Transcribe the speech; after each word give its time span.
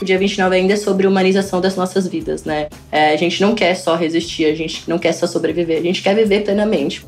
O 0.00 0.04
dia 0.04 0.18
29 0.18 0.56
ainda 0.56 0.72
é 0.72 0.76
sobre 0.76 1.06
humanização 1.06 1.60
das 1.60 1.76
nossas 1.76 2.06
vidas, 2.06 2.44
né? 2.44 2.68
É, 2.90 3.12
a 3.12 3.16
gente 3.16 3.38
não 3.42 3.54
quer 3.54 3.74
só 3.74 3.94
resistir, 3.96 4.46
a 4.46 4.54
gente 4.54 4.88
não 4.88 4.98
quer 4.98 5.12
só 5.12 5.26
sobreviver, 5.26 5.78
a 5.78 5.82
gente 5.82 6.02
quer 6.02 6.14
viver 6.14 6.42
plenamente. 6.42 7.06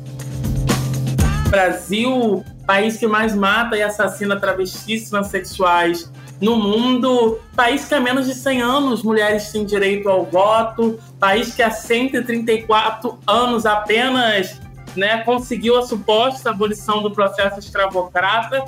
Brasil, 1.49 2.45
país 2.67 2.99
que 2.99 3.07
mais 3.07 3.35
mata 3.35 3.77
e 3.79 3.83
assassina 3.83 4.39
travestis 4.39 5.09
transexuais 5.09 6.13
no 6.39 6.57
mundo, 6.57 7.41
país 7.57 7.87
que 7.87 7.95
há 7.95 8.01
menos 8.01 8.27
de 8.27 8.35
100 8.35 8.61
anos 8.61 9.03
mulheres 9.03 9.51
têm 9.51 9.65
direito 9.65 10.11
ao 10.11 10.27
voto, 10.27 10.99
país 11.19 11.55
que 11.55 11.63
há 11.63 11.71
134 11.71 13.19
anos 13.27 13.65
apenas 13.65 14.61
né, 14.95 15.23
conseguiu 15.25 15.79
a 15.79 15.87
suposta 15.87 16.51
abolição 16.51 17.03
do 17.03 17.11
processo 17.11 17.59
escravocrata, 17.59 18.65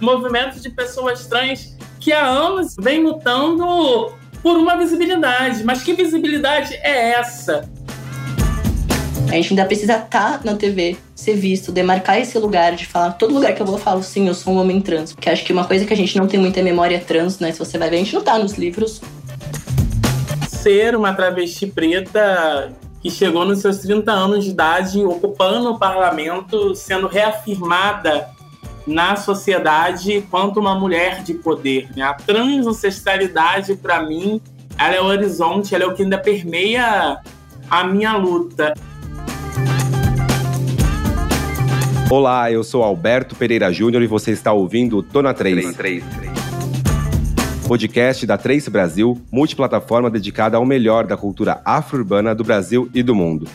movimentos 0.00 0.62
de 0.62 0.70
pessoas 0.70 1.26
trans 1.26 1.77
que 1.98 2.12
há 2.12 2.24
anos 2.24 2.74
vem 2.78 3.02
lutando 3.02 4.12
por 4.42 4.56
uma 4.56 4.76
visibilidade. 4.76 5.64
Mas 5.64 5.82
que 5.82 5.92
visibilidade 5.92 6.74
é 6.74 7.10
essa? 7.10 7.68
A 9.28 9.32
gente 9.32 9.52
ainda 9.52 9.64
precisa 9.66 9.94
estar 9.94 10.38
tá 10.38 10.40
na 10.42 10.54
TV, 10.54 10.96
ser 11.14 11.34
visto, 11.34 11.70
demarcar 11.70 12.18
esse 12.18 12.38
lugar 12.38 12.74
de 12.74 12.86
falar. 12.86 13.12
Todo 13.12 13.34
lugar 13.34 13.54
que 13.54 13.60
eu 13.60 13.66
vou, 13.66 13.74
eu 13.74 13.80
falo 13.80 14.02
sim, 14.02 14.26
eu 14.26 14.34
sou 14.34 14.54
um 14.54 14.58
homem 14.58 14.80
trans. 14.80 15.12
Porque 15.12 15.28
acho 15.28 15.44
que 15.44 15.52
uma 15.52 15.66
coisa 15.66 15.84
que 15.84 15.92
a 15.92 15.96
gente 15.96 16.16
não 16.16 16.26
tem 16.26 16.40
muita 16.40 16.62
memória 16.62 16.98
trans, 16.98 17.38
né? 17.38 17.52
Se 17.52 17.58
você 17.58 17.76
vai 17.76 17.90
ver, 17.90 17.96
a 17.96 17.98
gente 17.98 18.14
não 18.14 18.22
tá 18.22 18.38
nos 18.38 18.54
livros. 18.54 19.02
Ser 20.48 20.96
uma 20.96 21.12
travesti 21.12 21.66
preta 21.66 22.72
que 23.02 23.10
chegou 23.10 23.44
nos 23.44 23.60
seus 23.60 23.78
30 23.78 24.10
anos 24.10 24.44
de 24.44 24.50
idade, 24.50 25.04
ocupando 25.04 25.72
o 25.72 25.78
parlamento, 25.78 26.74
sendo 26.74 27.06
reafirmada 27.06 28.28
na 28.88 29.16
sociedade 29.16 30.24
quanto 30.30 30.58
uma 30.58 30.74
mulher 30.74 31.22
de 31.22 31.34
poder. 31.34 31.88
Né? 31.94 32.02
A 32.02 32.14
transancestralidade, 32.14 33.76
para 33.76 34.02
mim, 34.02 34.40
ela 34.78 34.94
é 34.94 35.00
o 35.00 35.04
horizonte, 35.04 35.74
ela 35.74 35.84
é 35.84 35.86
o 35.86 35.94
que 35.94 36.02
ainda 36.02 36.18
permeia 36.18 37.18
a 37.70 37.84
minha 37.84 38.16
luta. 38.16 38.72
Olá, 42.10 42.50
eu 42.50 42.64
sou 42.64 42.82
Alberto 42.82 43.36
Pereira 43.36 43.70
Júnior 43.70 44.02
e 44.02 44.06
você 44.06 44.30
está 44.30 44.52
ouvindo 44.52 45.02
Tona 45.02 45.34
3. 45.34 45.74
3, 45.74 46.04
3 46.04 46.38
podcast 47.68 48.24
da 48.24 48.38
Trace 48.38 48.70
Brasil, 48.70 49.20
multiplataforma 49.30 50.08
dedicada 50.08 50.56
ao 50.56 50.64
melhor 50.64 51.06
da 51.06 51.18
cultura 51.18 51.60
afro-urbana 51.66 52.34
do 52.34 52.42
Brasil 52.42 52.88
e 52.94 53.02
do 53.02 53.14
mundo. 53.14 53.46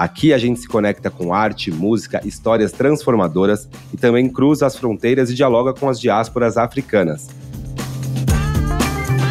Aqui 0.00 0.32
a 0.32 0.38
gente 0.38 0.58
se 0.58 0.66
conecta 0.66 1.10
com 1.10 1.34
arte, 1.34 1.70
música, 1.70 2.22
histórias 2.26 2.72
transformadoras 2.72 3.68
e 3.92 3.98
também 3.98 4.30
cruza 4.30 4.64
as 4.64 4.74
fronteiras 4.74 5.28
e 5.28 5.34
dialoga 5.34 5.74
com 5.74 5.90
as 5.90 6.00
diásporas 6.00 6.56
africanas. 6.56 7.28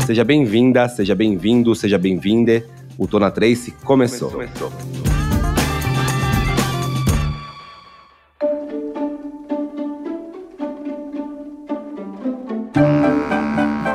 Seja 0.06 0.24
bem-vinda, 0.24 0.88
seja 0.88 1.16
bem-vindo, 1.16 1.74
seja 1.74 1.98
bem-vinde. 1.98 2.64
O 3.00 3.08
Tona 3.08 3.32
Trace 3.32 3.72
começou. 3.84 4.30
começou, 4.30 4.70
começou. 4.70 5.09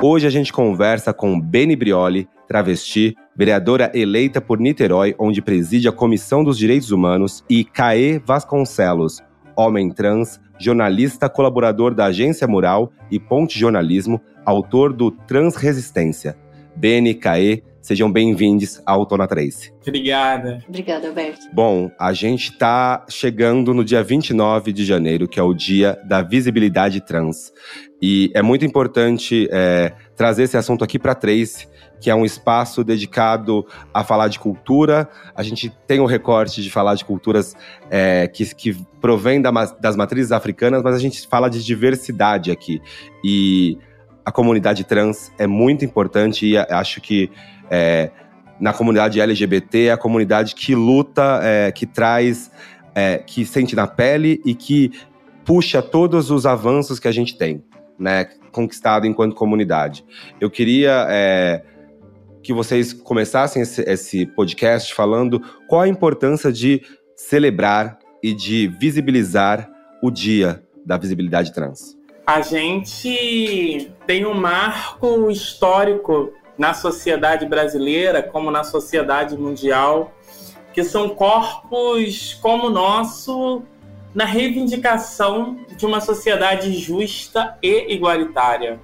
Hoje 0.07 0.27
a 0.27 0.31
gente 0.31 0.53
conversa 0.53 1.15
com 1.15 1.41
Beni 1.41 1.75
Brioli, 1.75 2.29
travesti, 2.47 3.17
vereadora 3.35 3.91
eleita 3.95 4.39
por 4.39 4.61
Niterói, 4.61 5.15
onde 5.19 5.41
preside 5.41 5.89
a 5.89 5.93
Comissão 5.93 6.45
dos 6.45 6.59
Direitos 6.59 6.91
Humanos, 6.91 7.43
e 7.49 7.65
Caê 7.65 8.19
Vasconcelos, 8.19 9.23
homem 9.57 9.91
trans, 9.91 10.39
jornalista, 10.61 11.27
colaborador 11.27 11.95
da 11.95 12.05
Agência 12.05 12.47
Mural 12.47 12.93
e 13.11 13.19
Ponte 13.19 13.59
Jornalismo, 13.59 14.21
autor 14.45 14.93
do 14.93 15.11
Transresistência. 15.11 16.37
Beni, 16.77 17.15
Caê, 17.15 17.63
Sejam 17.85 18.11
bem-vindos 18.11 18.81
ao 18.87 19.05
Tona 19.05 19.29
Trace. 19.29 19.71
Obrigada. 19.87 20.65
Obrigada, 20.67 21.07
Alberto. 21.07 21.43
Bom, 21.53 21.91
a 22.01 22.15
gente 22.15 22.53
está 22.53 23.05
chegando 23.11 23.75
no 23.75 23.85
dia 23.85 24.03
29 24.03 24.73
de 24.73 24.87
janeiro, 24.87 25.29
que 25.29 25.39
é 25.39 25.43
o 25.43 25.53
dia 25.53 26.01
da 26.09 26.23
visibilidade 26.23 27.03
trans. 27.03 27.53
E 28.01 28.31
é 28.33 28.41
muito 28.41 28.65
importante 28.65 29.47
é, 29.53 29.93
trazer 30.17 30.45
esse 30.45 30.57
assunto 30.57 30.83
aqui 30.83 30.99
para 30.99 31.15
Trace, 31.15 31.69
que 32.01 32.09
é 32.09 32.15
um 32.15 32.25
espaço 32.25 32.83
dedicado 32.83 33.67
a 33.93 34.03
falar 34.03 34.29
de 34.29 34.39
cultura. 34.39 35.07
A 35.35 35.43
gente 35.43 35.71
tem 35.87 36.01
o 36.01 36.07
recorte 36.07 36.63
de 36.63 36.71
falar 36.71 36.95
de 36.95 37.05
culturas 37.05 37.55
é, 37.91 38.27
que, 38.29 38.55
que 38.55 38.75
provém 38.99 39.43
da, 39.43 39.51
das 39.79 39.95
matrizes 39.95 40.33
africanas, 40.33 40.83
mas 40.83 40.95
a 40.95 40.99
gente 40.99 41.29
fala 41.29 41.51
de 41.51 41.63
diversidade 41.63 42.51
aqui. 42.51 42.81
E 43.23 43.77
a 44.25 44.33
comunidade 44.33 44.85
trans 44.85 45.33
é 45.39 45.47
muito 45.47 45.85
importante 45.85 46.47
e 46.47 46.57
acho 46.57 47.01
que 47.01 47.31
é, 47.71 48.11
na 48.59 48.73
comunidade 48.73 49.21
LGBT, 49.21 49.87
é 49.87 49.93
a 49.93 49.97
comunidade 49.97 50.55
que 50.55 50.75
luta, 50.75 51.41
é, 51.43 51.71
que 51.73 51.87
traz, 51.87 52.51
é, 52.95 53.19
que 53.19 53.45
sente 53.45 53.77
na 53.77 53.87
pele 53.87 54.41
e 54.45 54.55
que 54.55 54.93
puxa 55.45 55.83
todos 55.83 56.31
os 56.31 56.47
avanços 56.47 56.99
que 56.99 57.09
a 57.09 57.13
gente 57.13 57.37
tem, 57.37 57.63
né, 57.99 58.25
conquistado 58.51 59.07
enquanto 59.07 59.35
comunidade. 59.35 60.05
Eu 60.41 60.51
queria 60.51 61.07
é, 61.11 61.63
que 62.43 62.53
vocês 62.53 62.93
começassem 62.93 63.63
esse, 63.63 63.83
esse 63.83 64.27
podcast 64.27 64.95
falando 64.95 65.43
qual 65.69 65.83
a 65.83 65.89
importância 65.89 66.53
de 66.53 66.81
celebrar 67.17 67.99
e 68.23 68.33
de 68.33 68.69
visibilizar 68.81 69.69
o 70.03 70.11
Dia 70.11 70.63
da 70.87 70.97
Visibilidade 70.97 71.53
Trans. 71.53 71.97
A 72.27 72.41
gente 72.41 73.93
tem 74.07 74.25
um 74.25 74.33
marco 74.33 75.31
histórico 75.31 76.33
na 76.57 76.73
sociedade 76.73 77.45
brasileira, 77.45 78.23
como 78.23 78.51
na 78.51 78.65
sociedade 78.65 79.37
mundial, 79.37 80.11
que 80.73 80.83
são 80.83 81.11
corpos 81.11 82.39
como 82.41 82.69
o 82.69 82.71
nosso 82.71 83.63
na 84.15 84.25
reivindicação 84.25 85.59
de 85.77 85.85
uma 85.85 86.01
sociedade 86.01 86.73
justa 86.73 87.59
e 87.63 87.93
igualitária. 87.93 88.81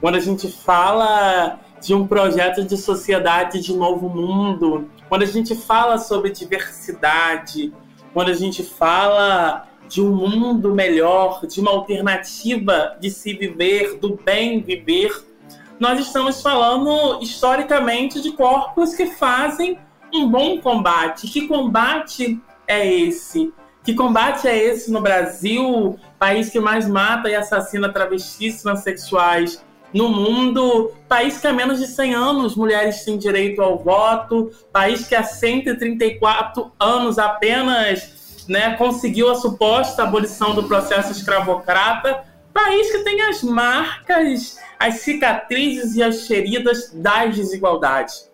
Quando 0.00 0.14
a 0.14 0.20
gente 0.20 0.50
fala 0.50 1.60
de 1.82 1.94
um 1.94 2.06
projeto 2.06 2.64
de 2.64 2.78
sociedade 2.78 3.60
de 3.60 3.74
novo 3.74 4.08
mundo, 4.08 4.88
quando 5.08 5.22
a 5.22 5.26
gente 5.26 5.54
fala 5.54 5.98
sobre 5.98 6.30
diversidade, 6.30 7.72
quando 8.14 8.30
a 8.30 8.34
gente 8.34 8.62
fala 8.62 9.68
de 9.90 10.00
um 10.00 10.14
mundo 10.14 10.72
melhor, 10.72 11.44
de 11.46 11.60
uma 11.60 11.72
alternativa 11.72 12.96
de 13.00 13.10
se 13.10 13.34
viver, 13.34 13.98
do 13.98 14.16
bem 14.24 14.60
viver, 14.60 15.10
nós 15.80 15.98
estamos 15.98 16.40
falando 16.40 17.20
historicamente 17.20 18.22
de 18.22 18.30
corpos 18.30 18.94
que 18.94 19.06
fazem 19.06 19.76
um 20.14 20.28
bom 20.28 20.60
combate. 20.60 21.26
Que 21.26 21.48
combate 21.48 22.40
é 22.68 22.86
esse? 22.86 23.52
Que 23.82 23.92
combate 23.92 24.46
é 24.46 24.56
esse 24.56 24.92
no 24.92 25.00
Brasil, 25.00 25.98
país 26.20 26.50
que 26.50 26.60
mais 26.60 26.88
mata 26.88 27.28
e 27.28 27.34
assassina 27.34 27.92
travestis 27.92 28.62
transexuais 28.62 29.64
no 29.92 30.08
mundo, 30.08 30.92
país 31.08 31.40
que 31.40 31.48
há 31.48 31.52
menos 31.52 31.80
de 31.80 31.88
100 31.88 32.14
anos 32.14 32.54
mulheres 32.54 33.04
têm 33.04 33.18
direito 33.18 33.60
ao 33.60 33.76
voto, 33.76 34.52
país 34.72 35.08
que 35.08 35.16
há 35.16 35.24
134 35.24 36.70
anos 36.78 37.18
apenas 37.18 38.19
né, 38.48 38.76
conseguiu 38.76 39.30
a 39.30 39.34
suposta 39.34 40.02
abolição 40.02 40.54
do 40.54 40.64
processo 40.64 41.12
escravocrata, 41.12 42.24
país 42.52 42.90
que 42.90 42.98
tem 42.98 43.22
as 43.22 43.42
marcas 43.42 44.58
as 44.80 44.94
cicatrizes 45.00 45.94
e 45.94 46.02
as 46.02 46.26
feridas 46.26 46.90
das 46.94 47.36
desigualdades. 47.36 48.30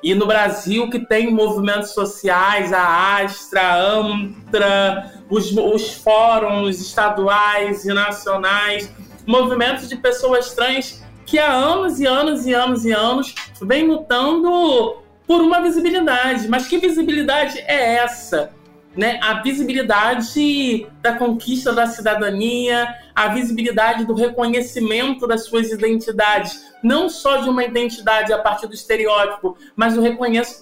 E 0.00 0.14
no 0.14 0.28
Brasil, 0.28 0.88
que 0.88 1.00
tem 1.00 1.28
movimentos 1.28 1.90
sociais, 1.90 2.72
a 2.72 3.16
Astra, 3.16 3.60
a 3.60 3.94
AMTRA, 3.94 5.12
os, 5.28 5.50
os 5.50 5.94
fóruns 5.94 6.80
estaduais 6.80 7.84
e 7.84 7.92
nacionais, 7.92 8.88
movimentos 9.26 9.88
de 9.88 9.96
pessoas 9.96 10.54
trans 10.54 11.02
que 11.26 11.36
há 11.36 11.52
anos 11.52 11.98
e 11.98 12.06
anos 12.06 12.46
e 12.46 12.54
anos 12.54 12.84
e 12.84 12.92
anos 12.92 13.34
vem 13.60 13.88
lutando 13.88 14.98
por 15.26 15.40
uma 15.40 15.60
visibilidade. 15.60 16.46
Mas 16.46 16.68
que 16.68 16.78
visibilidade 16.78 17.58
é 17.58 17.96
essa? 17.96 18.52
Né? 18.98 19.20
A 19.22 19.34
visibilidade 19.42 20.84
da 21.00 21.12
conquista 21.12 21.72
da 21.72 21.86
cidadania, 21.86 22.96
a 23.14 23.28
visibilidade 23.28 24.04
do 24.04 24.12
reconhecimento 24.12 25.24
das 25.24 25.44
suas 25.44 25.70
identidades, 25.70 26.64
não 26.82 27.08
só 27.08 27.36
de 27.36 27.48
uma 27.48 27.62
identidade 27.62 28.32
a 28.32 28.38
partir 28.38 28.66
do 28.66 28.74
estereótipo, 28.74 29.56
mas 29.76 29.94
do, 29.94 30.02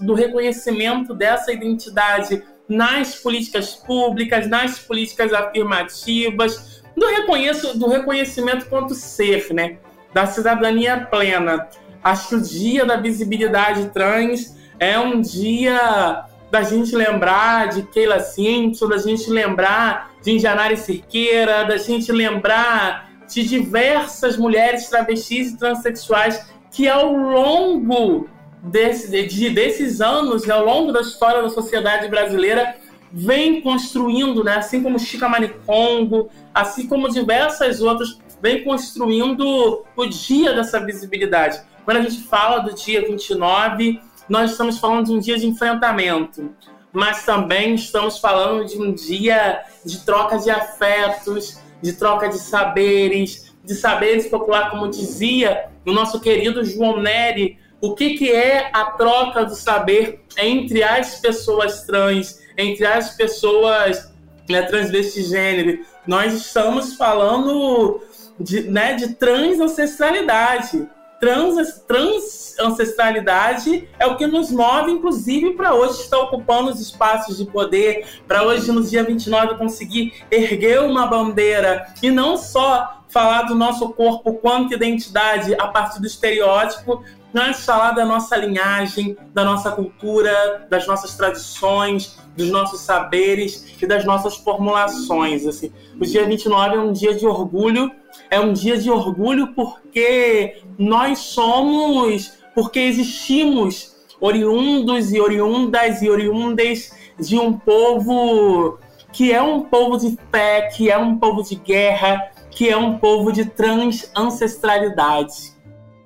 do 0.03 0.13
reconhecimento 0.13 1.15
dessa 1.15 1.51
identidade 1.51 2.43
nas 2.69 3.15
políticas 3.15 3.75
públicas, 3.75 4.47
nas 4.47 4.79
políticas 4.81 5.33
afirmativas, 5.33 6.83
do, 6.95 7.07
reconheço, 7.07 7.79
do 7.79 7.89
reconhecimento 7.89 8.67
quanto 8.67 8.95
ser, 8.95 9.51
né? 9.55 9.79
da 10.13 10.27
cidadania 10.27 11.07
plena. 11.11 11.69
Acho 12.05 12.29
que 12.29 12.35
o 12.35 12.43
dia 12.43 12.85
da 12.85 12.99
visibilidade 12.99 13.89
trans 13.95 14.55
é 14.79 14.99
um 14.99 15.23
dia 15.23 16.27
da 16.51 16.63
gente 16.63 16.95
lembrar 16.95 17.69
de 17.69 17.83
Keila 17.83 18.21
Simpson, 18.21 18.89
da 18.89 18.99
gente 18.99 19.29
lembrar 19.31 20.13
de 20.23 20.33
Indianara 20.33 20.77
Cirqueira, 20.77 21.65
da 21.65 21.77
gente 21.77 22.11
lembrar 22.13 23.11
de 23.29 23.43
diversas 23.43 24.37
mulheres 24.37 24.89
travestis 24.89 25.53
e 25.53 25.59
transexuais 25.59 26.47
que 26.71 26.89
ao 26.89 27.13
longo 27.13 28.29
desse, 28.63 29.11
de, 29.27 29.51
desses 29.51 30.01
anos, 30.01 30.49
ao 30.49 30.65
longo 30.65 30.93
da 30.93 31.01
história 31.01 31.43
da 31.43 31.49
sociedade 31.49 32.09
brasileira, 32.09 32.77
vem 33.13 33.61
construindo, 33.61 34.45
né, 34.45 34.57
assim 34.57 34.83
como 34.83 34.99
Chica 34.99 35.29
Manicongo, 35.29 36.29
assim 36.53 36.87
como 36.87 37.09
diversas 37.09 37.81
outras, 37.81 38.19
vem 38.43 38.63
construindo 38.65 39.85
o 39.97 40.07
dia 40.07 40.53
dessa 40.53 40.79
visibilidade. 40.81 41.61
Quando 41.85 41.99
a 41.99 42.03
gente 42.03 42.23
fala 42.25 42.59
do 42.59 42.75
dia 42.75 43.07
29, 43.07 44.01
nós 44.29 44.53
estamos 44.53 44.79
falando 44.79 45.07
de 45.07 45.13
um 45.13 45.19
dia 45.19 45.39
de 45.39 45.47
enfrentamento, 45.47 46.55
mas 46.93 47.25
também 47.25 47.75
estamos 47.75 48.19
falando 48.19 48.65
de 48.67 48.79
um 48.79 48.93
dia 48.93 49.63
de 49.85 50.05
troca 50.05 50.39
de 50.39 50.51
afetos, 50.51 51.59
de 51.83 51.93
troca 51.93 52.29
de 52.29 52.39
saberes, 52.39 53.55
de 53.65 53.75
saberes 53.75 54.29
popular, 54.29 54.71
como 54.71 54.89
dizia 54.89 55.67
o 55.85 55.93
nosso 55.93 56.21
querido 56.21 56.65
João 56.65 57.01
Neri, 57.01 57.59
o 57.81 57.95
que, 57.95 58.15
que 58.15 58.33
é 58.33 58.71
a 58.73 58.87
troca 58.87 59.45
do 59.45 59.55
saber 59.55 60.25
entre 60.39 60.83
as 60.83 61.21
pessoas 61.21 61.83
trans, 61.83 62.41
entre 62.57 62.87
as 62.87 63.15
pessoas 63.17 64.11
né, 64.49 64.63
transvestigênero. 64.63 65.85
Nós 66.07 66.33
estamos 66.33 66.95
falando 66.95 68.01
de, 68.39 68.63
né, 68.63 68.95
de 68.95 69.15
transancestralidade. 69.15 70.89
Trans, 71.19 71.83
transancestralidade 71.87 73.89
é 73.99 74.07
o 74.07 74.17
que 74.17 74.27
nos 74.27 74.51
move, 74.51 74.93
inclusive, 74.93 75.55
para 75.55 75.75
hoje 75.75 76.03
estar 76.03 76.19
ocupando 76.19 76.71
os 76.71 76.81
espaços 76.81 77.39
de 77.39 77.47
poder, 77.47 78.07
para 78.27 78.43
hoje, 78.43 78.71
no 78.73 78.83
dia 78.83 79.03
29, 79.03 79.55
conseguir 79.55 80.13
erguer 80.31 80.81
uma 80.81 81.07
bandeira 81.07 81.87
e 82.03 82.11
não 82.11 82.37
só 82.37 83.03
falar 83.09 83.43
do 83.43 83.55
nosso 83.55 83.91
corpo 83.91 84.35
quanto 84.35 84.75
identidade 84.75 85.55
a 85.55 85.69
partir 85.69 86.01
do 86.01 86.07
estereótipo, 86.07 87.03
mas 87.33 87.65
falar 87.65 87.93
da 87.93 88.05
nossa 88.05 88.37
linhagem, 88.37 89.17
da 89.33 89.45
nossa 89.45 89.71
cultura, 89.71 90.67
das 90.71 90.87
nossas 90.87 91.15
tradições, 91.15 92.19
dos 92.37 92.51
nossos 92.51 92.81
saberes 92.81 93.75
e 93.81 93.87
das 93.87 94.05
nossas 94.05 94.37
formulações. 94.37 95.47
Assim. 95.47 95.73
O 96.01 96.05
dia 96.05 96.25
29 96.25 96.77
é 96.77 96.81
um 96.81 96.93
dia 96.93 97.15
de 97.15 97.27
orgulho, 97.27 97.91
é 98.31 98.39
um 98.39 98.53
dia 98.53 98.77
de 98.77 98.91
orgulho 98.91 99.55
porque 99.55 100.59
nós 100.79 101.19
somos, 101.19 102.33
porque 102.55 102.81
existimos 102.81 103.97
oriundos 104.21 105.13
e 105.13 105.21
oriundas 105.21 106.03
e 106.03 106.11
oriundas 106.11 106.93
de 107.19 107.39
um 107.39 107.53
povo 107.53 108.79
que 109.13 109.33
é 109.33 109.41
um 109.41 109.63
povo 109.63 109.97
de 109.97 110.19
fé, 110.31 110.69
que 110.77 110.91
é 110.91 110.99
um 110.99 111.17
povo 111.17 111.43
de 111.43 111.55
guerra, 111.55 112.31
que 112.51 112.69
é 112.69 112.77
um 112.77 112.99
povo 112.99 113.33
de 113.33 113.47
transancestralidade. 113.47 115.55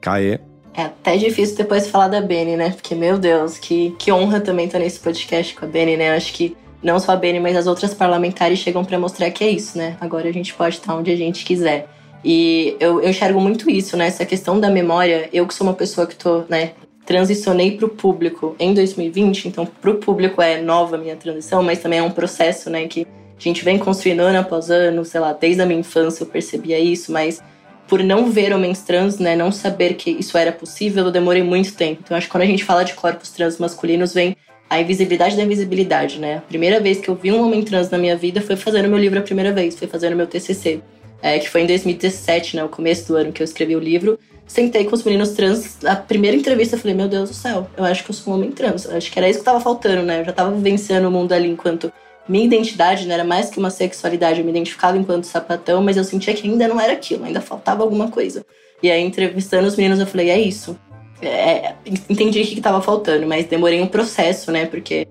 Caê. 0.00 0.49
É 0.74 0.82
até 0.82 1.16
difícil 1.16 1.56
depois 1.56 1.88
falar 1.88 2.08
da 2.08 2.20
Beni, 2.20 2.56
né? 2.56 2.70
Porque, 2.70 2.94
meu 2.94 3.18
Deus, 3.18 3.58
que, 3.58 3.94
que 3.98 4.12
honra 4.12 4.40
também 4.40 4.66
estar 4.66 4.78
nesse 4.78 5.00
podcast 5.00 5.54
com 5.54 5.64
a 5.64 5.68
Beni, 5.68 5.96
né? 5.96 6.14
Acho 6.14 6.32
que 6.32 6.56
não 6.82 6.98
só 6.98 7.12
a 7.12 7.16
Beni, 7.16 7.40
mas 7.40 7.56
as 7.56 7.66
outras 7.66 7.92
parlamentares 7.92 8.58
chegam 8.58 8.84
para 8.84 8.98
mostrar 8.98 9.30
que 9.30 9.44
é 9.44 9.50
isso, 9.50 9.76
né? 9.76 9.96
Agora 10.00 10.28
a 10.28 10.32
gente 10.32 10.54
pode 10.54 10.76
estar 10.76 10.94
onde 10.94 11.10
a 11.10 11.16
gente 11.16 11.44
quiser. 11.44 11.88
E 12.24 12.76
eu, 12.78 13.00
eu 13.02 13.10
enxergo 13.10 13.40
muito 13.40 13.70
isso, 13.70 13.96
né? 13.96 14.06
Essa 14.06 14.24
questão 14.24 14.60
da 14.60 14.70
memória. 14.70 15.28
Eu 15.32 15.46
que 15.46 15.54
sou 15.54 15.66
uma 15.66 15.74
pessoa 15.74 16.06
que 16.06 16.14
tô, 16.14 16.44
né? 16.48 16.72
Transicionei 17.04 17.76
para 17.76 17.86
o 17.86 17.88
público 17.88 18.54
em 18.58 18.72
2020, 18.72 19.48
então 19.48 19.66
para 19.66 19.90
o 19.90 19.94
público 19.94 20.40
é 20.40 20.60
nova 20.60 20.96
a 20.96 20.98
minha 20.98 21.16
transição, 21.16 21.62
mas 21.62 21.80
também 21.80 21.98
é 21.98 22.02
um 22.02 22.10
processo, 22.10 22.70
né? 22.70 22.86
Que 22.86 23.06
a 23.38 23.42
gente 23.42 23.64
vem 23.64 23.78
construindo 23.78 24.20
ano 24.20 24.38
após 24.38 24.70
ano, 24.70 25.04
sei 25.04 25.18
lá, 25.18 25.32
desde 25.32 25.62
a 25.62 25.66
minha 25.66 25.80
infância 25.80 26.22
eu 26.22 26.26
percebia 26.26 26.78
isso, 26.78 27.10
mas 27.10 27.42
por 27.90 28.04
não 28.04 28.30
ver 28.30 28.54
homens 28.54 28.82
trans, 28.82 29.18
né, 29.18 29.34
não 29.34 29.50
saber 29.50 29.94
que 29.94 30.12
isso 30.12 30.38
era 30.38 30.52
possível, 30.52 31.06
eu 31.06 31.10
demorei 31.10 31.42
muito 31.42 31.74
tempo. 31.74 32.02
Então 32.04 32.16
acho 32.16 32.28
que 32.28 32.30
quando 32.30 32.44
a 32.44 32.46
gente 32.46 32.62
fala 32.62 32.84
de 32.84 32.94
corpos 32.94 33.30
trans 33.30 33.58
masculinos, 33.58 34.14
vem 34.14 34.36
a 34.70 34.80
invisibilidade 34.80 35.36
da 35.36 35.42
invisibilidade, 35.42 36.20
né? 36.20 36.36
A 36.36 36.40
primeira 36.42 36.78
vez 36.78 37.00
que 37.00 37.08
eu 37.08 37.16
vi 37.16 37.32
um 37.32 37.44
homem 37.44 37.64
trans 37.64 37.90
na 37.90 37.98
minha 37.98 38.16
vida 38.16 38.40
foi 38.40 38.54
fazendo 38.54 38.88
meu 38.88 38.96
livro 38.96 39.18
a 39.18 39.22
primeira 39.22 39.52
vez, 39.52 39.76
foi 39.76 39.88
fazendo 39.88 40.14
meu 40.14 40.28
TCC, 40.28 40.80
é, 41.20 41.40
que 41.40 41.50
foi 41.50 41.62
em 41.62 41.66
2017, 41.66 42.54
né, 42.54 42.62
o 42.62 42.68
começo 42.68 43.08
do 43.08 43.16
ano 43.16 43.32
que 43.32 43.42
eu 43.42 43.44
escrevi 43.44 43.74
o 43.74 43.80
livro. 43.80 44.16
Sentei 44.46 44.84
com 44.84 44.94
os 44.94 45.02
meninos 45.02 45.30
trans, 45.30 45.84
a 45.84 45.96
primeira 45.96 46.36
entrevista 46.36 46.76
eu 46.76 46.80
falei, 46.80 46.94
meu 46.94 47.08
Deus 47.08 47.30
do 47.30 47.34
céu, 47.34 47.68
eu 47.76 47.82
acho 47.82 48.04
que 48.04 48.10
eu 48.10 48.14
sou 48.14 48.32
um 48.32 48.36
homem 48.36 48.52
trans. 48.52 48.88
Acho 48.88 49.10
que 49.10 49.18
era 49.18 49.28
isso 49.28 49.40
que 49.40 49.44
tava 49.44 49.58
faltando, 49.58 50.04
né? 50.04 50.20
Eu 50.20 50.26
já 50.26 50.32
tava 50.32 50.52
vivenciando 50.52 51.08
o 51.08 51.10
mundo 51.10 51.32
ali 51.32 51.48
enquanto 51.48 51.92
minha 52.30 52.44
identidade 52.44 53.06
não 53.06 53.14
era 53.14 53.24
mais 53.24 53.50
que 53.50 53.58
uma 53.58 53.70
sexualidade, 53.70 54.38
eu 54.38 54.44
me 54.44 54.52
identificava 54.52 54.96
enquanto 54.96 55.24
sapatão, 55.24 55.82
mas 55.82 55.96
eu 55.96 56.04
sentia 56.04 56.32
que 56.32 56.48
ainda 56.48 56.68
não 56.68 56.80
era 56.80 56.92
aquilo, 56.92 57.24
ainda 57.24 57.40
faltava 57.40 57.82
alguma 57.82 58.08
coisa. 58.08 58.46
E 58.80 58.90
aí, 58.90 59.02
entrevistando 59.02 59.66
os 59.66 59.76
meninos, 59.76 59.98
eu 59.98 60.06
falei, 60.06 60.30
é 60.30 60.38
isso. 60.38 60.78
É, 61.20 61.74
entendi 62.08 62.40
o 62.40 62.46
que 62.46 62.54
estava 62.54 62.80
faltando, 62.80 63.26
mas 63.26 63.46
demorei 63.46 63.82
um 63.82 63.86
processo, 63.86 64.52
né? 64.52 64.64
Porque 64.64 65.08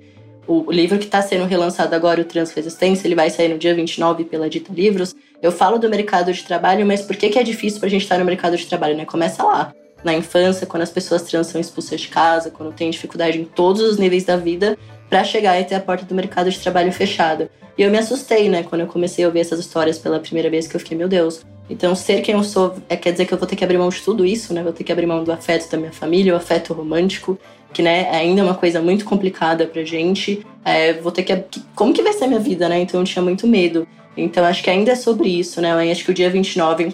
o, 0.47 0.71
livro 0.71 0.97
que 0.97 1.05
está 1.05 1.21
sendo 1.21 1.43
relançado 1.45 1.93
agora, 1.93 2.21
o 2.21 2.25
Transresistência, 2.25 3.05
ele 3.05 3.15
vai 3.15 3.29
sair 3.29 3.49
no 3.49 3.57
dia 3.57 3.75
29 3.75 4.23
pela 4.23 4.49
Dita 4.49 4.71
Livros. 4.73 5.13
Eu 5.41 5.51
falo 5.51 5.77
do 5.77 5.89
mercado 5.89 6.31
de 6.31 6.43
trabalho, 6.43 6.85
mas 6.85 7.01
por 7.01 7.17
que, 7.17 7.29
que 7.29 7.37
é 7.37 7.43
difícil 7.43 7.79
para 7.79 7.87
a 7.87 7.91
gente 7.91 8.03
estar 8.03 8.17
no 8.17 8.25
mercado 8.25 8.55
de 8.55 8.65
trabalho, 8.65 8.95
né? 8.95 9.05
Começa 9.05 9.43
lá. 9.43 9.73
Na 10.03 10.13
infância, 10.13 10.65
quando 10.65 10.83
as 10.83 10.89
pessoas 10.89 11.23
trans 11.23 11.47
são 11.47 11.59
expulsas 11.59 11.99
de 11.99 12.07
casa, 12.07 12.49
quando 12.49 12.73
tem 12.73 12.89
dificuldade 12.89 13.37
em 13.37 13.43
todos 13.43 13.81
os 13.81 13.97
níveis 13.97 14.23
da 14.23 14.37
vida, 14.37 14.77
para 15.09 15.23
chegar 15.23 15.59
e 15.59 15.63
ter 15.63 15.75
a 15.75 15.79
porta 15.79 16.05
do 16.05 16.13
mercado 16.13 16.49
de 16.49 16.59
trabalho 16.59 16.91
fechada. 16.91 17.49
E 17.77 17.81
eu 17.81 17.89
me 17.89 17.97
assustei, 17.97 18.49
né, 18.49 18.63
quando 18.63 18.81
eu 18.81 18.87
comecei 18.87 19.23
a 19.23 19.27
ouvir 19.27 19.39
essas 19.39 19.59
histórias 19.59 19.97
pela 19.97 20.19
primeira 20.19 20.49
vez, 20.49 20.67
que 20.67 20.75
eu 20.75 20.79
fiquei, 20.79 20.97
meu 20.97 21.07
Deus. 21.07 21.45
Então, 21.69 21.95
ser 21.95 22.21
quem 22.21 22.35
eu 22.35 22.43
sou 22.43 22.75
é, 22.89 22.95
quer 22.95 23.11
dizer 23.11 23.25
que 23.25 23.33
eu 23.33 23.37
vou 23.37 23.47
ter 23.47 23.55
que 23.55 23.63
abrir 23.63 23.77
mão 23.77 23.89
de 23.89 24.01
tudo 24.01 24.25
isso, 24.25 24.53
né? 24.53 24.63
Vou 24.63 24.73
ter 24.73 24.83
que 24.83 24.91
abrir 24.91 25.05
mão 25.05 25.23
do 25.23 25.31
afeto 25.31 25.69
da 25.71 25.77
minha 25.77 25.91
família, 25.91 26.33
o 26.33 26.35
afeto 26.35 26.73
romântico, 26.73 27.39
que, 27.71 27.81
né, 27.81 28.09
é 28.11 28.17
ainda 28.17 28.43
uma 28.43 28.55
coisa 28.55 28.81
muito 28.81 29.05
complicada 29.05 29.65
pra 29.65 29.83
gente. 29.83 30.45
É, 30.65 30.93
vou 30.93 31.11
ter 31.11 31.23
que. 31.23 31.61
Como 31.75 31.93
que 31.93 32.01
vai 32.01 32.13
ser 32.13 32.25
a 32.25 32.27
minha 32.27 32.39
vida, 32.39 32.67
né? 32.67 32.79
Então, 32.79 32.99
eu 32.99 33.05
tinha 33.05 33.23
muito 33.23 33.47
medo. 33.47 33.87
Então, 34.17 34.43
acho 34.43 34.63
que 34.63 34.69
ainda 34.69 34.91
é 34.91 34.95
sobre 34.95 35.29
isso, 35.29 35.61
né? 35.61 35.71
Eu 35.71 35.91
acho 35.91 36.03
que 36.03 36.11
o 36.11 36.13
dia 36.13 36.29
29 36.29 36.93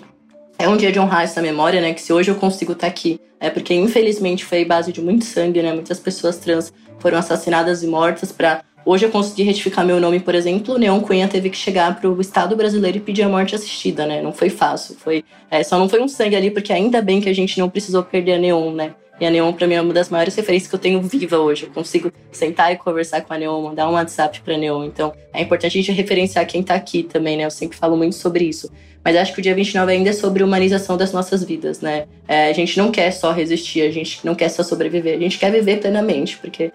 é 0.60 0.68
um 0.68 0.78
dia 0.78 0.92
de 0.92 1.00
honrar 1.00 1.24
essa 1.24 1.42
memória, 1.42 1.82
né? 1.82 1.94
Que 1.94 2.02
se 2.02 2.14
hoje 2.14 2.30
eu 2.30 2.36
consigo 2.36 2.74
estar 2.74 2.88
tá 2.88 2.92
aqui, 2.92 3.20
é 3.40 3.50
porque 3.50 3.74
infelizmente 3.74 4.46
foi 4.46 4.64
base 4.64 4.92
de 4.92 5.02
muito 5.02 5.26
sangue, 5.26 5.62
né? 5.62 5.74
Muitas 5.74 6.00
pessoas 6.00 6.38
trans 6.38 6.74
foram 7.06 7.20
assassinadas 7.20 7.84
e 7.84 7.88
mortas 7.88 8.32
para 8.32 8.64
hoje 8.84 9.06
eu 9.06 9.12
conseguir 9.12 9.44
retificar 9.44 9.86
meu 9.86 10.00
nome, 10.00 10.20
por 10.20 10.34
exemplo. 10.34 10.76
Neon 10.76 11.02
Cunha 11.02 11.28
teve 11.28 11.52
que 11.52 11.56
chegar 11.56 12.00
para 12.02 12.10
o 12.10 12.20
Estado 12.20 12.56
brasileiro 12.56 12.98
e 12.98 13.00
pedir 13.00 13.22
a 13.22 13.30
morte 13.30 13.54
assistida, 13.54 14.08
né? 14.08 14.24
Não 14.24 14.34
foi 14.34 14.50
fácil, 14.50 14.96
foi 14.96 15.24
é, 15.52 15.64
só 15.64 15.78
não 15.78 15.88
foi 15.88 16.02
um 16.02 16.08
sangue 16.08 16.36
ali 16.36 16.50
porque 16.50 16.74
ainda 16.74 17.04
bem 17.04 17.22
que 17.22 17.30
a 17.30 17.34
gente 17.34 17.60
não 17.60 17.70
precisou 17.70 18.02
perder 18.02 18.34
a 18.34 18.40
Neon, 18.40 18.72
né? 18.72 18.96
E 19.20 19.26
a 19.26 19.30
Neon, 19.30 19.54
para 19.54 19.68
mim, 19.68 19.76
é 19.76 19.82
uma 19.82 19.94
das 19.94 20.10
maiores 20.10 20.34
referências 20.34 20.68
que 20.68 20.74
eu 20.74 20.80
tenho 20.80 21.00
viva 21.00 21.38
hoje. 21.38 21.66
Eu 21.66 21.70
consigo 21.70 22.12
sentar 22.32 22.74
e 22.74 22.76
conversar 22.76 23.22
com 23.22 23.34
a 23.34 23.38
Neon, 23.38 23.62
mandar 23.62 23.88
um 23.88 23.94
WhatsApp 23.94 24.42
pra 24.42 24.58
Neon. 24.58 24.86
Então, 24.86 25.14
é 25.32 25.44
importante 25.44 25.78
a 25.78 25.82
gente 25.82 25.92
referenciar 25.92 26.46
quem 26.48 26.64
tá 26.64 26.74
aqui 26.74 27.04
também, 27.04 27.38
né? 27.38 27.46
Eu 27.46 27.52
sempre 27.52 27.78
falo 27.78 27.96
muito 27.96 28.16
sobre 28.16 28.46
isso. 28.46 28.70
Mas 29.04 29.16
acho 29.16 29.32
que 29.32 29.40
o 29.40 29.44
dia 29.44 29.54
29 29.54 29.92
ainda 29.92 30.10
é 30.10 30.14
sobre 30.14 30.44
humanização 30.44 30.98
das 30.98 31.14
nossas 31.14 31.44
vidas, 31.44 31.80
né? 31.80 32.08
É, 32.28 32.50
a 32.50 32.54
gente 32.54 32.78
não 32.78 32.92
quer 32.92 33.12
só 33.12 33.32
resistir, 33.32 33.84
a 33.84 33.92
gente 33.92 34.26
não 34.26 34.34
quer 34.34 34.50
só 34.50 34.64
sobreviver, 34.64 35.16
a 35.16 35.20
gente 35.20 35.38
quer 35.38 35.52
viver 35.52 35.80
plenamente, 35.80 36.38
porque 36.40 36.74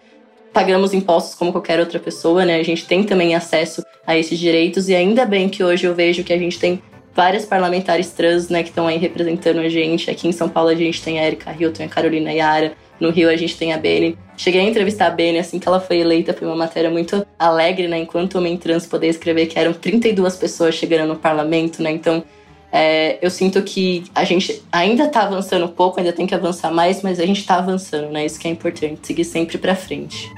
pagamos 0.53 0.93
impostos 0.93 1.35
como 1.35 1.53
qualquer 1.53 1.81
outra 1.81 1.99
pessoa, 1.99 2.45
né? 2.45 2.57
A 2.57 2.63
gente 2.63 2.87
tem 2.87 3.03
também 3.03 3.35
acesso 3.35 3.85
a 4.07 4.17
esses 4.17 4.39
direitos 4.39 4.89
e 4.89 4.95
ainda 4.95 5.25
bem 5.25 5.49
que 5.49 5.63
hoje 5.63 5.87
eu 5.87 5.95
vejo 5.95 6.25
que 6.25 6.33
a 6.33 6.39
gente 6.39 6.59
tem 6.59 6.83
várias 7.15 7.45
parlamentares 7.45 8.13
trans, 8.13 8.49
né, 8.49 8.63
que 8.63 8.69
estão 8.69 8.87
aí 8.87 8.97
representando 8.97 9.61
a 9.61 9.69
gente. 9.69 10.11
Aqui 10.11 10.29
em 10.29 10.33
São 10.33 10.49
Paulo 10.49 10.71
a 10.71 10.75
gente 10.75 11.03
tem 11.03 11.19
a 11.19 11.27
Erika 11.27 11.55
Hilton, 11.59 11.85
a 11.85 11.89
Carolina 11.89 12.33
Yara. 12.33 12.73
No 12.99 13.11
Rio 13.11 13.31
a 13.31 13.37
gente 13.37 13.57
tem 13.57 13.73
a 13.73 13.79
Beni. 13.79 14.17
Cheguei 14.37 14.61
a 14.61 14.65
entrevistar 14.65 15.07
a 15.07 15.11
Beni 15.11 15.39
assim 15.39 15.59
que 15.59 15.67
ela 15.67 15.81
foi 15.81 15.99
eleita, 15.99 16.35
foi 16.35 16.47
uma 16.47 16.57
matéria 16.57 16.91
muito 16.91 17.27
alegre, 17.39 17.89
né? 17.89 17.99
Enquanto 17.99 18.37
homem 18.37 18.57
trans 18.57 18.87
poder 18.87 19.09
escrever 19.09 19.47
que 19.47 19.59
eram 19.59 19.73
32 19.73 20.37
pessoas 20.37 20.75
chegando 20.75 21.09
no 21.09 21.17
parlamento, 21.17 21.83
né? 21.83 21.91
Então, 21.91 22.23
é, 22.73 23.19
eu 23.21 23.31
sinto 23.31 23.63
que 23.63 24.05
a 24.15 24.23
gente 24.25 24.63
ainda 24.71 25.09
tá 25.09 25.23
avançando 25.23 25.65
um 25.65 25.69
pouco, 25.69 25.99
ainda 25.99 26.13
tem 26.13 26.27
que 26.27 26.35
avançar 26.35 26.71
mais, 26.71 27.03
mas 27.03 27.19
a 27.19 27.27
gente 27.27 27.45
tá 27.45 27.57
avançando, 27.57 28.11
né? 28.11 28.25
Isso 28.25 28.39
que 28.39 28.47
é 28.47 28.51
importante, 28.51 29.07
seguir 29.07 29.25
sempre 29.25 29.59
para 29.59 29.75
frente. 29.75 30.31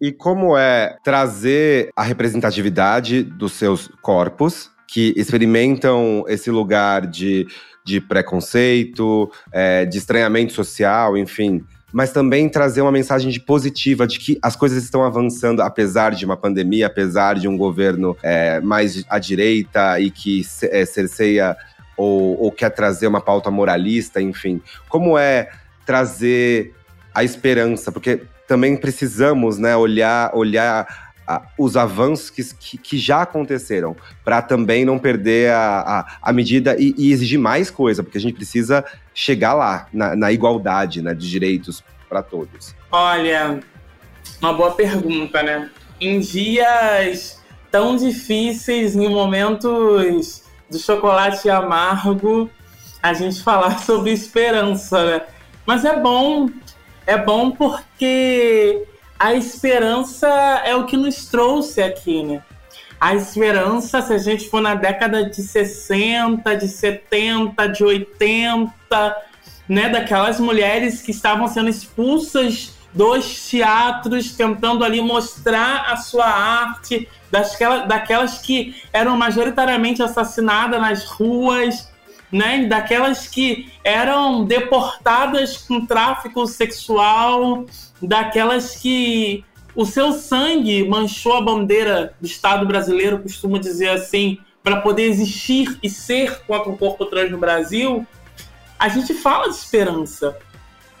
E 0.00 0.12
como 0.12 0.56
é 0.56 0.96
trazer 1.04 1.90
a 1.94 2.02
representatividade 2.02 3.22
dos 3.22 3.52
seus 3.52 3.88
corpos 4.00 4.70
que 4.88 5.12
experimentam 5.16 6.24
esse 6.26 6.50
lugar 6.50 7.06
de 7.06 7.46
de 7.84 8.00
preconceito, 8.00 9.30
é, 9.52 9.84
de 9.84 9.98
estranhamento 9.98 10.52
social, 10.52 11.16
enfim. 11.16 11.64
Mas 11.92 12.12
também 12.12 12.48
trazer 12.48 12.82
uma 12.82 12.92
mensagem 12.92 13.30
de 13.30 13.40
positiva 13.40 14.06
de 14.06 14.18
que 14.18 14.38
as 14.40 14.54
coisas 14.54 14.84
estão 14.84 15.02
avançando, 15.02 15.60
apesar 15.60 16.12
de 16.12 16.24
uma 16.24 16.36
pandemia, 16.36 16.86
apesar 16.86 17.34
de 17.34 17.48
um 17.48 17.56
governo 17.56 18.16
é, 18.22 18.60
mais 18.60 19.04
à 19.08 19.18
direita 19.18 19.98
e 19.98 20.10
que 20.10 20.42
é, 20.62 20.84
cerceia 20.84 21.56
ou, 21.96 22.40
ou 22.40 22.52
quer 22.52 22.70
trazer 22.70 23.08
uma 23.08 23.20
pauta 23.20 23.50
moralista, 23.50 24.20
enfim. 24.20 24.62
Como 24.88 25.18
é 25.18 25.50
trazer 25.84 26.72
a 27.12 27.24
esperança? 27.24 27.90
Porque 27.90 28.22
também 28.50 28.76
precisamos 28.76 29.58
né, 29.58 29.76
olhar, 29.76 30.34
olhar 30.34 31.12
os 31.56 31.76
avanços 31.76 32.30
que, 32.30 32.42
que, 32.42 32.76
que, 32.76 32.98
já 32.98 33.22
aconteceram, 33.22 33.94
para 34.24 34.42
também 34.42 34.84
não 34.84 34.98
perder 34.98 35.52
a, 35.52 35.78
a, 35.78 36.16
a 36.20 36.32
medida 36.32 36.74
e, 36.76 36.92
e, 36.98 37.12
exigir 37.12 37.38
mais 37.38 37.70
coisa, 37.70 38.02
porque 38.02 38.18
a 38.18 38.20
gente 38.20 38.34
precisa 38.34 38.84
chegar 39.14 39.54
lá, 39.54 39.86
na, 39.92 40.16
na 40.16 40.32
igualdade 40.32 41.00
né, 41.00 41.14
de 41.14 41.30
direitos 41.30 41.84
para 42.08 42.24
todos? 42.24 42.74
Olha, 42.90 43.60
uma 44.42 44.52
boa 44.52 44.72
pergunta, 44.72 45.40
né? 45.44 45.70
Em 46.00 46.18
dias 46.18 47.40
tão 47.70 47.94
difíceis, 47.94 48.96
em 48.96 49.08
momentos 49.08 50.42
do 50.68 50.76
chocolate 50.76 51.48
amargo, 51.48 52.50
a 53.00 53.14
gente 53.14 53.40
falar 53.44 53.78
sobre 53.78 54.10
esperança, 54.10 55.04
né? 55.04 55.22
Mas 55.64 55.84
é 55.84 56.00
bom, 56.00 56.48
é 57.06 57.16
bom 57.16 57.50
porque 57.50 58.84
a 59.18 59.34
esperança 59.34 60.28
é 60.64 60.74
o 60.74 60.86
que 60.86 60.96
nos 60.96 61.26
trouxe 61.26 61.82
aqui, 61.82 62.22
né? 62.22 62.42
A 63.00 63.14
esperança, 63.14 64.02
se 64.02 64.12
a 64.12 64.18
gente 64.18 64.48
for 64.48 64.60
na 64.60 64.74
década 64.74 65.28
de 65.28 65.42
60, 65.42 66.56
de 66.56 66.68
70, 66.68 67.68
de 67.68 67.82
80, 67.82 69.16
né, 69.68 69.88
daquelas 69.88 70.38
mulheres 70.38 71.00
que 71.00 71.10
estavam 71.10 71.48
sendo 71.48 71.70
expulsas 71.70 72.74
dos 72.92 73.48
teatros, 73.48 74.32
tentando 74.32 74.84
ali 74.84 75.00
mostrar 75.00 75.92
a 75.92 75.96
sua 75.96 76.26
arte, 76.26 77.08
daquelas, 77.30 77.88
daquelas 77.88 78.38
que 78.38 78.74
eram 78.92 79.16
majoritariamente 79.16 80.02
assassinadas 80.02 80.80
nas 80.80 81.04
ruas, 81.04 81.89
né, 82.30 82.64
daquelas 82.66 83.26
que 83.26 83.70
eram 83.82 84.44
deportadas 84.44 85.56
com 85.58 85.84
tráfico 85.84 86.46
sexual, 86.46 87.64
daquelas 88.00 88.76
que 88.76 89.44
o 89.74 89.84
seu 89.84 90.12
sangue 90.12 90.88
manchou 90.88 91.34
a 91.34 91.40
bandeira 91.40 92.14
do 92.20 92.26
Estado 92.26 92.66
brasileiro, 92.66 93.18
costumo 93.18 93.58
dizer 93.58 93.90
assim, 93.90 94.38
para 94.62 94.80
poder 94.80 95.04
existir 95.04 95.78
e 95.82 95.88
ser 95.88 96.42
contra 96.46 96.70
o 96.70 96.76
corpo 96.76 97.06
trans 97.06 97.30
no 97.30 97.38
Brasil, 97.38 98.06
a 98.78 98.88
gente 98.88 99.14
fala 99.14 99.48
de 99.48 99.56
esperança. 99.56 100.36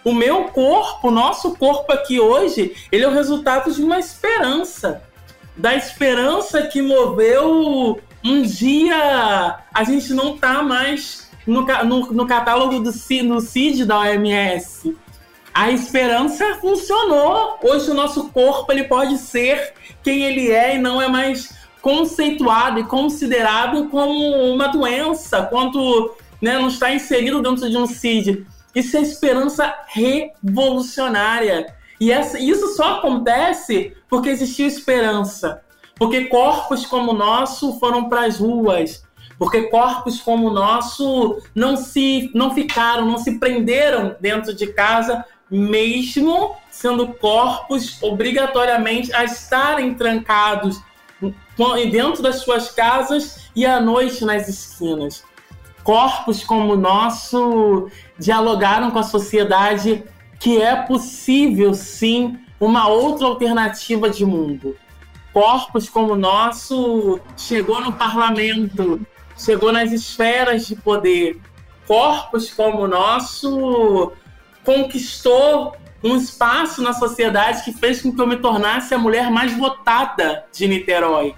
O 0.02 0.14
meu 0.14 0.44
corpo, 0.44 1.08
o 1.08 1.10
nosso 1.10 1.56
corpo 1.56 1.92
aqui 1.92 2.18
hoje, 2.18 2.74
ele 2.90 3.04
é 3.04 3.08
o 3.08 3.12
resultado 3.12 3.70
de 3.72 3.82
uma 3.82 3.98
esperança. 3.98 5.02
Da 5.56 5.74
esperança 5.74 6.62
que 6.62 6.80
moveu 6.80 8.00
um 8.24 8.42
dia 8.42 9.58
a 9.72 9.84
gente 9.84 10.12
não 10.12 10.36
tá 10.36 10.62
mais 10.62 11.30
no, 11.46 11.62
no, 11.84 12.12
no 12.12 12.26
catálogo 12.26 12.80
do 12.80 12.92
no 13.24 13.40
CID 13.40 13.84
da 13.84 13.98
OMS. 13.98 14.96
A 15.52 15.70
esperança 15.70 16.58
funcionou. 16.60 17.58
Hoje 17.62 17.90
o 17.90 17.94
nosso 17.94 18.28
corpo 18.28 18.70
ele 18.72 18.84
pode 18.84 19.18
ser 19.18 19.74
quem 20.02 20.22
ele 20.22 20.50
é 20.50 20.76
e 20.76 20.78
não 20.78 21.00
é 21.00 21.08
mais 21.08 21.52
conceituado 21.82 22.78
e 22.78 22.84
considerado 22.84 23.88
como 23.88 24.12
uma 24.52 24.68
doença, 24.68 25.42
quanto 25.42 26.14
né, 26.40 26.58
não 26.58 26.68
está 26.68 26.92
inserido 26.92 27.42
dentro 27.42 27.68
de 27.68 27.76
um 27.76 27.86
CID. 27.86 28.46
Isso 28.74 28.96
é 28.96 29.00
esperança 29.00 29.74
revolucionária. 29.88 31.74
E 31.98 32.12
essa, 32.12 32.38
isso 32.38 32.74
só 32.76 32.98
acontece 32.98 33.94
porque 34.08 34.28
existiu 34.30 34.66
esperança. 34.66 35.62
Porque 36.00 36.24
corpos 36.24 36.86
como 36.86 37.12
o 37.12 37.14
nosso 37.14 37.78
foram 37.78 38.08
para 38.08 38.24
as 38.24 38.38
ruas. 38.38 39.04
Porque 39.38 39.64
corpos 39.64 40.18
como 40.18 40.48
o 40.48 40.50
nosso 40.50 41.42
não 41.54 41.76
se 41.76 42.30
não 42.34 42.54
ficaram, 42.54 43.04
não 43.04 43.18
se 43.18 43.38
prenderam 43.38 44.16
dentro 44.18 44.54
de 44.54 44.68
casa, 44.68 45.22
mesmo 45.50 46.56
sendo 46.70 47.08
corpos 47.08 48.02
obrigatoriamente 48.02 49.12
a 49.12 49.24
estarem 49.24 49.92
trancados 49.92 50.80
dentro 51.92 52.22
das 52.22 52.36
suas 52.36 52.70
casas 52.70 53.50
e 53.54 53.66
à 53.66 53.78
noite 53.78 54.24
nas 54.24 54.48
esquinas. 54.48 55.22
Corpos 55.84 56.42
como 56.42 56.72
o 56.72 56.78
nosso 56.78 57.90
dialogaram 58.18 58.90
com 58.90 58.98
a 58.98 59.02
sociedade 59.02 60.02
que 60.38 60.62
é 60.62 60.76
possível 60.76 61.74
sim 61.74 62.38
uma 62.58 62.88
outra 62.88 63.26
alternativa 63.26 64.08
de 64.08 64.24
mundo 64.24 64.74
corpos 65.32 65.88
como 65.88 66.14
o 66.14 66.18
nosso 66.18 67.20
chegou 67.36 67.80
no 67.80 67.92
parlamento, 67.92 69.00
chegou 69.36 69.72
nas 69.72 69.92
esferas 69.92 70.66
de 70.66 70.76
poder. 70.76 71.40
Corpos 71.86 72.50
como 72.50 72.82
o 72.82 72.88
nosso 72.88 74.12
conquistou 74.64 75.74
um 76.02 76.16
espaço 76.16 76.82
na 76.82 76.92
sociedade 76.92 77.62
que 77.64 77.72
fez 77.72 78.00
com 78.00 78.12
que 78.12 78.20
eu 78.20 78.26
me 78.26 78.36
tornasse 78.36 78.94
a 78.94 78.98
mulher 78.98 79.30
mais 79.30 79.52
votada 79.56 80.44
de 80.52 80.66
Niterói. 80.66 81.34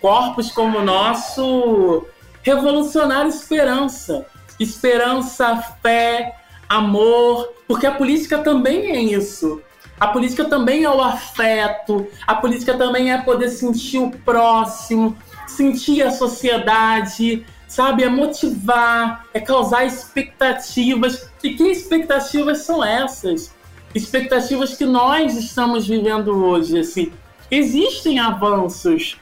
Corpos 0.00 0.50
como 0.50 0.78
o 0.78 0.84
nosso 0.84 2.06
revolucionaram 2.42 3.28
esperança. 3.28 4.26
Esperança, 4.60 5.56
fé, 5.82 6.36
amor, 6.68 7.48
porque 7.66 7.86
a 7.86 7.92
política 7.92 8.38
também 8.38 8.90
é 8.90 9.00
isso. 9.00 9.60
A 9.98 10.08
política 10.08 10.44
também 10.44 10.84
é 10.84 10.90
o 10.90 11.00
afeto, 11.00 12.06
a 12.26 12.34
política 12.34 12.76
também 12.76 13.12
é 13.12 13.18
poder 13.18 13.48
sentir 13.48 13.98
o 13.98 14.10
próximo, 14.10 15.16
sentir 15.46 16.02
a 16.02 16.10
sociedade, 16.10 17.46
sabe? 17.68 18.02
É 18.02 18.08
motivar, 18.08 19.24
é 19.32 19.40
causar 19.40 19.84
expectativas. 19.84 21.30
E 21.42 21.54
que 21.54 21.64
expectativas 21.64 22.58
são 22.58 22.82
essas? 22.82 23.54
Expectativas 23.94 24.76
que 24.76 24.84
nós 24.84 25.36
estamos 25.36 25.86
vivendo 25.86 26.44
hoje. 26.44 26.80
Assim. 26.80 27.12
Existem 27.50 28.18
avanços, 28.18 29.16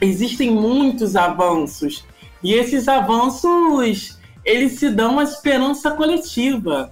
existem 0.00 0.52
muitos 0.52 1.16
avanços. 1.16 2.04
E 2.42 2.54
esses 2.54 2.86
avanços, 2.86 4.18
eles 4.44 4.78
se 4.78 4.88
dão 4.88 5.18
a 5.18 5.24
esperança 5.24 5.90
coletiva 5.90 6.90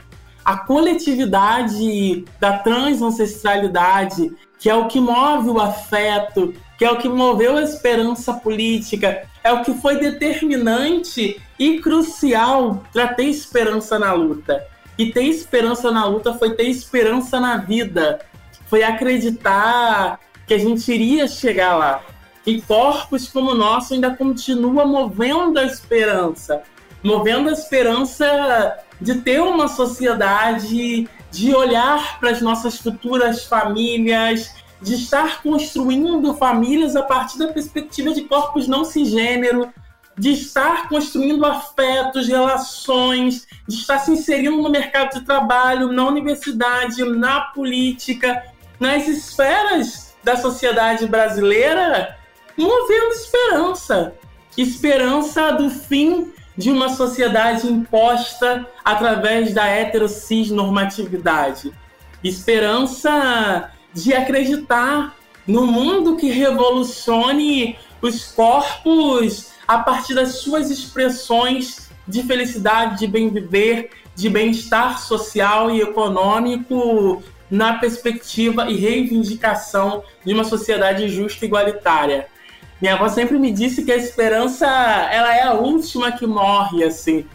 a 0.50 0.56
coletividade 0.56 2.24
da 2.40 2.58
transancestralidade, 2.58 4.32
que 4.58 4.68
é 4.68 4.74
o 4.74 4.88
que 4.88 4.98
move 4.98 5.48
o 5.48 5.60
afeto, 5.60 6.52
que 6.76 6.84
é 6.84 6.90
o 6.90 6.96
que 6.96 7.08
moveu 7.08 7.56
a 7.56 7.62
esperança 7.62 8.32
política, 8.34 9.28
é 9.44 9.52
o 9.52 9.62
que 9.62 9.72
foi 9.74 10.00
determinante 10.00 11.40
e 11.56 11.78
crucial 11.78 12.82
para 12.92 13.14
ter 13.14 13.26
esperança 13.26 13.96
na 13.96 14.12
luta. 14.12 14.66
E 14.98 15.12
ter 15.12 15.22
esperança 15.22 15.92
na 15.92 16.04
luta 16.04 16.34
foi 16.34 16.56
ter 16.56 16.66
esperança 16.66 17.38
na 17.38 17.58
vida, 17.58 18.18
foi 18.66 18.82
acreditar 18.82 20.18
que 20.48 20.54
a 20.54 20.58
gente 20.58 20.92
iria 20.92 21.28
chegar 21.28 21.76
lá. 21.76 22.02
E 22.44 22.60
corpos 22.60 23.28
como 23.28 23.52
o 23.52 23.54
nosso 23.54 23.94
ainda 23.94 24.16
continua 24.16 24.84
movendo 24.84 25.60
a 25.60 25.64
esperança, 25.64 26.60
movendo 27.04 27.48
a 27.48 27.52
esperança 27.52 28.84
de 29.00 29.16
ter 29.16 29.40
uma 29.40 29.68
sociedade, 29.68 31.08
de 31.30 31.54
olhar 31.54 32.18
para 32.18 32.30
as 32.30 32.40
nossas 32.40 32.78
futuras 32.78 33.44
famílias, 33.44 34.54
de 34.82 34.94
estar 34.94 35.42
construindo 35.42 36.34
famílias 36.34 36.96
a 36.96 37.02
partir 37.02 37.38
da 37.38 37.48
perspectiva 37.48 38.12
de 38.12 38.22
corpos 38.22 38.66
não 38.66 38.84
cisgênero, 38.84 39.72
de 40.16 40.32
estar 40.32 40.88
construindo 40.88 41.46
afetos, 41.46 42.28
relações, 42.28 43.46
de 43.66 43.76
estar 43.76 43.98
se 44.00 44.10
inserindo 44.10 44.60
no 44.60 44.68
mercado 44.68 45.18
de 45.18 45.24
trabalho, 45.24 45.92
na 45.92 46.04
universidade, 46.06 47.02
na 47.04 47.40
política, 47.40 48.42
nas 48.78 49.08
esferas 49.08 50.14
da 50.22 50.36
sociedade 50.36 51.06
brasileira, 51.06 52.18
movendo 52.56 53.12
esperança. 53.12 54.14
Esperança 54.56 55.52
do 55.52 55.70
fim 55.70 56.30
de 56.56 56.70
uma 56.70 56.88
sociedade 56.88 57.66
imposta 57.66 58.66
através 58.84 59.52
da 59.54 59.66
heterocis-normatividade. 59.66 61.72
Esperança 62.22 63.70
de 63.94 64.12
acreditar 64.12 65.16
no 65.46 65.66
mundo 65.66 66.16
que 66.16 66.30
revolucione 66.30 67.78
os 68.02 68.26
corpos 68.32 69.52
a 69.66 69.78
partir 69.78 70.14
das 70.14 70.36
suas 70.36 70.70
expressões 70.70 71.88
de 72.06 72.22
felicidade, 72.22 72.98
de 72.98 73.06
bem 73.06 73.30
viver, 73.30 73.90
de 74.14 74.28
bem-estar 74.28 75.00
social 75.00 75.70
e 75.70 75.80
econômico 75.80 77.22
na 77.50 77.74
perspectiva 77.74 78.70
e 78.70 78.76
reivindicação 78.76 80.04
de 80.24 80.32
uma 80.32 80.44
sociedade 80.44 81.08
justa 81.08 81.44
e 81.44 81.48
igualitária. 81.48 82.28
Minha 82.80 82.94
avó 82.94 83.08
sempre 83.08 83.38
me 83.38 83.52
disse 83.52 83.84
que 83.84 83.92
a 83.92 83.96
esperança 83.96 84.66
ela 84.66 85.34
é 85.36 85.42
a 85.42 85.54
última 85.54 86.12
que 86.12 86.26
morre, 86.26 86.84
assim. 86.84 87.26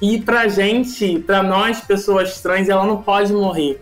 E 0.00 0.20
pra 0.20 0.48
gente, 0.48 1.18
pra 1.20 1.42
nós, 1.42 1.80
pessoas 1.80 2.40
trans, 2.40 2.68
ela 2.68 2.86
não 2.86 3.02
pode 3.02 3.32
morrer. 3.32 3.80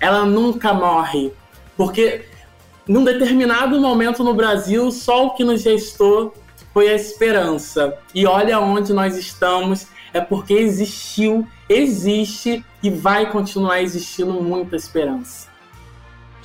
Ela 0.00 0.24
nunca 0.24 0.72
morre. 0.72 1.32
Porque 1.76 2.24
num 2.86 3.04
determinado 3.04 3.78
momento 3.80 4.24
no 4.24 4.34
Brasil, 4.34 4.90
só 4.90 5.26
o 5.26 5.30
que 5.34 5.44
nos 5.44 5.62
gestou 5.62 6.34
foi 6.72 6.88
a 6.88 6.94
esperança. 6.94 7.96
E 8.14 8.26
olha 8.26 8.58
onde 8.58 8.92
nós 8.92 9.16
estamos, 9.16 9.86
é 10.12 10.20
porque 10.20 10.54
existiu, 10.54 11.46
existe 11.68 12.64
e 12.82 12.90
vai 12.90 13.30
continuar 13.30 13.80
existindo 13.82 14.32
muita 14.32 14.74
esperança. 14.74 15.51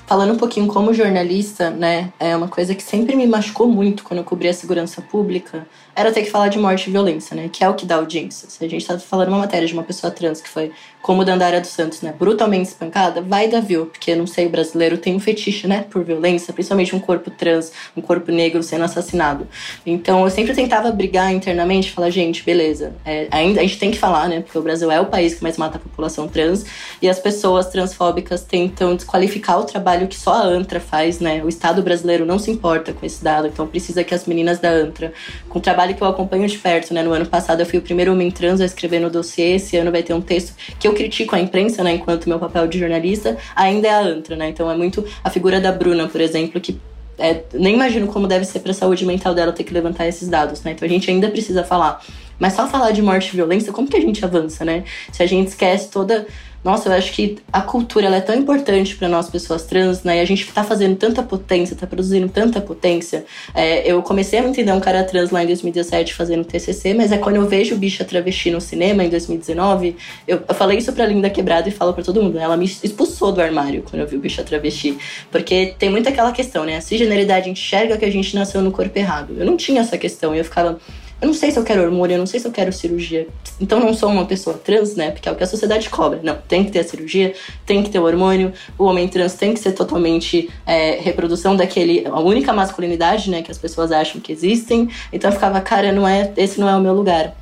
Falando 0.07 0.35
um 0.35 0.37
pouquinho 0.37 0.67
como 0.67 0.93
jornalista, 0.93 1.69
né, 1.69 2.13
é 2.17 2.33
uma 2.33 2.47
coisa 2.47 2.73
que 2.73 2.81
sempre 2.81 3.13
me 3.13 3.27
machucou 3.27 3.67
muito 3.67 4.05
quando 4.05 4.19
eu 4.19 4.23
cobri 4.23 4.47
a 4.47 4.53
segurança 4.53 5.01
pública, 5.01 5.67
era 5.97 6.11
ter 6.11 6.21
que 6.21 6.29
falar 6.29 6.47
de 6.49 6.59
morte 6.59 6.87
e 6.87 6.91
violência, 6.91 7.35
né, 7.35 7.49
que 7.51 7.63
é 7.63 7.69
o 7.69 7.73
que 7.73 7.85
dá 7.85 7.95
audiência. 7.95 8.47
Se 8.49 8.63
a 8.63 8.69
gente 8.69 8.85
tá 8.85 8.99
falando 8.99 9.29
uma 9.29 9.39
matéria 9.39 9.67
de 9.67 9.73
uma 9.73 9.83
pessoa 9.83 10.11
trans 10.11 10.39
que 10.39 10.47
foi, 10.47 10.71
como 11.01 11.25
Dandara 11.25 11.59
dos 11.59 11.71
Santos, 11.71 12.01
né, 12.01 12.13
brutalmente 12.17 12.69
espancada, 12.69 13.21
vai 13.21 13.47
dar 13.47 13.61
view, 13.61 13.87
porque, 13.87 14.15
não 14.15 14.27
sei, 14.27 14.45
o 14.45 14.49
brasileiro 14.49 14.97
tem 14.97 15.15
um 15.15 15.19
fetiche, 15.19 15.67
né, 15.67 15.85
por 15.89 16.03
violência, 16.03 16.53
principalmente 16.53 16.95
um 16.95 16.99
corpo 16.99 17.31
trans, 17.31 17.71
um 17.95 18.01
corpo 18.01 18.31
negro 18.31 18.61
sendo 18.61 18.83
assassinado. 18.83 19.47
Então, 19.85 20.23
eu 20.23 20.29
sempre 20.29 20.53
tentava 20.53 20.91
brigar 20.91 21.33
internamente, 21.33 21.91
falar, 21.91 22.11
gente, 22.11 22.43
beleza, 22.43 22.93
é, 23.03 23.27
ainda 23.31 23.61
a 23.61 23.63
gente 23.63 23.79
tem 23.79 23.91
que 23.91 23.97
falar, 23.97 24.29
né, 24.29 24.41
porque 24.41 24.57
o 24.57 24.61
Brasil 24.61 24.91
é 24.91 25.01
o 25.01 25.07
país 25.07 25.33
que 25.33 25.43
mais 25.43 25.57
mata 25.57 25.77
a 25.77 25.79
população 25.81 26.27
trans, 26.27 26.65
e 27.01 27.09
as 27.09 27.19
pessoas 27.19 27.67
transfóbicas 27.67 28.43
tentam 28.43 28.95
desqualificar 28.95 29.59
o 29.59 29.63
trabalho 29.63 29.97
trabalho 29.97 30.07
que 30.07 30.15
só 30.15 30.33
a 30.33 30.43
ANTRA 30.43 30.79
faz, 30.79 31.19
né? 31.19 31.43
O 31.43 31.49
Estado 31.49 31.81
brasileiro 31.81 32.25
não 32.25 32.37
se 32.37 32.51
importa 32.51 32.93
com 32.93 33.05
esse 33.05 33.23
dado, 33.23 33.47
então 33.47 33.65
precisa 33.65 34.03
que 34.03 34.13
as 34.13 34.25
meninas 34.25 34.59
da 34.59 34.69
ANTRA, 34.69 35.13
com 35.49 35.59
o 35.59 35.61
trabalho 35.87 35.95
que 35.95 36.01
eu 36.01 36.07
acompanho 36.07 36.47
de 36.47 36.57
perto, 36.57 36.93
né? 36.93 37.03
No 37.03 37.13
ano 37.13 37.25
passado 37.25 37.61
eu 37.61 37.65
fui 37.65 37.79
o 37.79 37.81
primeiro 37.81 38.11
homem 38.11 38.29
trans 38.31 38.59
a 38.59 38.65
escrever 38.65 38.99
no 38.99 39.09
dossiê, 39.09 39.55
esse 39.55 39.77
ano 39.77 39.91
vai 39.91 40.03
ter 40.03 40.13
um 40.13 40.21
texto 40.21 40.55
que 40.79 40.87
eu 40.87 40.93
critico 40.93 41.35
a 41.35 41.39
imprensa, 41.39 41.83
né? 41.83 41.93
Enquanto 41.93 42.27
meu 42.27 42.39
papel 42.39 42.67
de 42.67 42.79
jornalista 42.79 43.37
ainda 43.55 43.87
é 43.87 43.91
a 43.91 43.99
ANTRA, 43.99 44.35
né? 44.35 44.49
Então 44.49 44.69
é 44.69 44.75
muito 44.75 45.05
a 45.23 45.29
figura 45.29 45.59
da 45.59 45.71
Bruna, 45.71 46.07
por 46.07 46.21
exemplo, 46.21 46.59
que 46.59 46.79
é, 47.17 47.43
nem 47.53 47.73
imagino 47.73 48.07
como 48.07 48.27
deve 48.27 48.45
ser 48.45 48.59
para 48.59 48.71
a 48.71 48.75
saúde 48.75 49.05
mental 49.05 49.33
dela 49.33 49.51
ter 49.51 49.63
que 49.63 49.73
levantar 49.73 50.07
esses 50.07 50.27
dados, 50.27 50.63
né? 50.63 50.71
Então 50.71 50.85
a 50.85 50.89
gente 50.89 51.09
ainda 51.09 51.29
precisa 51.29 51.63
falar. 51.63 52.03
Mas 52.39 52.53
só 52.53 52.67
falar 52.67 52.91
de 52.91 53.01
morte 53.01 53.29
e 53.29 53.35
violência, 53.35 53.73
como 53.73 53.87
que 53.87 53.97
a 53.97 54.01
gente 54.01 54.23
avança, 54.23 54.63
né? 54.63 54.83
Se 55.11 55.23
a 55.23 55.25
gente 55.25 55.47
esquece 55.47 55.89
toda 55.89 56.27
nossa, 56.67 56.89
eu 56.89 56.93
acho 56.93 57.13
que 57.13 57.37
a 57.51 57.61
cultura 57.61 58.07
ela 58.07 58.17
é 58.17 58.21
tão 58.21 58.35
importante 58.35 58.93
para 58.97 59.07
nós 59.07 59.29
pessoas 59.29 59.63
trans, 59.63 60.03
né? 60.03 60.17
E 60.17 60.19
a 60.19 60.25
gente 60.25 60.45
tá 60.51 60.65
fazendo 60.65 60.97
tanta 60.97 61.23
potência, 61.23 61.77
tá 61.77 61.87
produzindo 61.87 62.27
tanta 62.27 62.59
potência. 62.59 63.23
É, 63.55 63.89
eu 63.89 64.03
comecei 64.03 64.39
a 64.39 64.41
me 64.41 64.49
entender 64.49 64.73
um 64.73 64.79
cara 64.81 65.01
trans 65.05 65.31
lá 65.31 65.41
em 65.41 65.47
2017 65.47 66.13
fazendo 66.13 66.43
TCC, 66.43 66.93
mas 66.93 67.13
é 67.13 67.17
quando 67.17 67.37
eu 67.37 67.47
vejo 67.47 67.73
o 67.73 67.77
bicho 67.77 68.03
travesti 68.03 68.51
no 68.51 68.59
cinema 68.59 69.01
em 69.01 69.09
2019, 69.09 69.95
eu, 70.27 70.43
eu 70.45 70.55
falei 70.55 70.77
isso 70.77 70.91
pra 70.91 71.05
Linda 71.05 71.29
Quebrada 71.29 71.69
e 71.69 71.71
falo 71.71 71.93
para 71.93 72.03
todo 72.03 72.21
mundo. 72.21 72.35
Né? 72.35 72.43
Ela 72.43 72.57
me 72.57 72.65
expulsou 72.65 73.31
do 73.31 73.41
armário 73.41 73.81
quando 73.89 74.01
eu 74.01 74.07
vi 74.07 74.17
o 74.17 74.19
bicho 74.19 74.43
travesti. 74.43 74.97
Porque 75.31 75.73
tem 75.79 75.89
muito 75.89 76.09
aquela 76.09 76.33
questão, 76.33 76.65
né? 76.65 76.75
A 76.75 76.81
cisgeneridade 76.81 77.49
enxerga 77.49 77.95
que 77.95 78.03
a 78.03 78.11
gente 78.11 78.35
nasceu 78.35 78.61
no 78.61 78.73
corpo 78.73 78.99
errado. 78.99 79.35
Eu 79.39 79.45
não 79.45 79.55
tinha 79.55 79.79
essa 79.79 79.97
questão 79.97 80.35
eu 80.35 80.43
ficava 80.43 80.77
eu 81.19 81.27
não 81.27 81.33
sei 81.33 81.49
se 81.49 81.57
eu 81.57 81.63
quero 81.63 81.81
hormônio, 81.81 82.15
eu 82.15 82.19
não 82.19 82.27
sei 82.27 82.39
se 82.39 82.47
eu 82.47 82.51
quero 82.51 82.71
cirurgia. 82.71 83.27
Então 83.59 83.79
não 83.79 83.93
sou 83.93 84.09
uma 84.09 84.25
pessoa 84.25 84.55
trans, 84.55 84.95
né? 84.95 85.09
Porque 85.09 85.27
é 85.27 85.31
o 85.31 85.35
que 85.35 85.43
a 85.43 85.47
sociedade 85.47 85.89
cobra. 85.89 86.19
Não, 86.21 86.37
tem 86.47 86.63
que 86.63 86.71
ter 86.71 86.79
a 86.79 86.83
cirurgia, 86.83 87.33
tem 87.65 87.81
que 87.81 87.89
ter 87.89 87.99
o 87.99 88.03
hormônio. 88.03 88.53
O 88.77 88.83
homem 88.83 89.07
trans 89.07 89.33
tem 89.33 89.53
que 89.53 89.59
ser 89.59 89.71
totalmente 89.71 90.49
é, 90.65 90.99
reprodução 91.01 91.55
daquele. 91.55 92.05
a 92.05 92.19
única 92.19 92.53
masculinidade, 92.53 93.31
né? 93.31 93.41
Que 93.41 93.51
as 93.51 93.57
pessoas 93.57 93.91
acham 93.91 94.21
que 94.21 94.31
existem. 94.31 94.89
Então 95.11 95.29
eu 95.29 95.33
ficava, 95.33 95.59
cara, 95.59 95.91
não 95.91 96.07
é, 96.07 96.31
esse 96.37 96.59
não 96.59 96.69
é 96.69 96.75
o 96.75 96.81
meu 96.81 96.93
lugar. 96.93 97.35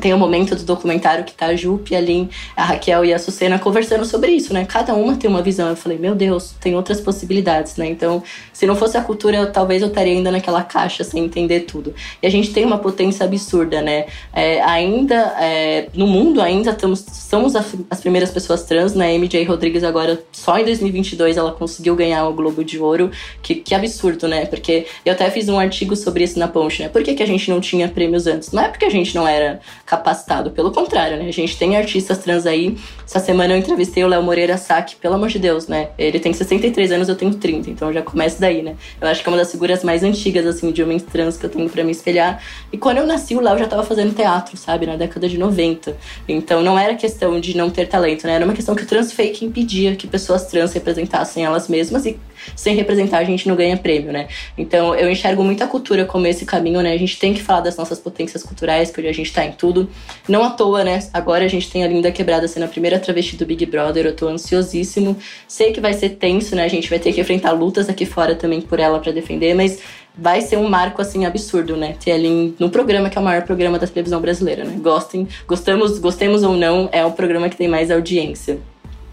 Tem 0.00 0.12
o 0.12 0.16
um 0.16 0.18
momento 0.18 0.54
do 0.54 0.62
documentário 0.64 1.24
que 1.24 1.32
tá 1.32 1.46
a 1.46 1.56
Jupe, 1.56 1.94
a 1.94 2.00
Lin, 2.00 2.28
a 2.56 2.64
Raquel 2.64 3.04
e 3.04 3.12
a 3.12 3.18
Sucena 3.18 3.58
conversando 3.58 4.04
sobre 4.04 4.32
isso, 4.32 4.52
né? 4.52 4.64
Cada 4.64 4.94
uma 4.94 5.16
tem 5.16 5.28
uma 5.28 5.42
visão. 5.42 5.68
Eu 5.68 5.76
falei, 5.76 5.98
meu 5.98 6.14
Deus, 6.14 6.54
tem 6.60 6.74
outras 6.74 7.00
possibilidades, 7.00 7.76
né? 7.76 7.86
Então, 7.88 8.22
se 8.52 8.66
não 8.66 8.76
fosse 8.76 8.96
a 8.96 9.02
cultura, 9.02 9.36
eu, 9.36 9.52
talvez 9.52 9.82
eu 9.82 9.88
estaria 9.88 10.12
ainda 10.12 10.30
naquela 10.30 10.62
caixa 10.62 11.04
sem 11.04 11.24
entender 11.24 11.60
tudo. 11.60 11.94
E 12.22 12.26
a 12.26 12.30
gente 12.30 12.52
tem 12.52 12.64
uma 12.64 12.78
potência 12.78 13.24
absurda, 13.24 13.80
né? 13.82 14.06
É, 14.32 14.62
ainda, 14.62 15.36
é, 15.40 15.88
no 15.94 16.06
mundo, 16.06 16.40
ainda 16.40 16.70
estamos, 16.70 17.04
somos 17.10 17.54
as 17.56 18.00
primeiras 18.00 18.30
pessoas 18.30 18.64
trans, 18.64 18.94
né? 18.94 19.16
MJ 19.16 19.44
Rodrigues 19.44 19.84
agora, 19.84 20.22
só 20.32 20.58
em 20.58 20.64
2022, 20.64 21.36
ela 21.36 21.52
conseguiu 21.52 21.94
ganhar 21.96 22.26
o 22.28 22.32
Globo 22.32 22.64
de 22.64 22.78
Ouro. 22.78 23.10
Que, 23.42 23.54
que 23.54 23.74
absurdo, 23.74 24.28
né? 24.28 24.46
Porque 24.46 24.86
eu 25.04 25.12
até 25.12 25.30
fiz 25.30 25.48
um 25.48 25.58
artigo 25.58 25.94
sobre 25.96 26.24
isso 26.24 26.38
na 26.38 26.48
Ponte, 26.48 26.82
né? 26.82 26.88
Por 26.88 27.02
que, 27.02 27.14
que 27.14 27.22
a 27.22 27.26
gente 27.26 27.50
não 27.50 27.60
tinha 27.60 27.88
prêmios 27.88 28.26
antes? 28.26 28.52
Não 28.52 28.62
é 28.62 28.68
porque 28.68 28.84
a 28.84 28.90
gente 28.90 29.14
não 29.14 29.26
era 29.26 29.60
capacitado. 29.86 30.50
Pelo 30.50 30.72
contrário, 30.72 31.16
né? 31.16 31.28
A 31.28 31.32
gente 31.32 31.56
tem 31.56 31.76
artistas 31.76 32.18
trans 32.18 32.44
aí. 32.44 32.76
Essa 33.06 33.20
semana 33.20 33.54
eu 33.54 33.58
entrevistei 33.58 34.02
o 34.04 34.08
Léo 34.08 34.22
Moreira 34.22 34.58
Sack, 34.58 34.96
pelo 34.96 35.14
amor 35.14 35.28
de 35.28 35.38
Deus, 35.38 35.68
né? 35.68 35.90
Ele 35.96 36.18
tem 36.18 36.32
63 36.32 36.90
anos, 36.90 37.08
eu 37.08 37.14
tenho 37.14 37.32
30, 37.32 37.70
então 37.70 37.92
já 37.92 38.02
começa 38.02 38.40
daí, 38.40 38.62
né? 38.62 38.74
Eu 39.00 39.06
acho 39.06 39.22
que 39.22 39.28
é 39.28 39.30
uma 39.30 39.38
das 39.38 39.50
figuras 39.50 39.84
mais 39.84 40.02
antigas, 40.02 40.44
assim, 40.44 40.72
de 40.72 40.82
homens 40.82 41.04
trans 41.04 41.36
que 41.36 41.46
eu 41.46 41.50
tenho 41.50 41.70
para 41.70 41.84
me 41.84 41.92
espelhar. 41.92 42.42
E 42.72 42.76
quando 42.76 42.98
eu 42.98 43.06
nasci, 43.06 43.36
o 43.36 43.40
Léo 43.40 43.56
já 43.58 43.68
tava 43.68 43.84
fazendo 43.84 44.12
teatro, 44.12 44.56
sabe? 44.56 44.86
Na 44.86 44.96
década 44.96 45.28
de 45.28 45.38
90. 45.38 45.96
Então 46.28 46.62
não 46.62 46.76
era 46.76 46.96
questão 46.96 47.38
de 47.38 47.56
não 47.56 47.70
ter 47.70 47.86
talento, 47.86 48.26
né? 48.26 48.34
Era 48.34 48.44
uma 48.44 48.54
questão 48.54 48.74
que 48.74 48.82
o 48.82 48.86
transfake 48.86 49.44
impedia 49.44 49.94
que 49.94 50.08
pessoas 50.08 50.46
trans 50.46 50.72
representassem 50.72 51.44
elas 51.44 51.68
mesmas 51.68 52.04
e 52.04 52.18
sem 52.54 52.74
representar 52.74 53.18
a 53.18 53.24
gente 53.24 53.48
não 53.48 53.56
ganha 53.56 53.76
prêmio, 53.76 54.12
né? 54.12 54.28
Então 54.56 54.94
eu 54.94 55.10
enxergo 55.10 55.42
muita 55.42 55.66
cultura 55.66 56.04
como 56.04 56.26
esse 56.26 56.44
caminho, 56.44 56.80
né? 56.80 56.92
A 56.92 56.98
gente 56.98 57.18
tem 57.18 57.34
que 57.34 57.42
falar 57.42 57.60
das 57.60 57.76
nossas 57.76 57.98
potências 57.98 58.42
culturais, 58.42 58.90
que 58.90 59.00
hoje 59.00 59.08
a 59.08 59.12
gente 59.12 59.32
tá 59.32 59.44
em 59.44 59.52
tudo. 59.52 59.88
Não 60.28 60.44
à 60.44 60.50
toa, 60.50 60.84
né? 60.84 61.00
Agora 61.12 61.44
a 61.44 61.48
gente 61.48 61.70
tem 61.70 61.84
a 61.84 61.88
Linda 61.88 62.10
Quebrada 62.10 62.46
sendo 62.48 62.64
a 62.64 62.68
primeira 62.68 62.98
travesti 62.98 63.36
do 63.36 63.46
Big 63.46 63.64
Brother, 63.66 64.06
eu 64.06 64.14
tô 64.14 64.28
ansiosíssimo. 64.28 65.16
Sei 65.46 65.72
que 65.72 65.80
vai 65.80 65.92
ser 65.92 66.10
tenso, 66.10 66.54
né? 66.54 66.64
A 66.64 66.68
gente 66.68 66.88
vai 66.88 66.98
ter 66.98 67.12
que 67.12 67.20
enfrentar 67.20 67.52
lutas 67.52 67.88
aqui 67.88 68.06
fora 68.06 68.34
também 68.34 68.60
por 68.60 68.80
ela 68.80 68.98
para 68.98 69.12
defender, 69.12 69.54
mas 69.54 69.80
vai 70.16 70.40
ser 70.40 70.56
um 70.56 70.68
marco 70.68 71.02
assim 71.02 71.26
absurdo, 71.26 71.76
né? 71.76 71.94
Ter 72.02 72.12
ali 72.12 72.54
no 72.58 72.70
programa 72.70 73.10
que 73.10 73.18
é 73.18 73.20
o 73.20 73.24
maior 73.24 73.42
programa 73.42 73.78
da 73.78 73.86
televisão 73.86 74.20
brasileira, 74.20 74.64
né? 74.64 74.76
Gostem, 74.80 75.28
gostamos, 75.46 75.98
gostemos 75.98 76.42
ou 76.42 76.56
não, 76.56 76.88
é 76.92 77.04
o 77.04 77.12
programa 77.12 77.48
que 77.48 77.56
tem 77.56 77.68
mais 77.68 77.90
audiência. 77.90 78.58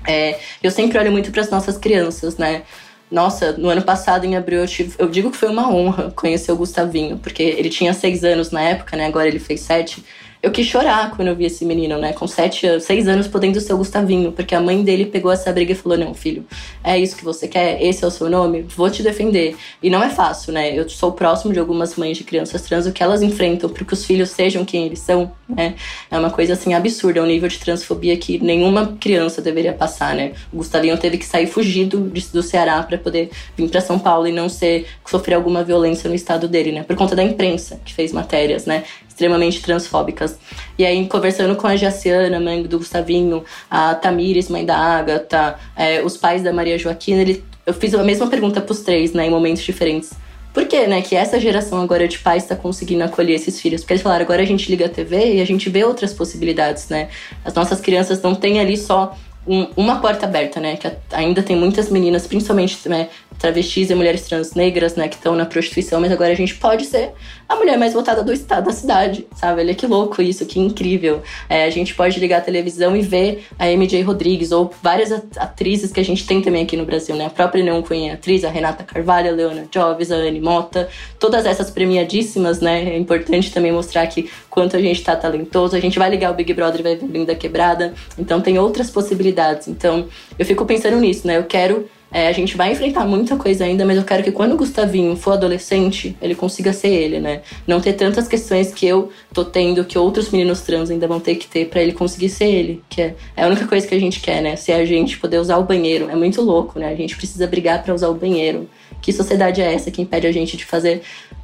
É, 0.07 0.37
eu 0.61 0.69
sempre 0.69 0.97
olho 0.97 1.11
muito 1.11 1.31
para 1.31 1.41
as 1.41 1.49
nossas 1.49 1.77
crianças, 1.77 2.37
né? 2.37 2.63
Nossa, 3.13 3.51
no 3.51 3.69
ano 3.69 3.83
passado, 3.83 4.25
em 4.25 4.35
abril, 4.35 4.61
eu, 4.61 4.67
tive, 4.67 4.95
eu 4.97 5.07
digo 5.07 5.29
que 5.29 5.37
foi 5.37 5.47
uma 5.47 5.71
honra 5.71 6.09
conhecer 6.15 6.51
o 6.51 6.55
Gustavinho, 6.55 7.19
porque 7.19 7.43
ele 7.43 7.69
tinha 7.69 7.93
seis 7.93 8.23
anos 8.23 8.49
na 8.49 8.59
época, 8.59 8.97
né? 8.97 9.05
Agora 9.05 9.27
ele 9.27 9.37
fez 9.37 9.61
sete 9.61 10.03
eu 10.43 10.51
quis 10.51 10.67
chorar 10.67 11.11
quando 11.15 11.29
eu 11.29 11.35
vi 11.37 11.45
esse 11.45 11.63
menino, 11.63 11.97
né? 11.97 12.11
Com 12.11 12.27
sete, 12.27 12.67
seis 12.81 13.07
anos 13.07 13.29
podendo 13.29 13.61
ser 13.61 13.71
o 13.71 13.77
Gustavinho, 13.77 14.33
porque 14.33 14.53
a 14.53 14.59
mãe 14.59 14.83
dele 14.83 15.05
pegou 15.05 15.31
essa 15.31 15.49
briga 15.53 15.71
e 15.71 15.75
falou: 15.75 15.97
Não, 15.97 16.13
filho, 16.13 16.45
é 16.83 16.99
isso 16.99 17.15
que 17.15 17.23
você 17.23 17.47
quer? 17.47 17.81
Esse 17.81 18.03
é 18.03 18.07
o 18.07 18.11
seu 18.11 18.29
nome? 18.29 18.63
Vou 18.75 18.89
te 18.89 19.01
defender. 19.01 19.55
E 19.81 19.89
não 19.89 20.03
é 20.03 20.09
fácil, 20.09 20.51
né? 20.51 20.77
Eu 20.77 20.89
sou 20.89 21.13
próximo 21.13 21.53
de 21.53 21.59
algumas 21.59 21.95
mães 21.95 22.17
de 22.17 22.25
crianças 22.25 22.61
trans, 22.63 22.85
o 22.85 22.91
que 22.91 23.01
elas 23.01 23.21
enfrentam 23.21 23.69
para 23.69 23.85
que 23.85 23.93
os 23.93 24.03
filhos 24.03 24.31
sejam 24.31 24.65
quem 24.65 24.85
eles 24.85 24.99
são, 24.99 25.31
né? 25.47 25.75
É 26.11 26.19
uma 26.19 26.29
coisa 26.29 26.53
assim 26.53 26.73
absurda, 26.73 27.21
é 27.21 27.23
um 27.23 27.25
nível 27.25 27.47
de 27.47 27.57
transfobia 27.57 28.17
que 28.17 28.37
nenhuma 28.37 28.97
criança 28.99 29.41
deveria 29.41 29.71
passar, 29.71 30.13
né? 30.13 30.33
O 30.51 30.57
Gustavinho 30.57 30.97
teve 30.97 31.17
que 31.17 31.25
sair 31.25 31.47
fugido 31.47 32.11
do 32.33 32.43
Ceará 32.43 32.83
para 32.83 32.97
poder 32.97 33.31
vir 33.55 33.69
para 33.69 33.79
São 33.79 33.97
Paulo 33.97 34.27
e 34.27 34.31
não 34.33 34.49
ser 34.49 34.87
sofrer 35.05 35.35
alguma 35.35 35.63
violência 35.63 36.09
no 36.09 36.15
estado 36.15 36.49
dele, 36.49 36.73
né? 36.73 36.83
Por 36.83 36.97
conta 36.97 37.15
da 37.15 37.23
imprensa 37.23 37.79
que 37.85 37.93
fez 37.93 38.11
matérias, 38.11 38.65
né? 38.65 38.83
extremamente 39.13 39.61
transfóbicas. 39.61 40.32
E 40.77 40.85
aí, 40.85 41.07
conversando 41.07 41.55
com 41.55 41.67
a 41.67 41.75
Jaciana, 41.75 42.39
mãe 42.39 42.63
do 42.63 42.77
Gustavinho, 42.77 43.43
a 43.69 43.95
Tamires, 43.95 44.49
mãe 44.49 44.65
da 44.65 44.75
Agatha, 44.75 45.55
é, 45.75 46.01
os 46.01 46.17
pais 46.17 46.41
da 46.43 46.51
Maria 46.51 46.77
Joaquina, 46.77 47.21
ele, 47.21 47.43
eu 47.65 47.73
fiz 47.73 47.93
a 47.93 48.03
mesma 48.03 48.27
pergunta 48.27 48.61
para 48.61 48.71
os 48.71 48.81
três, 48.81 49.13
né, 49.13 49.27
em 49.27 49.29
momentos 49.29 49.63
diferentes. 49.63 50.11
Por 50.53 50.65
que, 50.65 50.85
né, 50.85 51.01
que 51.01 51.15
essa 51.15 51.39
geração 51.39 51.81
agora 51.81 52.07
de 52.07 52.19
pais 52.19 52.43
está 52.43 52.55
conseguindo 52.55 53.03
acolher 53.03 53.33
esses 53.33 53.59
filhos? 53.59 53.81
Porque 53.81 53.93
eles 53.93 54.03
falaram, 54.03 54.23
agora 54.23 54.43
a 54.43 54.45
gente 54.45 54.69
liga 54.69 54.85
a 54.85 54.89
TV 54.89 55.37
e 55.37 55.41
a 55.41 55.45
gente 55.45 55.67
vê 55.67 55.83
outras 55.83 56.13
possibilidades, 56.13 56.89
né? 56.89 57.09
As 57.43 57.55
nossas 57.55 57.81
crianças 57.81 58.21
não 58.21 58.35
têm 58.35 58.59
ali 58.59 58.77
só 58.77 59.17
um, 59.47 59.67
uma 59.75 59.99
porta 59.99 60.25
aberta, 60.25 60.59
né? 60.59 60.77
Que 60.77 60.91
ainda 61.11 61.41
tem 61.41 61.55
muitas 61.55 61.89
meninas, 61.89 62.27
principalmente 62.27 62.87
né, 62.87 63.09
travestis 63.39 63.89
e 63.89 63.95
mulheres 63.95 64.23
trans 64.23 64.53
negras, 64.53 64.95
né, 64.95 65.07
que 65.07 65.15
estão 65.15 65.35
na 65.35 65.45
prostituição, 65.45 65.99
mas 65.99 66.11
agora 66.11 66.31
a 66.31 66.35
gente 66.35 66.55
pode 66.55 66.85
ser 66.85 67.11
a 67.47 67.55
mulher 67.55 67.77
mais 67.77 67.93
votada 67.93 68.23
do 68.23 68.31
estado, 68.33 68.65
da 68.65 68.71
cidade, 68.71 69.27
sabe? 69.35 69.61
Olha 69.61 69.75
que 69.75 69.85
louco 69.85 70.21
isso, 70.21 70.45
que 70.45 70.59
incrível. 70.59 71.21
É, 71.49 71.65
a 71.65 71.69
gente 71.69 71.93
pode 71.93 72.19
ligar 72.19 72.37
a 72.37 72.41
televisão 72.41 72.95
e 72.95 73.01
ver 73.01 73.45
a 73.59 73.67
MJ 73.67 74.01
Rodrigues 74.01 74.51
ou 74.51 74.73
várias 74.81 75.11
atrizes 75.37 75.91
que 75.91 75.99
a 75.99 76.05
gente 76.05 76.25
tem 76.25 76.41
também 76.41 76.63
aqui 76.63 76.75
no 76.75 76.85
Brasil, 76.85 77.15
né? 77.15 77.25
A 77.25 77.29
própria 77.29 77.63
Neon 77.63 77.81
Queen 77.81 78.11
atriz, 78.11 78.43
a 78.43 78.49
Renata 78.49 78.83
Carvalho, 78.83 79.29
a 79.29 79.33
Leona 79.33 79.67
Joves, 79.71 80.11
a 80.11 80.15
Anne 80.15 80.39
Mota, 80.39 80.89
todas 81.19 81.45
essas 81.45 81.69
premiadíssimas, 81.69 82.59
né? 82.59 82.95
É 82.95 82.97
importante 82.97 83.51
também 83.51 83.71
mostrar 83.71 84.07
que 84.07 84.29
quanto 84.49 84.75
a 84.75 84.81
gente 84.81 85.03
tá 85.03 85.15
talentoso, 85.15 85.75
a 85.75 85.79
gente 85.79 85.99
vai 85.99 86.09
ligar 86.09 86.31
o 86.31 86.33
Big 86.33 86.53
Brother 86.53 86.79
e 86.79 86.83
vai 86.83 86.95
ver 86.95 87.07
Linda 87.07 87.35
Quebrada, 87.35 87.93
então 88.17 88.41
tem 88.41 88.57
outras 88.57 88.89
possibilidades. 88.89 89.67
Então, 89.67 90.07
eu 90.37 90.45
fico 90.45 90.65
pensando 90.65 90.97
nisso, 90.97 91.27
né? 91.27 91.37
Eu 91.37 91.43
quero 91.43 91.87
é, 92.13 92.27
a 92.27 92.31
gente 92.31 92.55
vai 92.55 92.71
enfrentar 92.71 93.05
muita 93.05 93.35
coisa 93.35 93.65
ainda, 93.65 93.83
mas 93.83 93.97
eu 93.97 94.03
quero 94.03 94.23
que 94.23 94.31
quando 94.31 94.53
o 94.53 94.57
Gustavinho 94.57 95.15
for 95.15 95.31
adolescente, 95.31 96.15
ele 96.21 96.35
consiga 96.35 96.71
ser 96.71 96.89
ele, 96.89 97.19
né? 97.19 97.41
Não 97.65 97.81
ter 97.81 97.93
tantas 97.93 98.27
questões 98.27 98.71
que 98.71 98.85
eu 98.85 99.09
tô 99.33 99.43
tendo, 99.43 99.83
que 99.83 99.97
outros 99.97 100.29
meninos 100.29 100.61
trans 100.61 100.91
ainda 100.91 101.07
vão 101.07 101.19
ter 101.19 101.35
que 101.35 101.47
ter 101.47 101.69
para 101.69 101.81
ele 101.81 101.91
conseguir 101.91 102.29
ser 102.29 102.45
ele. 102.45 102.83
Que 102.87 103.01
é, 103.01 103.15
é, 103.35 103.43
a 103.43 103.47
única 103.47 103.65
coisa 103.65 103.87
que 103.87 103.95
a 103.95 103.99
gente 103.99 104.19
quer, 104.19 104.43
né? 104.43 104.55
Ser 104.55 104.73
a 104.73 104.85
gente 104.85 105.17
poder 105.17 105.39
usar 105.39 105.57
o 105.57 105.63
banheiro. 105.63 106.07
É 106.07 106.15
muito 106.15 106.39
louco, 106.39 106.77
né? 106.77 106.89
A 106.89 106.95
gente 106.95 107.17
precisa 107.17 107.47
brigar 107.47 107.81
para 107.81 107.95
usar 107.95 108.09
o 108.09 108.13
banheiro. 108.13 108.69
Que 109.01 109.11
sociedade 109.11 109.59
é 109.59 109.73
essa 109.73 109.89
que 109.89 110.01
impede 110.01 110.27
a 110.27 110.31
gente 110.31 110.55
de 110.55 110.65
fazer 110.65 111.01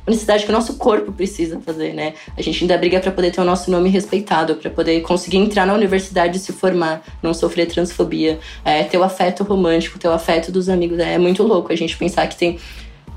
necessidade 0.10 0.44
que 0.44 0.50
o 0.50 0.54
nosso 0.54 0.76
corpo 0.76 1.12
precisa 1.12 1.60
fazer, 1.60 1.94
né? 1.94 2.14
A 2.38 2.42
gente 2.42 2.64
ainda 2.64 2.78
briga 2.78 3.00
para 3.00 3.12
poder 3.12 3.32
ter 3.32 3.42
o 3.42 3.46
nosso 3.46 3.70
nome 3.70 3.90
respeitado, 3.90 4.56
para 4.56 4.70
poder 4.70 5.02
conseguir 5.02 5.38
entrar 5.38 5.66
na 5.66 5.74
universidade 5.74 6.38
e 6.38 6.40
se 6.40 6.52
formar, 6.52 7.04
não 7.22 7.34
sofrer 7.34 7.68
transfobia, 7.68 8.40
é, 8.64 8.84
ter 8.84 8.98
o 8.98 9.04
afeto 9.04 9.44
romântico, 9.44 10.00
ter 10.00 10.08
o 10.08 10.12
afeto 10.12 10.52
dos 10.52 10.70
amigos. 10.70 11.00
É 11.00 11.18
muito 11.18 11.44
louco 11.44 11.72
a 11.72 11.76
gente 11.76 11.96
pensar 11.98 12.28
que 12.28 12.36
tem 12.36 12.60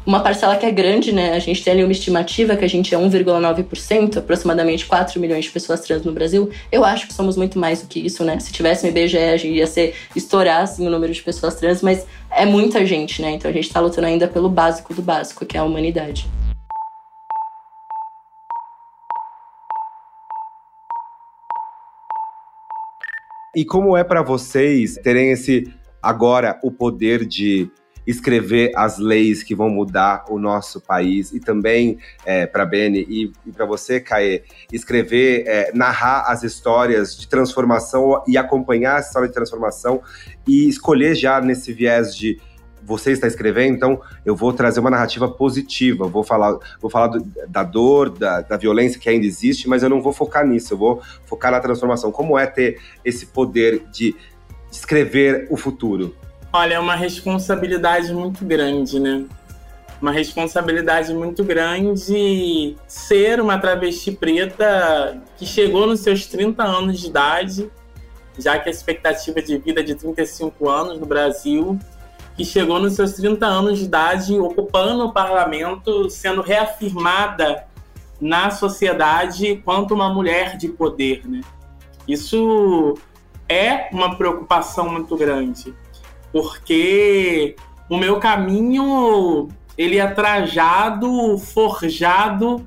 uma 0.04 0.20
parcela 0.20 0.56
que 0.56 0.66
é 0.66 0.70
grande, 0.70 1.12
né? 1.12 1.32
A 1.32 1.38
gente 1.38 1.62
tem 1.62 1.72
ali 1.72 1.84
uma 1.84 1.92
estimativa 1.92 2.56
que 2.56 2.64
a 2.64 2.68
gente 2.68 2.94
é 2.94 2.98
1,9%, 2.98 4.18
aproximadamente 4.18 4.86
4 4.86 5.20
milhões 5.20 5.44
de 5.44 5.50
pessoas 5.50 5.80
trans 5.80 6.02
no 6.02 6.12
Brasil. 6.12 6.50
Eu 6.70 6.84
acho 6.84 7.06
que 7.06 7.14
somos 7.14 7.36
muito 7.36 7.58
mais 7.58 7.82
do 7.82 7.88
que 7.88 8.00
isso, 8.00 8.24
né? 8.24 8.38
Se 8.40 8.52
tivesse 8.52 8.84
um 8.84 8.88
IBGE, 8.88 9.16
a 9.16 9.36
gente 9.36 9.56
ia 9.56 9.66
ser 9.66 9.94
estourar 10.14 10.62
assim, 10.62 10.86
o 10.86 10.90
número 10.90 11.12
de 11.12 11.22
pessoas 11.22 11.54
trans, 11.54 11.82
mas 11.82 12.04
é 12.30 12.44
muita 12.44 12.84
gente, 12.84 13.22
né? 13.22 13.30
Então 13.32 13.50
a 13.50 13.54
gente 13.54 13.66
está 13.66 13.80
lutando 13.80 14.06
ainda 14.06 14.26
pelo 14.26 14.48
básico 14.48 14.92
do 14.92 15.02
básico, 15.02 15.46
que 15.46 15.56
é 15.56 15.60
a 15.60 15.64
humanidade. 15.64 16.28
E 23.54 23.66
como 23.66 23.94
é 23.94 24.02
para 24.02 24.22
vocês 24.22 24.96
terem 25.02 25.30
esse 25.30 25.70
agora 26.02 26.58
o 26.62 26.72
poder 26.72 27.26
de 27.26 27.70
escrever 28.06 28.72
as 28.74 28.98
leis 28.98 29.42
que 29.42 29.54
vão 29.54 29.68
mudar 29.68 30.24
o 30.28 30.38
nosso 30.38 30.80
país 30.80 31.32
e 31.32 31.38
também 31.38 31.98
é, 32.24 32.46
para 32.46 32.64
Beni 32.64 33.06
e, 33.08 33.32
e 33.46 33.52
para 33.52 33.66
você, 33.66 34.00
Caê, 34.00 34.42
escrever, 34.72 35.44
é, 35.46 35.70
narrar 35.74 36.24
as 36.28 36.42
histórias 36.42 37.14
de 37.14 37.28
transformação 37.28 38.24
e 38.26 38.38
acompanhar 38.38 38.96
a 38.96 39.00
história 39.00 39.28
de 39.28 39.34
transformação 39.34 40.02
e 40.48 40.66
escolher 40.66 41.14
já 41.14 41.40
nesse 41.40 41.74
viés 41.74 42.16
de 42.16 42.40
você 42.84 43.12
está 43.12 43.26
escrevendo, 43.26 43.76
então 43.76 44.00
eu 44.24 44.34
vou 44.34 44.52
trazer 44.52 44.80
uma 44.80 44.90
narrativa 44.90 45.28
positiva, 45.28 46.06
vou 46.06 46.24
falar, 46.24 46.58
vou 46.80 46.90
falar 46.90 47.08
do, 47.08 47.26
da 47.48 47.62
dor, 47.62 48.10
da, 48.10 48.40
da, 48.40 48.56
violência 48.56 49.00
que 49.00 49.08
ainda 49.08 49.26
existe, 49.26 49.68
mas 49.68 49.82
eu 49.82 49.88
não 49.88 50.02
vou 50.02 50.12
focar 50.12 50.46
nisso, 50.46 50.74
eu 50.74 50.78
vou 50.78 51.02
focar 51.24 51.52
na 51.52 51.60
transformação. 51.60 52.10
Como 52.10 52.38
é 52.38 52.46
ter 52.46 52.80
esse 53.04 53.26
poder 53.26 53.84
de 53.92 54.14
escrever 54.70 55.46
o 55.50 55.56
futuro? 55.56 56.14
Olha, 56.52 56.74
é 56.74 56.78
uma 56.78 56.96
responsabilidade 56.96 58.12
muito 58.12 58.44
grande, 58.44 58.98
né? 59.00 59.24
Uma 60.00 60.10
responsabilidade 60.10 61.14
muito 61.14 61.44
grande 61.44 62.76
ser 62.88 63.40
uma 63.40 63.56
travesti 63.56 64.10
preta 64.10 65.22
que 65.38 65.46
chegou 65.46 65.86
nos 65.86 66.00
seus 66.00 66.26
30 66.26 66.62
anos 66.62 67.00
de 67.00 67.06
idade, 67.06 67.70
já 68.36 68.58
que 68.58 68.68
a 68.68 68.72
expectativa 68.72 69.40
de 69.40 69.56
vida 69.58 69.80
é 69.80 69.84
de 69.84 69.94
35 69.94 70.68
anos 70.68 70.98
no 70.98 71.06
Brasil, 71.06 71.78
que 72.36 72.44
chegou 72.44 72.78
nos 72.78 72.94
seus 72.94 73.12
30 73.12 73.46
anos 73.46 73.78
de 73.78 73.84
idade 73.84 74.38
ocupando 74.38 75.06
o 75.06 75.12
parlamento, 75.12 76.08
sendo 76.10 76.40
reafirmada 76.42 77.64
na 78.20 78.50
sociedade 78.50 79.56
quanto 79.64 79.94
uma 79.94 80.12
mulher 80.12 80.56
de 80.56 80.68
poder, 80.68 81.22
né? 81.28 81.40
Isso 82.06 82.94
é 83.48 83.88
uma 83.92 84.16
preocupação 84.16 84.88
muito 84.88 85.16
grande 85.16 85.74
porque 86.32 87.54
o 87.88 87.96
meu 87.96 88.18
caminho 88.18 89.48
ele 89.76 89.98
é 89.98 90.06
trajado, 90.08 91.38
forjado 91.38 92.66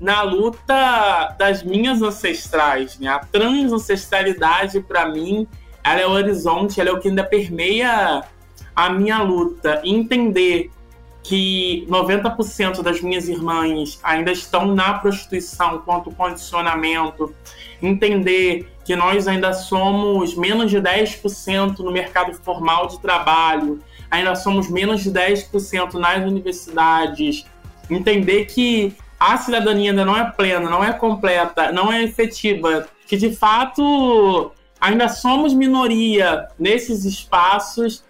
na 0.00 0.22
luta 0.22 1.34
das 1.38 1.62
minhas 1.62 2.02
ancestrais, 2.02 2.98
né? 2.98 3.08
A 3.08 3.20
transancestralidade 3.20 4.80
para 4.80 5.08
mim, 5.08 5.46
ela 5.84 6.00
é 6.00 6.06
o 6.06 6.10
horizonte, 6.10 6.80
ela 6.80 6.90
é 6.90 6.92
o 6.92 6.98
que 6.98 7.08
ainda 7.08 7.22
permeia 7.22 8.24
a 8.74 8.90
minha 8.90 9.22
luta. 9.22 9.80
Entender 9.84 10.70
que 11.22 11.86
90% 11.88 12.82
das 12.82 13.00
minhas 13.00 13.28
irmãs 13.28 14.00
ainda 14.02 14.32
estão 14.32 14.66
na 14.74 14.94
prostituição 14.94 15.78
quanto 15.78 16.10
condicionamento, 16.10 17.32
entender 17.80 18.68
que 18.84 18.96
nós 18.96 19.28
ainda 19.28 19.52
somos 19.52 20.34
menos 20.34 20.70
de 20.70 20.78
10% 20.78 21.78
no 21.78 21.92
mercado 21.92 22.34
formal 22.34 22.88
de 22.88 22.98
trabalho, 23.00 23.78
ainda 24.10 24.34
somos 24.34 24.68
menos 24.68 25.02
de 25.02 25.12
10% 25.12 25.94
nas 25.94 26.26
universidades, 26.26 27.46
entender 27.88 28.46
que 28.46 28.94
a 29.18 29.38
cidadania 29.38 29.92
ainda 29.92 30.04
não 30.04 30.16
é 30.16 30.28
plena, 30.28 30.68
não 30.68 30.82
é 30.82 30.92
completa, 30.92 31.70
não 31.70 31.92
é 31.92 32.02
efetiva, 32.02 32.88
que 33.06 33.16
de 33.16 33.34
fato 33.36 34.50
ainda 34.80 35.08
somos 35.08 35.54
minoria 35.54 36.48
nesses 36.58 37.04
espaços 37.04 38.02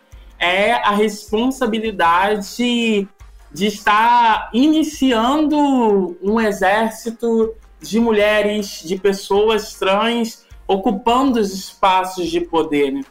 é 0.42 0.72
a 0.72 0.90
responsabilidade 0.90 3.06
de 3.52 3.66
estar 3.66 4.50
iniciando 4.52 6.16
um 6.20 6.40
exército 6.40 7.54
de 7.80 8.00
mulheres, 8.00 8.82
de 8.84 8.98
pessoas 8.98 9.74
trans 9.74 10.44
ocupando 10.66 11.38
os 11.38 11.54
espaços 11.54 12.28
de 12.28 12.40
poder. 12.40 12.90
Né? 12.90 13.02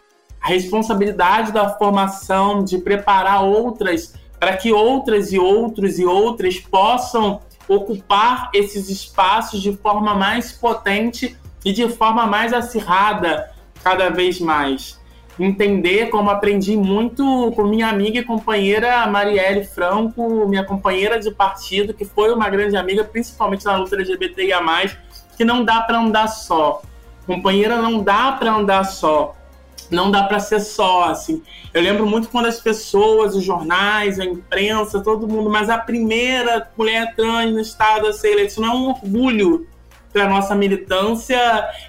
A 0.41 0.50
responsabilidade 0.50 1.54
da 1.54 1.70
formação, 1.70 2.65
de 2.65 2.78
preparar 2.78 3.46
outras 3.46 4.13
para 4.38 4.58
que 4.58 4.74
outras 4.74 5.32
e 5.32 5.39
outros 5.39 6.00
e 6.00 6.06
outras 6.06 6.60
possam 6.60 7.39
ocupar 7.65 8.50
esses 8.54 8.89
espaços 8.89 9.62
de 9.62 9.72
forma 9.78 10.13
mais 10.15 10.52
potente 10.52 11.38
e 11.63 11.72
de 11.72 11.88
forma 11.88 12.26
mais 12.26 12.52
acirrada 12.52 13.52
cada 13.84 14.10
vez 14.10 14.39
mais 14.39 15.00
entender 15.39 16.10
como 16.10 16.30
aprendi 16.30 16.76
muito 16.76 17.52
com 17.56 17.63
minha 17.63 17.88
amiga 17.88 18.20
e 18.20 18.24
companheira 18.24 19.06
Marielle 19.08 19.63
Franco, 19.63 20.48
minha 20.48 20.63
companheira 20.63 21.20
de 21.20 21.32
partido, 21.32 21.94
que 21.94 22.06
foi 22.06 22.34
uma 22.34 22.50
grande 22.50 22.76
amiga, 22.76 23.04
principalmente 23.04 23.65
na 23.65 23.78
luta 23.78 23.96
LGBTIA+, 23.96 24.62
que 25.38 25.46
não 25.46 25.63
dá 25.63 25.82
para 25.82 26.00
andar 26.00 26.28
só. 26.28 26.82
Companheira 27.26 27.78
não 27.82 28.04
dá 28.04 28.34
para 28.34 28.52
andar 28.52 28.84
só. 28.84 29.36
Não 29.89 30.10
dá 30.10 30.24
para 30.24 30.39
ser 30.39 30.62
só, 30.62 31.06
assim. 31.06 31.44
Eu 31.74 31.82
lembro 31.82 32.06
muito 32.06 32.30
quando 32.30 32.46
as 32.46 32.62
pessoas, 32.62 33.36
os 33.36 33.44
jornais, 33.44 34.20
a 34.20 34.26
imprensa, 34.26 35.02
todo 35.02 35.28
mundo, 35.28 35.50
mas 35.50 35.70
a 35.70 35.78
primeira 35.78 36.70
mulher 36.78 37.13
trans 37.13 37.52
no 37.52 37.60
estado 37.60 38.08
a 38.08 38.13
ser 38.13 38.32
eleita, 38.32 38.52
isso 38.52 38.62
não 38.62 38.72
é 38.72 38.76
um 38.76 38.89
orgulho 38.89 39.67
para 40.13 40.30
nossa 40.30 40.56
militância, 40.56 41.38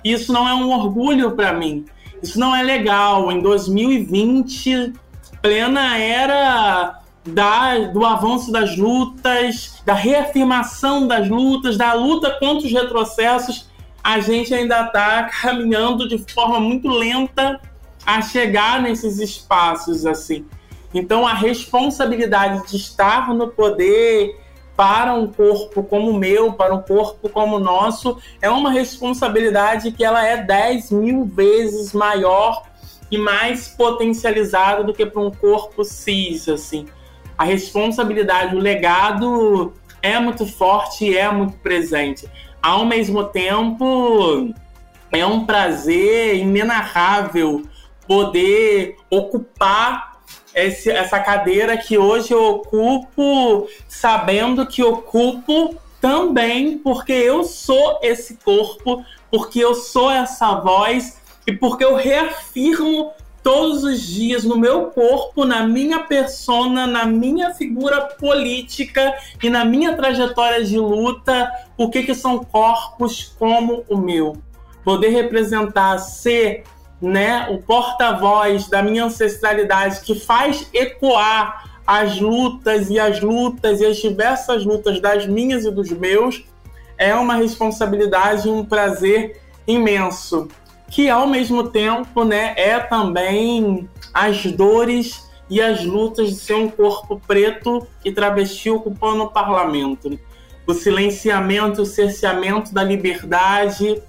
isso 0.04 0.32
não 0.32 0.48
é 0.48 0.54
um 0.54 0.70
orgulho 0.70 1.32
para 1.32 1.52
mim. 1.52 1.84
Isso 2.22 2.38
não 2.38 2.54
é 2.54 2.62
legal. 2.62 3.32
Em 3.32 3.40
2020, 3.40 4.92
plena 5.40 5.98
era 5.98 7.02
da, 7.24 7.78
do 7.78 8.04
avanço 8.04 8.50
das 8.50 8.76
lutas, 8.76 9.82
da 9.84 9.94
reafirmação 9.94 11.06
das 11.06 11.28
lutas, 11.28 11.76
da 11.76 11.92
luta 11.92 12.30
contra 12.38 12.66
os 12.66 12.72
retrocessos, 12.72 13.70
a 14.02 14.18
gente 14.20 14.52
ainda 14.52 14.86
está 14.86 15.24
caminhando 15.24 16.08
de 16.08 16.18
forma 16.32 16.58
muito 16.58 16.88
lenta 16.88 17.60
a 18.04 18.20
chegar 18.20 18.82
nesses 18.82 19.18
espaços 19.18 20.04
assim. 20.04 20.44
Então 20.92 21.26
a 21.26 21.32
responsabilidade 21.32 22.66
de 22.68 22.76
estar 22.76 23.32
no 23.32 23.48
poder 23.48 24.41
para 24.76 25.14
um 25.14 25.26
corpo 25.26 25.82
como 25.82 26.10
o 26.10 26.18
meu, 26.18 26.52
para 26.52 26.74
um 26.74 26.80
corpo 26.80 27.28
como 27.28 27.56
o 27.56 27.60
nosso, 27.60 28.18
é 28.40 28.48
uma 28.48 28.70
responsabilidade 28.70 29.92
que 29.92 30.04
ela 30.04 30.26
é 30.26 30.36
10 30.36 30.90
mil 30.90 31.24
vezes 31.24 31.92
maior 31.92 32.64
e 33.10 33.18
mais 33.18 33.68
potencializada 33.68 34.82
do 34.82 34.94
que 34.94 35.04
para 35.04 35.20
um 35.20 35.30
corpo 35.30 35.84
cis, 35.84 36.48
assim. 36.48 36.86
A 37.36 37.44
responsabilidade, 37.44 38.56
o 38.56 38.58
legado 38.58 39.74
é 40.00 40.18
muito 40.18 40.46
forte 40.46 41.04
e 41.04 41.16
é 41.16 41.30
muito 41.30 41.58
presente. 41.58 42.28
Ao 42.62 42.84
mesmo 42.86 43.24
tempo, 43.24 44.52
é 45.10 45.26
um 45.26 45.44
prazer 45.44 46.36
inenarrável 46.36 47.62
poder 48.06 48.96
ocupar 49.10 50.11
esse, 50.54 50.90
essa 50.90 51.18
cadeira 51.18 51.76
que 51.76 51.96
hoje 51.98 52.32
eu 52.32 52.44
ocupo, 52.44 53.68
sabendo 53.88 54.66
que 54.66 54.82
ocupo 54.82 55.76
também 56.00 56.78
porque 56.78 57.12
eu 57.12 57.44
sou 57.44 57.98
esse 58.02 58.36
corpo, 58.38 59.04
porque 59.30 59.60
eu 59.60 59.74
sou 59.74 60.10
essa 60.10 60.54
voz 60.56 61.20
e 61.46 61.52
porque 61.52 61.84
eu 61.84 61.94
reafirmo 61.94 63.12
todos 63.42 63.82
os 63.82 64.00
dias 64.00 64.44
no 64.44 64.56
meu 64.56 64.86
corpo, 64.86 65.44
na 65.44 65.66
minha 65.66 66.00
persona, 66.00 66.86
na 66.86 67.04
minha 67.04 67.52
figura 67.52 68.02
política 68.02 69.14
e 69.42 69.50
na 69.50 69.64
minha 69.64 69.96
trajetória 69.96 70.64
de 70.64 70.78
luta, 70.78 71.50
o 71.76 71.90
que, 71.90 72.04
que 72.04 72.14
são 72.14 72.44
corpos 72.44 73.34
como 73.38 73.84
o 73.88 73.96
meu. 73.96 74.36
Poder 74.84 75.08
representar, 75.08 75.98
ser 75.98 76.64
né, 77.02 77.48
o 77.50 77.58
porta-voz 77.58 78.68
da 78.68 78.82
minha 78.82 79.04
ancestralidade 79.04 80.00
que 80.00 80.14
faz 80.14 80.68
ecoar 80.72 81.70
as 81.86 82.20
lutas 82.20 82.88
e 82.88 82.98
as 82.98 83.20
lutas 83.20 83.80
e 83.80 83.86
as 83.86 83.96
diversas 83.96 84.64
lutas 84.64 85.00
das 85.00 85.26
minhas 85.26 85.64
e 85.64 85.70
dos 85.70 85.90
meus 85.90 86.44
é 86.96 87.14
uma 87.14 87.34
responsabilidade 87.34 88.46
e 88.46 88.50
um 88.50 88.64
prazer 88.64 89.40
imenso 89.66 90.48
que 90.92 91.08
ao 91.08 91.26
mesmo 91.26 91.70
tempo 91.70 92.22
né, 92.22 92.52
é 92.54 92.78
também 92.78 93.88
as 94.12 94.44
dores 94.44 95.26
e 95.48 95.58
as 95.58 95.82
lutas 95.82 96.28
de 96.28 96.34
ser 96.36 96.52
um 96.52 96.68
corpo 96.68 97.18
preto 97.26 97.86
e 98.04 98.12
travesti 98.12 98.68
ocupando 98.68 99.22
o 99.22 99.30
parlamento. 99.30 100.18
O 100.66 100.74
silenciamento, 100.74 101.80
o 101.80 101.86
cerceamento 101.86 102.74
da 102.74 102.84
liberdade, 102.84 104.02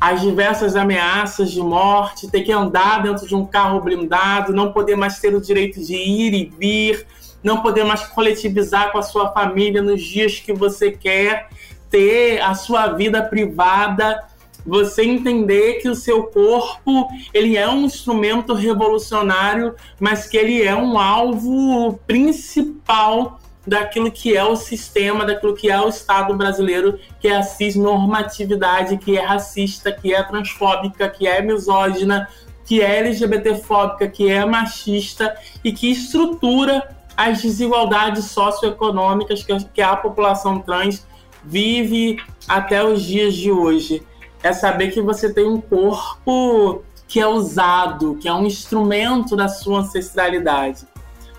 as 0.00 0.20
diversas 0.20 0.76
ameaças 0.76 1.50
de 1.50 1.60
morte, 1.60 2.30
ter 2.30 2.42
que 2.42 2.52
andar 2.52 3.02
dentro 3.02 3.26
de 3.26 3.34
um 3.34 3.46
carro 3.46 3.80
blindado, 3.80 4.52
não 4.52 4.72
poder 4.72 4.96
mais 4.96 5.18
ter 5.18 5.34
o 5.34 5.40
direito 5.40 5.80
de 5.80 5.94
ir 5.94 6.34
e 6.34 6.52
vir, 6.58 7.06
não 7.42 7.62
poder 7.62 7.84
mais 7.84 8.06
coletivizar 8.06 8.92
com 8.92 8.98
a 8.98 9.02
sua 9.02 9.32
família 9.32 9.82
nos 9.82 10.02
dias 10.02 10.38
que 10.38 10.52
você 10.52 10.90
quer, 10.90 11.48
ter 11.90 12.40
a 12.40 12.54
sua 12.54 12.88
vida 12.88 13.22
privada 13.22 14.24
você 14.66 15.04
entender 15.04 15.74
que 15.74 15.88
o 15.88 15.94
seu 15.94 16.24
corpo 16.24 17.08
ele 17.32 17.56
é 17.56 17.68
um 17.68 17.84
instrumento 17.84 18.52
revolucionário, 18.52 19.76
mas 20.00 20.26
que 20.26 20.36
ele 20.36 20.62
é 20.62 20.74
um 20.74 20.98
alvo 20.98 21.98
principal 22.06 23.38
daquilo 23.66 24.10
que 24.10 24.36
é 24.36 24.44
o 24.44 24.56
sistema, 24.56 25.24
daquilo 25.24 25.54
que 25.54 25.70
é 25.70 25.80
o 25.80 25.88
Estado 25.88 26.34
brasileiro, 26.34 26.98
que 27.20 27.28
é 27.28 27.36
a 27.36 27.42
cisnormatividade, 27.42 28.98
que 28.98 29.16
é 29.16 29.24
racista, 29.24 29.90
que 29.90 30.14
é 30.14 30.22
transfóbica, 30.22 31.08
que 31.08 31.26
é 31.26 31.42
misógina, 31.42 32.28
que 32.64 32.80
é 32.80 32.98
LGBTfóbica, 32.98 34.08
que 34.08 34.30
é 34.30 34.44
machista 34.44 35.36
e 35.64 35.72
que 35.72 35.90
estrutura 35.90 36.94
as 37.16 37.40
desigualdades 37.40 38.26
socioeconômicas 38.26 39.44
que 39.72 39.80
a 39.80 39.96
população 39.96 40.60
trans 40.60 41.06
vive 41.42 42.18
até 42.46 42.84
os 42.84 43.02
dias 43.02 43.34
de 43.34 43.50
hoje 43.50 44.02
é 44.42 44.52
saber 44.52 44.90
que 44.90 45.00
você 45.00 45.32
tem 45.32 45.46
um 45.46 45.60
corpo 45.60 46.82
que 47.08 47.20
é 47.20 47.26
usado, 47.26 48.16
que 48.16 48.28
é 48.28 48.32
um 48.32 48.46
instrumento 48.46 49.36
da 49.36 49.48
sua 49.48 49.80
ancestralidade, 49.80 50.86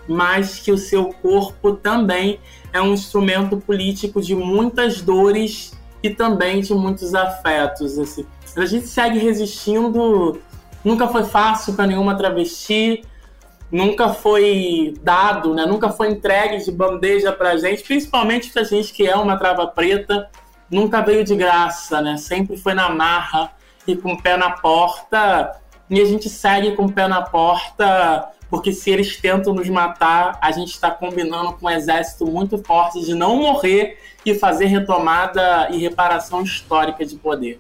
mas 0.07 0.59
que 0.59 0.71
o 0.71 0.77
seu 0.77 1.13
corpo 1.13 1.73
também 1.73 2.39
é 2.71 2.81
um 2.81 2.93
instrumento 2.93 3.57
político 3.57 4.21
de 4.21 4.35
muitas 4.35 5.01
dores 5.01 5.77
e 6.01 6.09
também 6.09 6.61
de 6.61 6.73
muitos 6.73 7.13
afetos. 7.13 7.97
Assim. 7.97 8.25
A 8.55 8.65
gente 8.65 8.87
segue 8.87 9.19
resistindo, 9.19 10.39
nunca 10.83 11.07
foi 11.07 11.23
fácil 11.23 11.73
para 11.73 11.87
nenhuma 11.87 12.15
travesti, 12.15 13.03
nunca 13.71 14.09
foi 14.09 14.93
dado, 15.01 15.53
né? 15.53 15.65
nunca 15.65 15.89
foi 15.89 16.11
entregue 16.11 16.63
de 16.63 16.71
bandeja 16.71 17.31
para 17.33 17.57
gente, 17.57 17.83
principalmente 17.83 18.49
para 18.49 18.63
gente 18.63 18.93
que 18.93 19.05
é 19.05 19.15
uma 19.15 19.37
trava 19.37 19.67
preta 19.67 20.29
nunca 20.69 21.01
veio 21.01 21.23
de 21.23 21.35
graça, 21.35 22.01
né? 22.01 22.17
Sempre 22.17 22.57
foi 22.57 22.73
na 22.73 22.89
marra 22.89 23.51
e 23.85 23.95
com 23.95 24.13
o 24.13 24.21
pé 24.21 24.37
na 24.37 24.51
porta. 24.51 25.59
E 25.89 26.01
a 26.01 26.05
gente 26.05 26.29
segue 26.29 26.75
com 26.75 26.85
o 26.85 26.91
pé 26.91 27.07
na 27.07 27.21
porta, 27.21 28.29
porque 28.49 28.71
se 28.71 28.89
eles 28.89 29.17
tentam 29.17 29.53
nos 29.53 29.69
matar, 29.69 30.37
a 30.41 30.51
gente 30.51 30.71
está 30.71 30.91
combinando 30.91 31.53
com 31.53 31.67
um 31.67 31.69
exército 31.69 32.25
muito 32.25 32.57
forte 32.57 33.01
de 33.01 33.13
não 33.13 33.37
morrer 33.37 33.97
e 34.25 34.33
fazer 34.33 34.65
retomada 34.65 35.69
e 35.71 35.77
reparação 35.77 36.41
histórica 36.41 37.05
de 37.05 37.15
poder. 37.15 37.59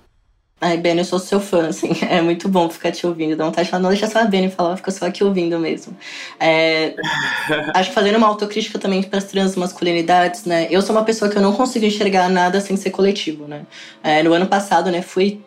Ai, 0.59 0.75
Ben, 0.75 0.97
eu 0.97 1.05
sou 1.05 1.19
seu 1.19 1.39
fã, 1.39 1.67
assim. 1.67 1.91
É 2.09 2.19
muito 2.19 2.49
bom 2.49 2.67
ficar 2.69 2.91
te 2.91 3.05
ouvindo. 3.05 3.35
Dá 3.35 3.45
vontade 3.45 3.65
de 3.65 3.71
falar, 3.71 3.83
não 3.83 3.89
deixa 3.89 4.07
só 4.07 4.19
a 4.19 4.25
Beni 4.25 4.49
falar, 4.49 4.75
fica 4.75 4.89
só 4.89 5.05
aqui 5.05 5.23
ouvindo 5.23 5.59
mesmo. 5.59 5.95
É, 6.39 6.95
acho 7.75 7.89
que 7.89 7.95
fazendo 7.95 8.17
uma 8.17 8.27
autocrítica 8.27 8.79
também 8.79 9.03
para 9.03 9.19
as 9.19 9.25
transmasculinidades, 9.25 10.45
né? 10.45 10.67
Eu 10.71 10.81
sou 10.81 10.95
uma 10.95 11.05
pessoa 11.05 11.29
que 11.29 11.37
eu 11.37 11.41
não 11.43 11.53
consigo 11.53 11.85
enxergar 11.85 12.27
nada 12.27 12.59
sem 12.59 12.75
ser 12.75 12.89
coletivo, 12.89 13.47
né? 13.47 13.67
É, 14.03 14.23
no 14.23 14.33
ano 14.33 14.47
passado, 14.47 14.89
né, 14.89 15.01
fui 15.01 15.41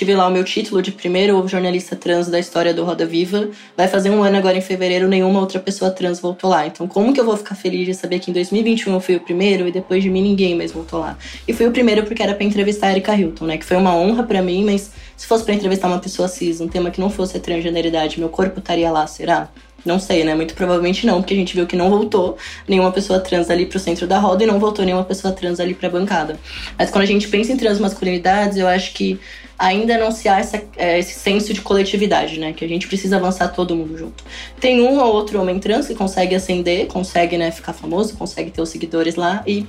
tive 0.00 0.14
lá 0.14 0.26
o 0.26 0.30
meu 0.30 0.44
título 0.44 0.80
de 0.80 0.92
primeiro 0.92 1.46
jornalista 1.46 1.94
trans 1.94 2.28
da 2.28 2.38
história 2.38 2.72
do 2.72 2.84
Roda 2.84 3.04
Viva. 3.04 3.50
Vai 3.76 3.88
fazer 3.88 4.10
um 4.10 4.22
ano 4.22 4.36
agora 4.36 4.56
em 4.56 4.60
fevereiro, 4.60 5.08
nenhuma 5.08 5.40
outra 5.40 5.60
pessoa 5.60 5.90
trans 5.90 6.20
voltou 6.20 6.48
lá. 6.48 6.66
Então, 6.66 6.86
como 6.86 7.12
que 7.12 7.20
eu 7.20 7.24
vou 7.24 7.36
ficar 7.36 7.54
feliz 7.54 7.86
de 7.86 7.94
saber 7.94 8.18
que 8.18 8.30
em 8.30 8.34
2021 8.34 8.94
eu 8.94 9.00
fui 9.00 9.16
o 9.16 9.20
primeiro 9.20 9.68
e 9.68 9.72
depois 9.72 10.02
de 10.02 10.08
mim 10.08 10.22
ninguém 10.22 10.54
mais 10.54 10.72
voltou 10.72 11.00
lá? 11.00 11.18
E 11.46 11.52
fui 11.52 11.66
o 11.66 11.70
primeiro 11.70 12.04
porque 12.04 12.22
era 12.22 12.34
para 12.34 12.44
entrevistar 12.44 12.88
a 12.88 12.92
Erika 12.92 13.14
Hilton, 13.14 13.46
né? 13.46 13.58
Que 13.58 13.64
foi 13.64 13.76
uma 13.76 13.94
honra 13.94 14.22
para 14.22 14.40
mim, 14.40 14.64
mas 14.64 14.90
se 15.16 15.26
fosse 15.26 15.44
para 15.44 15.54
entrevistar 15.54 15.88
uma 15.88 15.98
pessoa 15.98 16.28
cis, 16.28 16.60
um 16.60 16.68
tema 16.68 16.90
que 16.90 17.00
não 17.00 17.10
fosse 17.10 17.36
a 17.36 17.40
transgeneridade, 17.40 18.18
meu 18.18 18.28
corpo 18.28 18.58
estaria 18.58 18.90
lá, 18.90 19.06
será? 19.06 19.50
Não 19.84 19.98
sei, 19.98 20.24
né? 20.24 20.34
Muito 20.34 20.54
provavelmente 20.54 21.06
não, 21.06 21.20
porque 21.20 21.34
a 21.34 21.36
gente 21.36 21.54
viu 21.54 21.66
que 21.66 21.76
não 21.76 21.88
voltou 21.88 22.36
nenhuma 22.68 22.92
pessoa 22.92 23.18
trans 23.20 23.48
ali 23.50 23.66
pro 23.66 23.78
centro 23.78 24.06
da 24.06 24.18
roda 24.18 24.44
e 24.44 24.46
não 24.46 24.58
voltou 24.58 24.84
nenhuma 24.84 25.04
pessoa 25.04 25.32
trans 25.32 25.58
ali 25.58 25.74
pra 25.74 25.88
bancada. 25.88 26.38
Mas 26.78 26.90
quando 26.90 27.04
a 27.04 27.06
gente 27.06 27.28
pensa 27.28 27.52
em 27.52 27.56
transmasculinidades, 27.56 28.58
eu 28.58 28.68
acho 28.68 28.92
que 28.92 29.18
ainda 29.58 29.98
não 29.98 30.10
se 30.10 30.26
há 30.26 30.38
essa, 30.38 30.62
é, 30.76 30.98
esse 30.98 31.18
senso 31.18 31.52
de 31.52 31.60
coletividade, 31.60 32.40
né? 32.40 32.54
Que 32.54 32.64
a 32.64 32.68
gente 32.68 32.88
precisa 32.88 33.16
avançar 33.16 33.48
todo 33.48 33.76
mundo 33.76 33.96
junto. 33.96 34.24
Tem 34.58 34.80
um 34.80 34.98
ou 34.98 35.12
outro 35.12 35.38
homem 35.38 35.58
trans 35.58 35.86
que 35.86 35.94
consegue 35.94 36.34
ascender, 36.34 36.86
consegue 36.86 37.36
né, 37.36 37.50
ficar 37.50 37.74
famoso, 37.74 38.16
consegue 38.16 38.50
ter 38.50 38.62
os 38.62 38.70
seguidores 38.70 39.16
lá 39.16 39.42
e 39.46 39.66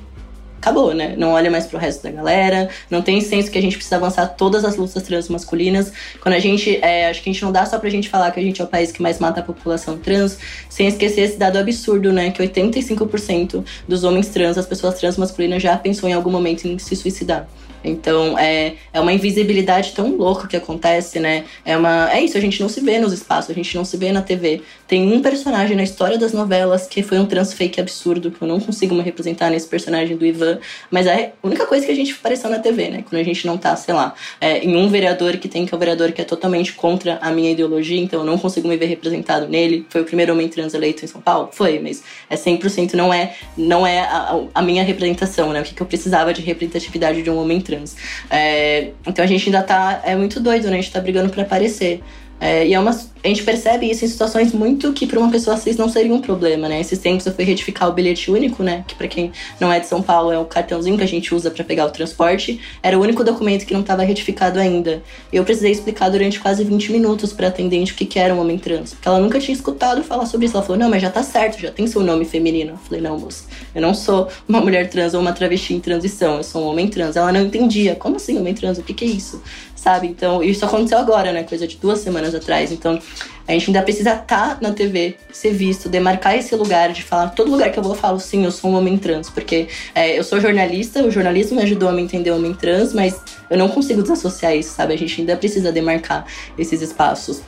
acabou, 0.61 0.93
né? 0.93 1.15
Não 1.17 1.31
olha 1.31 1.49
mais 1.49 1.65
pro 1.65 1.79
resto 1.79 2.03
da 2.03 2.11
galera, 2.11 2.69
não 2.89 3.01
tem 3.01 3.19
senso 3.19 3.49
que 3.49 3.57
a 3.57 3.61
gente 3.61 3.75
precisa 3.75 3.95
avançar 3.95 4.27
todas 4.27 4.63
as 4.63 4.77
lutas 4.77 5.01
trans 5.01 5.27
masculinas. 5.27 5.91
Quando 6.21 6.35
a 6.35 6.39
gente, 6.39 6.77
é, 6.83 7.09
acho 7.09 7.23
que 7.23 7.29
a 7.29 7.33
gente 7.33 7.43
não 7.43 7.51
dá 7.51 7.65
só 7.65 7.79
pra 7.79 7.89
gente 7.89 8.07
falar 8.07 8.29
que 8.31 8.39
a 8.39 8.43
gente 8.43 8.61
é 8.61 8.63
o 8.63 8.67
país 8.67 8.91
que 8.91 9.01
mais 9.01 9.17
mata 9.17 9.39
a 9.39 9.43
população 9.43 9.97
trans, 9.97 10.37
sem 10.69 10.87
esquecer 10.87 11.21
esse 11.21 11.37
dado 11.37 11.57
absurdo, 11.57 12.13
né? 12.13 12.29
Que 12.29 12.43
85% 12.43 13.65
dos 13.87 14.03
homens 14.03 14.29
trans, 14.29 14.57
as 14.57 14.67
pessoas 14.67 14.99
trans 14.99 15.17
masculinas 15.17 15.63
já 15.63 15.75
pensou 15.75 16.07
em 16.07 16.13
algum 16.13 16.29
momento 16.29 16.67
em 16.67 16.77
se 16.77 16.95
suicidar. 16.95 17.47
Então, 17.83 18.37
é, 18.37 18.75
é 18.93 18.99
uma 18.99 19.11
invisibilidade 19.11 19.93
tão 19.93 20.15
louca 20.15 20.47
que 20.47 20.55
acontece, 20.55 21.19
né? 21.19 21.45
É, 21.65 21.75
uma, 21.75 22.11
é 22.11 22.21
isso, 22.21 22.37
a 22.37 22.41
gente 22.41 22.61
não 22.61 22.69
se 22.69 22.79
vê 22.81 22.99
nos 22.99 23.11
espaços, 23.11 23.49
a 23.49 23.53
gente 23.53 23.75
não 23.75 23.83
se 23.83 23.97
vê 23.97 24.11
na 24.11 24.21
TV. 24.21 24.61
Tem 24.91 25.09
um 25.09 25.21
personagem 25.21 25.77
na 25.77 25.83
história 25.83 26.17
das 26.17 26.33
novelas 26.33 26.85
que 26.85 27.01
foi 27.01 27.17
um 27.17 27.25
trans 27.25 27.53
fake 27.53 27.79
absurdo, 27.79 28.29
que 28.29 28.41
eu 28.41 28.45
não 28.45 28.59
consigo 28.59 28.93
me 28.93 29.01
representar 29.01 29.49
nesse 29.49 29.65
personagem 29.65 30.17
do 30.17 30.25
Ivan, 30.25 30.59
mas 30.89 31.07
é 31.07 31.31
a 31.41 31.47
única 31.47 31.65
coisa 31.65 31.85
que 31.85 31.93
a 31.93 31.95
gente 31.95 32.11
apareceu 32.11 32.49
na 32.49 32.59
TV, 32.59 32.89
né? 32.89 33.03
Quando 33.07 33.21
a 33.21 33.23
gente 33.23 33.47
não 33.47 33.57
tá, 33.57 33.73
sei 33.77 33.93
lá, 33.93 34.13
é, 34.41 34.57
em 34.57 34.75
um 34.75 34.89
vereador 34.89 35.37
que 35.37 35.47
tem, 35.47 35.65
que 35.65 35.73
é 35.73 35.77
o 35.77 35.79
vereador 35.79 36.11
que 36.11 36.19
é 36.19 36.25
totalmente 36.25 36.73
contra 36.73 37.17
a 37.21 37.31
minha 37.31 37.51
ideologia, 37.51 38.01
então 38.01 38.19
eu 38.19 38.25
não 38.25 38.37
consigo 38.37 38.67
me 38.67 38.75
ver 38.75 38.87
representado 38.87 39.47
nele. 39.47 39.85
Foi 39.89 40.01
o 40.01 40.03
primeiro 40.03 40.33
homem 40.33 40.49
trans 40.49 40.73
eleito 40.73 41.05
em 41.05 41.07
São 41.07 41.21
Paulo? 41.21 41.49
Foi, 41.53 41.79
mas 41.79 42.03
é 42.29 42.35
100% 42.35 42.93
não 42.93 43.13
é, 43.13 43.33
não 43.55 43.87
é 43.87 44.01
a, 44.01 44.41
a 44.53 44.61
minha 44.61 44.83
representação, 44.83 45.53
né? 45.53 45.61
O 45.61 45.63
que, 45.63 45.73
que 45.73 45.81
eu 45.81 45.87
precisava 45.87 46.33
de 46.33 46.41
representatividade 46.41 47.23
de 47.23 47.29
um 47.29 47.37
homem 47.37 47.61
trans 47.61 47.71
trans. 47.71 47.95
É, 48.29 48.91
então 49.07 49.23
a 49.23 49.27
gente 49.27 49.47
ainda 49.47 49.63
tá. 49.63 50.01
É 50.03 50.15
muito 50.15 50.39
doido, 50.39 50.65
né? 50.69 50.77
A 50.77 50.81
gente 50.81 50.91
tá 50.91 50.99
brigando 50.99 51.29
para 51.29 51.43
aparecer. 51.43 52.03
É, 52.41 52.67
e 52.67 52.73
é 52.73 52.79
uma, 52.79 52.89
a 52.89 53.27
gente 53.27 53.43
percebe 53.43 53.87
isso 53.87 54.03
em 54.03 54.07
situações 54.07 54.51
muito 54.51 54.91
que 54.93 55.05
para 55.05 55.19
uma 55.19 55.29
pessoa 55.29 55.55
cis 55.57 55.77
não 55.77 55.87
seria 55.87 56.11
um 56.11 56.19
problema, 56.19 56.67
né? 56.67 56.81
Esses 56.81 56.97
tempos 56.97 57.23
eu 57.27 57.33
fui 57.33 57.45
retificar 57.45 57.87
o 57.87 57.91
bilhete 57.91 58.31
único, 58.31 58.63
né? 58.63 58.83
Que 58.87 58.95
para 58.95 59.07
quem 59.07 59.31
não 59.59 59.71
é 59.71 59.79
de 59.79 59.85
São 59.85 60.01
Paulo 60.01 60.31
é 60.31 60.39
o 60.39 60.45
cartãozinho 60.45 60.97
que 60.97 61.03
a 61.03 61.07
gente 61.07 61.35
usa 61.35 61.51
para 61.51 61.63
pegar 61.63 61.85
o 61.85 61.91
transporte. 61.91 62.59
Era 62.81 62.97
o 62.97 63.01
único 63.01 63.23
documento 63.23 63.63
que 63.63 63.73
não 63.73 63.81
estava 63.81 64.01
retificado 64.01 64.59
ainda. 64.59 65.03
E 65.31 65.35
eu 65.35 65.43
precisei 65.43 65.71
explicar 65.71 66.09
durante 66.09 66.39
quase 66.39 66.63
20 66.63 66.91
minutos 66.91 67.31
para 67.31 67.47
atendente 67.49 67.93
o 67.93 67.95
que, 67.95 68.07
que 68.07 68.17
era 68.17 68.33
um 68.33 68.41
homem 68.41 68.57
trans. 68.57 68.95
Porque 68.95 69.07
ela 69.07 69.19
nunca 69.19 69.39
tinha 69.39 69.53
escutado 69.53 70.03
falar 70.03 70.25
sobre 70.25 70.47
isso. 70.47 70.57
Ela 70.57 70.65
falou: 70.65 70.79
não, 70.79 70.89
mas 70.89 71.03
já 71.03 71.11
tá 71.11 71.21
certo, 71.21 71.59
já 71.61 71.69
tem 71.69 71.85
seu 71.85 72.01
nome 72.01 72.25
feminino. 72.25 72.71
Eu 72.71 72.77
falei: 72.77 73.01
não, 73.01 73.19
moça, 73.19 73.45
eu 73.75 73.81
não 73.83 73.93
sou 73.93 74.27
uma 74.49 74.59
mulher 74.59 74.89
trans 74.89 75.13
ou 75.13 75.21
uma 75.21 75.31
travesti 75.31 75.75
em 75.75 75.79
transição, 75.79 76.37
eu 76.37 76.43
sou 76.43 76.63
um 76.63 76.65
homem 76.65 76.87
trans. 76.87 77.15
Ela 77.15 77.31
não 77.31 77.41
entendia. 77.41 77.93
Como 77.93 78.15
assim, 78.15 78.35
homem 78.39 78.55
trans? 78.55 78.79
O 78.79 78.83
que, 78.83 78.95
que 78.95 79.05
é 79.05 79.07
isso? 79.07 79.43
Sabe? 79.81 80.05
Então, 80.05 80.43
isso 80.43 80.63
aconteceu 80.63 80.99
agora, 80.99 81.33
né? 81.33 81.41
Coisa 81.41 81.67
de 81.67 81.75
duas 81.77 81.97
semanas 81.99 82.35
atrás. 82.35 82.71
Então, 82.71 82.99
a 83.47 83.51
gente 83.51 83.71
ainda 83.71 83.81
precisa 83.81 84.11
estar 84.11 84.25
tá 84.25 84.57
na 84.61 84.71
TV, 84.71 85.17
ser 85.31 85.53
visto, 85.53 85.89
demarcar 85.89 86.37
esse 86.37 86.55
lugar, 86.55 86.93
de 86.93 87.01
falar. 87.01 87.29
Todo 87.29 87.49
lugar 87.49 87.71
que 87.71 87.79
eu 87.79 87.83
vou, 87.83 87.93
eu 87.93 87.97
falo, 87.97 88.19
sim, 88.19 88.45
eu 88.45 88.51
sou 88.51 88.69
um 88.69 88.75
homem 88.75 88.95
trans. 88.95 89.31
Porque 89.31 89.67
é, 89.95 90.19
eu 90.19 90.23
sou 90.23 90.39
jornalista, 90.39 91.01
o 91.01 91.09
jornalismo 91.09 91.57
me 91.57 91.63
ajudou 91.63 91.89
a 91.89 91.91
me 91.93 92.03
entender 92.03 92.29
homem 92.29 92.53
trans, 92.53 92.93
mas 92.93 93.19
eu 93.49 93.57
não 93.57 93.69
consigo 93.69 94.03
desassociar 94.03 94.55
isso, 94.55 94.69
sabe? 94.75 94.93
A 94.93 94.97
gente 94.97 95.19
ainda 95.19 95.35
precisa 95.35 95.71
demarcar 95.71 96.27
esses 96.59 96.79
espaços. 96.79 97.41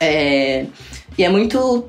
É, 0.00 0.64
e 1.18 1.24
é 1.24 1.28
muito 1.28 1.84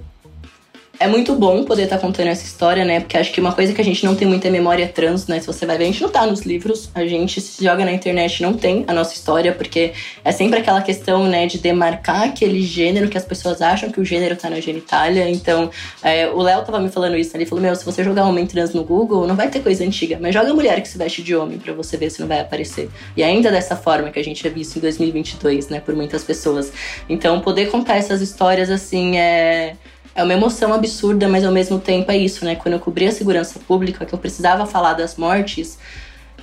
é 1.00 1.08
muito 1.08 1.34
bom 1.34 1.64
poder 1.64 1.84
estar 1.84 1.96
tá 1.96 2.02
contando 2.02 2.28
essa 2.28 2.44
história, 2.44 2.84
né? 2.84 3.00
Porque 3.00 3.18
acho 3.18 3.32
que 3.32 3.40
uma 3.40 3.54
coisa 3.54 3.74
que 3.74 3.80
a 3.80 3.84
gente 3.84 4.06
não 4.06 4.16
tem 4.16 4.28
muita 4.28 4.50
memória 4.50 4.86
trans, 4.86 5.28
né? 5.28 5.40
Se 5.40 5.48
você 5.48 5.66
vai 5.66 5.78
ver, 5.78 5.86
a 5.86 5.88
gente 5.88 6.02
não 6.02 6.10
tá 6.10 6.26
nos 6.26 6.42
livros, 6.42 6.90
a 6.94 7.06
gente 7.06 7.40
se 7.40 7.64
joga 7.64 7.86
na 7.86 7.94
internet 7.94 8.44
não 8.44 8.54
tem 8.54 8.84
a 8.86 8.94
nossa 8.94 9.14
história, 9.14 9.54
porque 9.54 9.94
é 10.26 10.32
sempre 10.34 10.60
aquela 10.60 10.82
questão, 10.82 11.26
né, 11.26 11.48
de 11.48 11.58
demarcar 11.58 12.24
aquele 12.24 12.62
gênero 12.62 13.08
que 13.08 13.18
as 13.18 13.24
pessoas 13.24 13.62
acham 13.62 13.90
que 13.90 14.02
o 14.02 14.06
gênero 14.06 14.36
tá 14.36 14.50
na 14.50 14.60
genitália. 14.60 15.30
Então, 15.30 15.70
é, 16.04 16.28
o 16.28 16.42
Léo 16.42 16.64
tava 16.64 16.82
me 16.82 16.90
falando 16.90 17.16
isso, 17.16 17.32
né? 17.34 17.44
ele 17.44 17.50
falou: 17.50 17.64
Meu, 17.64 17.76
se 17.78 17.86
você 17.86 18.04
jogar 18.04 18.26
homem 18.26 18.46
trans 18.46 18.74
no 18.74 18.84
Google, 18.84 19.26
não 19.26 19.38
vai 19.38 19.50
ter 19.50 19.62
coisa 19.62 19.86
antiga, 19.86 20.18
mas 20.20 20.34
joga 20.34 20.54
mulher 20.54 20.82
que 20.82 20.88
se 20.90 20.98
veste 20.98 21.24
de 21.24 21.34
homem 21.34 21.58
para 21.58 21.72
você 21.72 21.96
ver 21.96 22.10
se 22.10 22.20
não 22.20 22.28
vai 22.28 22.42
aparecer. 22.42 22.90
E 23.16 23.24
ainda 23.24 23.50
dessa 23.50 23.78
forma 23.78 24.10
que 24.12 24.20
a 24.20 24.24
gente 24.24 24.46
é 24.46 24.50
visto 24.50 24.76
em 24.76 24.82
2022, 24.82 25.70
né, 25.70 25.80
por 25.80 25.96
muitas 25.96 26.26
pessoas. 26.26 26.74
Então, 27.08 27.40
poder 27.40 27.68
contar 27.68 27.96
essas 27.96 28.22
histórias 28.22 28.70
assim 28.70 29.18
é 29.18 29.78
é 30.20 30.24
uma 30.24 30.34
emoção 30.34 30.74
absurda, 30.74 31.28
mas 31.28 31.46
ao 31.46 31.52
mesmo 31.52 31.80
tempo 31.80 32.12
é 32.12 32.18
isso, 32.18 32.44
né? 32.44 32.56
Quando 32.56 32.74
eu 32.74 32.80
cobri 32.80 33.08
a 33.08 33.12
segurança 33.12 33.60
pública, 33.60 34.06
que 34.06 34.14
eu 34.14 34.20
precisava 34.20 34.66
falar 34.66 34.94
das 34.94 35.16
mortes, 35.16 35.78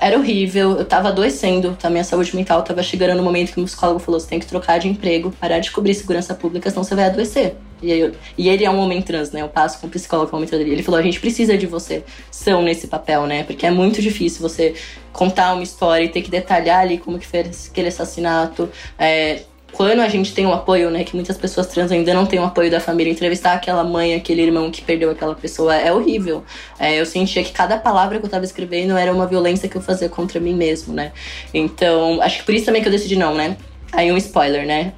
era 0.01 0.19
horrível, 0.19 0.77
eu 0.79 0.85
tava 0.85 1.09
adoecendo, 1.09 1.77
tá? 1.79 1.91
Minha 1.91 2.05
saúde 2.05 2.35
mental 2.35 2.63
tava 2.63 2.83
chegando 2.83 3.17
no 3.17 3.23
momento 3.23 3.53
que 3.53 3.61
o 3.61 3.65
psicólogo 3.65 3.99
falou: 3.99 4.19
você 4.19 4.29
tem 4.29 4.41
que 4.41 4.47
trocar 4.47 4.79
de 4.79 4.89
emprego, 4.89 5.31
parar 5.31 5.59
de 5.59 5.71
cobrir 5.71 5.95
segurança 5.95 6.35
pública, 6.35 6.71
senão 6.71 6.85
você 6.85 6.95
vai 6.95 7.07
adoecer. 7.07 7.57
E, 7.83 7.91
eu, 7.91 8.13
e 8.39 8.49
ele 8.49 8.65
é 8.65 8.71
um 8.71 8.79
homem 8.79 9.03
trans, 9.03 9.31
né? 9.31 9.43
Eu 9.43 9.49
passo 9.49 9.79
com 9.79 9.87
o 9.87 9.91
psicólogo 9.91 10.31
com 10.31 10.37
o 10.37 10.39
homem 10.39 10.49
trans. 10.49 10.63
Ele 10.63 10.83
falou: 10.83 10.99
a 10.99 11.03
gente 11.03 11.21
precisa 11.21 11.57
de 11.57 11.67
você, 11.67 12.03
são 12.31 12.63
nesse 12.63 12.87
papel, 12.87 13.27
né? 13.27 13.45
Porque 13.45 13.67
é 13.67 13.71
muito 13.71 14.01
difícil 14.01 14.41
você 14.41 14.75
contar 15.13 15.53
uma 15.53 15.63
história 15.63 16.05
e 16.05 16.09
ter 16.09 16.23
que 16.23 16.31
detalhar 16.31 16.81
ali 16.81 16.99
como 16.99 17.19
que 17.19 17.27
foi 17.27 17.41
aquele 17.41 17.89
assassinato. 17.89 18.69
É, 18.99 19.43
quando 19.77 20.01
a 20.01 20.09
gente 20.09 20.33
tem 20.33 20.47
o 20.47 20.49
um 20.49 20.53
apoio, 20.55 20.91
né, 20.91 21.05
que 21.05 21.15
muitas 21.15 21.37
pessoas 21.37 21.67
trans 21.67 21.93
ainda 21.93 22.15
não 22.15 22.25
têm 22.25 22.39
o 22.41 22.45
apoio 22.45 22.71
da 22.71 22.81
família, 22.81 23.13
entrevistar 23.13 23.53
aquela 23.53 23.85
mãe, 23.85 24.15
aquele 24.15 24.41
irmão 24.41 24.71
que 24.71 24.81
perdeu 24.81 25.11
aquela 25.11 25.35
pessoa 25.35 25.77
é 25.77 25.93
horrível. 25.93 26.43
É, 26.79 26.99
eu 26.99 27.05
sentia 27.05 27.45
que 27.45 27.53
cada 27.53 27.77
palavra 27.77 28.19
que 28.19 28.25
eu 28.25 28.31
tava 28.31 28.47
escrevendo 28.47 28.97
era 28.97 29.13
uma 29.13 29.27
violência 29.27 29.69
que 29.69 29.77
eu 29.77 29.83
fazia 29.83 30.09
contra 30.09 30.41
mim 30.41 30.55
mesmo, 30.55 30.95
né? 30.95 31.13
Então, 31.53 32.23
acho 32.23 32.39
que 32.39 32.45
por 32.47 32.55
isso 32.55 32.65
também 32.65 32.81
que 32.81 32.89
eu 32.89 32.93
decidi 32.93 33.17
não, 33.17 33.35
né? 33.35 33.59
Aí 33.93 34.11
um 34.11 34.17
spoiler, 34.17 34.67
né? 34.67 34.95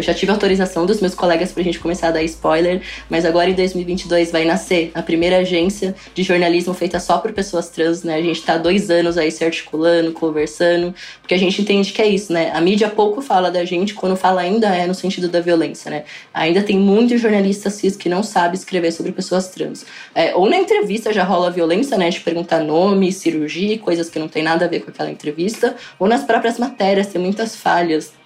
Eu 0.00 0.04
já 0.04 0.14
tive 0.14 0.32
autorização 0.32 0.86
dos 0.86 0.98
meus 0.98 1.14
colegas 1.14 1.52
pra 1.52 1.62
gente 1.62 1.78
começar 1.78 2.08
a 2.08 2.10
dar 2.10 2.22
spoiler, 2.22 2.80
mas 3.10 3.26
agora 3.26 3.50
em 3.50 3.52
2022 3.52 4.32
vai 4.32 4.46
nascer 4.46 4.90
a 4.94 5.02
primeira 5.02 5.36
agência 5.40 5.94
de 6.14 6.22
jornalismo 6.22 6.72
feita 6.72 6.98
só 6.98 7.18
por 7.18 7.34
pessoas 7.34 7.68
trans, 7.68 8.02
né? 8.02 8.14
A 8.14 8.22
gente 8.22 8.40
tá 8.42 8.56
dois 8.56 8.90
anos 8.90 9.18
aí 9.18 9.30
se 9.30 9.44
articulando, 9.44 10.12
conversando, 10.12 10.94
porque 11.20 11.34
a 11.34 11.38
gente 11.38 11.60
entende 11.60 11.92
que 11.92 12.00
é 12.00 12.06
isso, 12.06 12.32
né? 12.32 12.50
A 12.54 12.62
mídia 12.62 12.88
pouco 12.88 13.20
fala 13.20 13.50
da 13.50 13.62
gente, 13.62 13.92
quando 13.92 14.16
fala 14.16 14.40
ainda 14.40 14.74
é 14.74 14.86
no 14.86 14.94
sentido 14.94 15.28
da 15.28 15.38
violência, 15.38 15.90
né? 15.90 16.04
Ainda 16.32 16.62
tem 16.62 16.78
muitos 16.78 17.20
jornalistas 17.20 17.74
cis 17.74 17.94
que 17.94 18.08
não 18.08 18.22
sabem 18.22 18.54
escrever 18.54 18.92
sobre 18.92 19.12
pessoas 19.12 19.48
trans. 19.48 19.84
É, 20.14 20.34
ou 20.34 20.48
na 20.48 20.56
entrevista 20.56 21.12
já 21.12 21.24
rola 21.24 21.50
violência, 21.50 21.98
né? 21.98 22.08
De 22.08 22.20
perguntar 22.20 22.60
nome, 22.60 23.12
cirurgia, 23.12 23.78
coisas 23.78 24.08
que 24.08 24.18
não 24.18 24.28
tem 24.28 24.42
nada 24.42 24.64
a 24.64 24.68
ver 24.68 24.80
com 24.80 24.90
aquela 24.90 25.10
entrevista, 25.10 25.76
ou 25.98 26.08
nas 26.08 26.24
próprias 26.24 26.58
matérias, 26.58 27.08
tem 27.08 27.20
muitas 27.20 27.54
falhas 27.54 28.18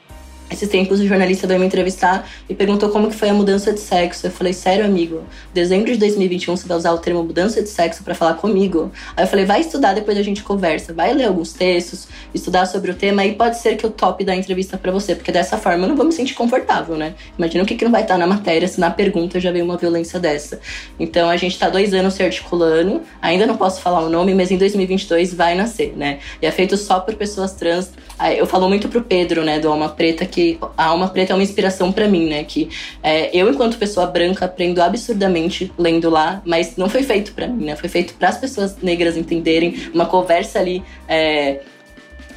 esses 0.54 0.68
tempos 0.68 1.00
o 1.00 1.06
jornalista 1.06 1.46
veio 1.46 1.60
me 1.60 1.66
entrevistar 1.66 2.28
e 2.48 2.54
perguntou 2.54 2.88
como 2.88 3.08
que 3.08 3.16
foi 3.16 3.28
a 3.28 3.34
mudança 3.34 3.72
de 3.72 3.80
sexo. 3.80 4.26
Eu 4.26 4.30
falei, 4.30 4.52
sério, 4.52 4.84
amigo, 4.84 5.22
dezembro 5.52 5.92
de 5.92 5.98
2021 5.98 6.56
você 6.56 6.66
vai 6.66 6.76
usar 6.76 6.92
o 6.92 6.98
termo 6.98 7.22
mudança 7.22 7.62
de 7.62 7.68
sexo 7.68 8.02
para 8.02 8.14
falar 8.14 8.34
comigo? 8.34 8.90
Aí 9.16 9.24
eu 9.24 9.28
falei, 9.28 9.44
vai 9.44 9.60
estudar, 9.60 9.94
depois 9.94 10.16
a 10.16 10.22
gente 10.22 10.42
conversa. 10.42 10.92
Vai 10.92 11.12
ler 11.12 11.24
alguns 11.24 11.52
textos, 11.52 12.08
estudar 12.32 12.66
sobre 12.66 12.90
o 12.90 12.94
tema 12.94 13.24
e 13.24 13.34
pode 13.34 13.58
ser 13.58 13.76
que 13.76 13.84
eu 13.84 13.90
tope 13.90 14.24
da 14.24 14.34
entrevista 14.34 14.78
para 14.78 14.92
você, 14.92 15.14
porque 15.14 15.32
dessa 15.32 15.58
forma 15.58 15.84
eu 15.84 15.88
não 15.88 15.96
vou 15.96 16.06
me 16.06 16.12
sentir 16.12 16.34
confortável, 16.34 16.96
né? 16.96 17.14
Imagina 17.36 17.64
o 17.64 17.66
que, 17.66 17.74
que 17.74 17.84
não 17.84 17.92
vai 17.92 18.02
estar 18.02 18.16
na 18.16 18.26
matéria 18.26 18.68
se 18.68 18.78
na 18.80 18.90
pergunta 18.90 19.40
já 19.40 19.50
veio 19.50 19.64
uma 19.64 19.76
violência 19.76 20.18
dessa. 20.20 20.60
Então 20.98 21.28
a 21.28 21.36
gente 21.36 21.58
tá 21.58 21.68
dois 21.68 21.92
anos 21.92 22.14
se 22.14 22.22
articulando, 22.22 23.02
ainda 23.20 23.46
não 23.46 23.56
posso 23.56 23.80
falar 23.80 24.00
o 24.00 24.08
nome, 24.08 24.34
mas 24.34 24.50
em 24.50 24.56
2022 24.56 25.34
vai 25.34 25.54
nascer, 25.54 25.94
né? 25.96 26.20
E 26.40 26.46
é 26.46 26.50
feito 26.50 26.76
só 26.76 27.00
por 27.00 27.14
pessoas 27.14 27.52
trans. 27.52 27.90
Eu 28.36 28.46
falo 28.46 28.68
muito 28.68 28.88
pro 28.88 29.02
Pedro, 29.02 29.44
né, 29.44 29.58
do 29.58 29.68
Alma 29.68 29.88
Preta, 29.88 30.24
que 30.24 30.58
a 30.76 30.86
Alma 30.86 31.08
Preta 31.08 31.32
é 31.32 31.36
uma 31.36 31.42
inspiração 31.42 31.92
para 31.92 32.08
mim, 32.08 32.28
né? 32.28 32.44
Que 32.44 32.68
é, 33.02 33.36
eu, 33.36 33.50
enquanto 33.50 33.76
pessoa 33.76 34.06
branca, 34.06 34.44
aprendo 34.44 34.80
absurdamente 34.80 35.72
lendo 35.76 36.08
lá, 36.08 36.40
mas 36.44 36.76
não 36.76 36.88
foi 36.88 37.02
feito 37.02 37.32
para 37.32 37.46
mim, 37.46 37.64
né? 37.66 37.76
Foi 37.76 37.88
feito 37.88 38.14
para 38.14 38.28
as 38.28 38.38
pessoas 38.38 38.76
negras 38.82 39.16
entenderem 39.16 39.90
uma 39.92 40.06
conversa 40.06 40.58
ali. 40.58 40.82
É, 41.08 41.60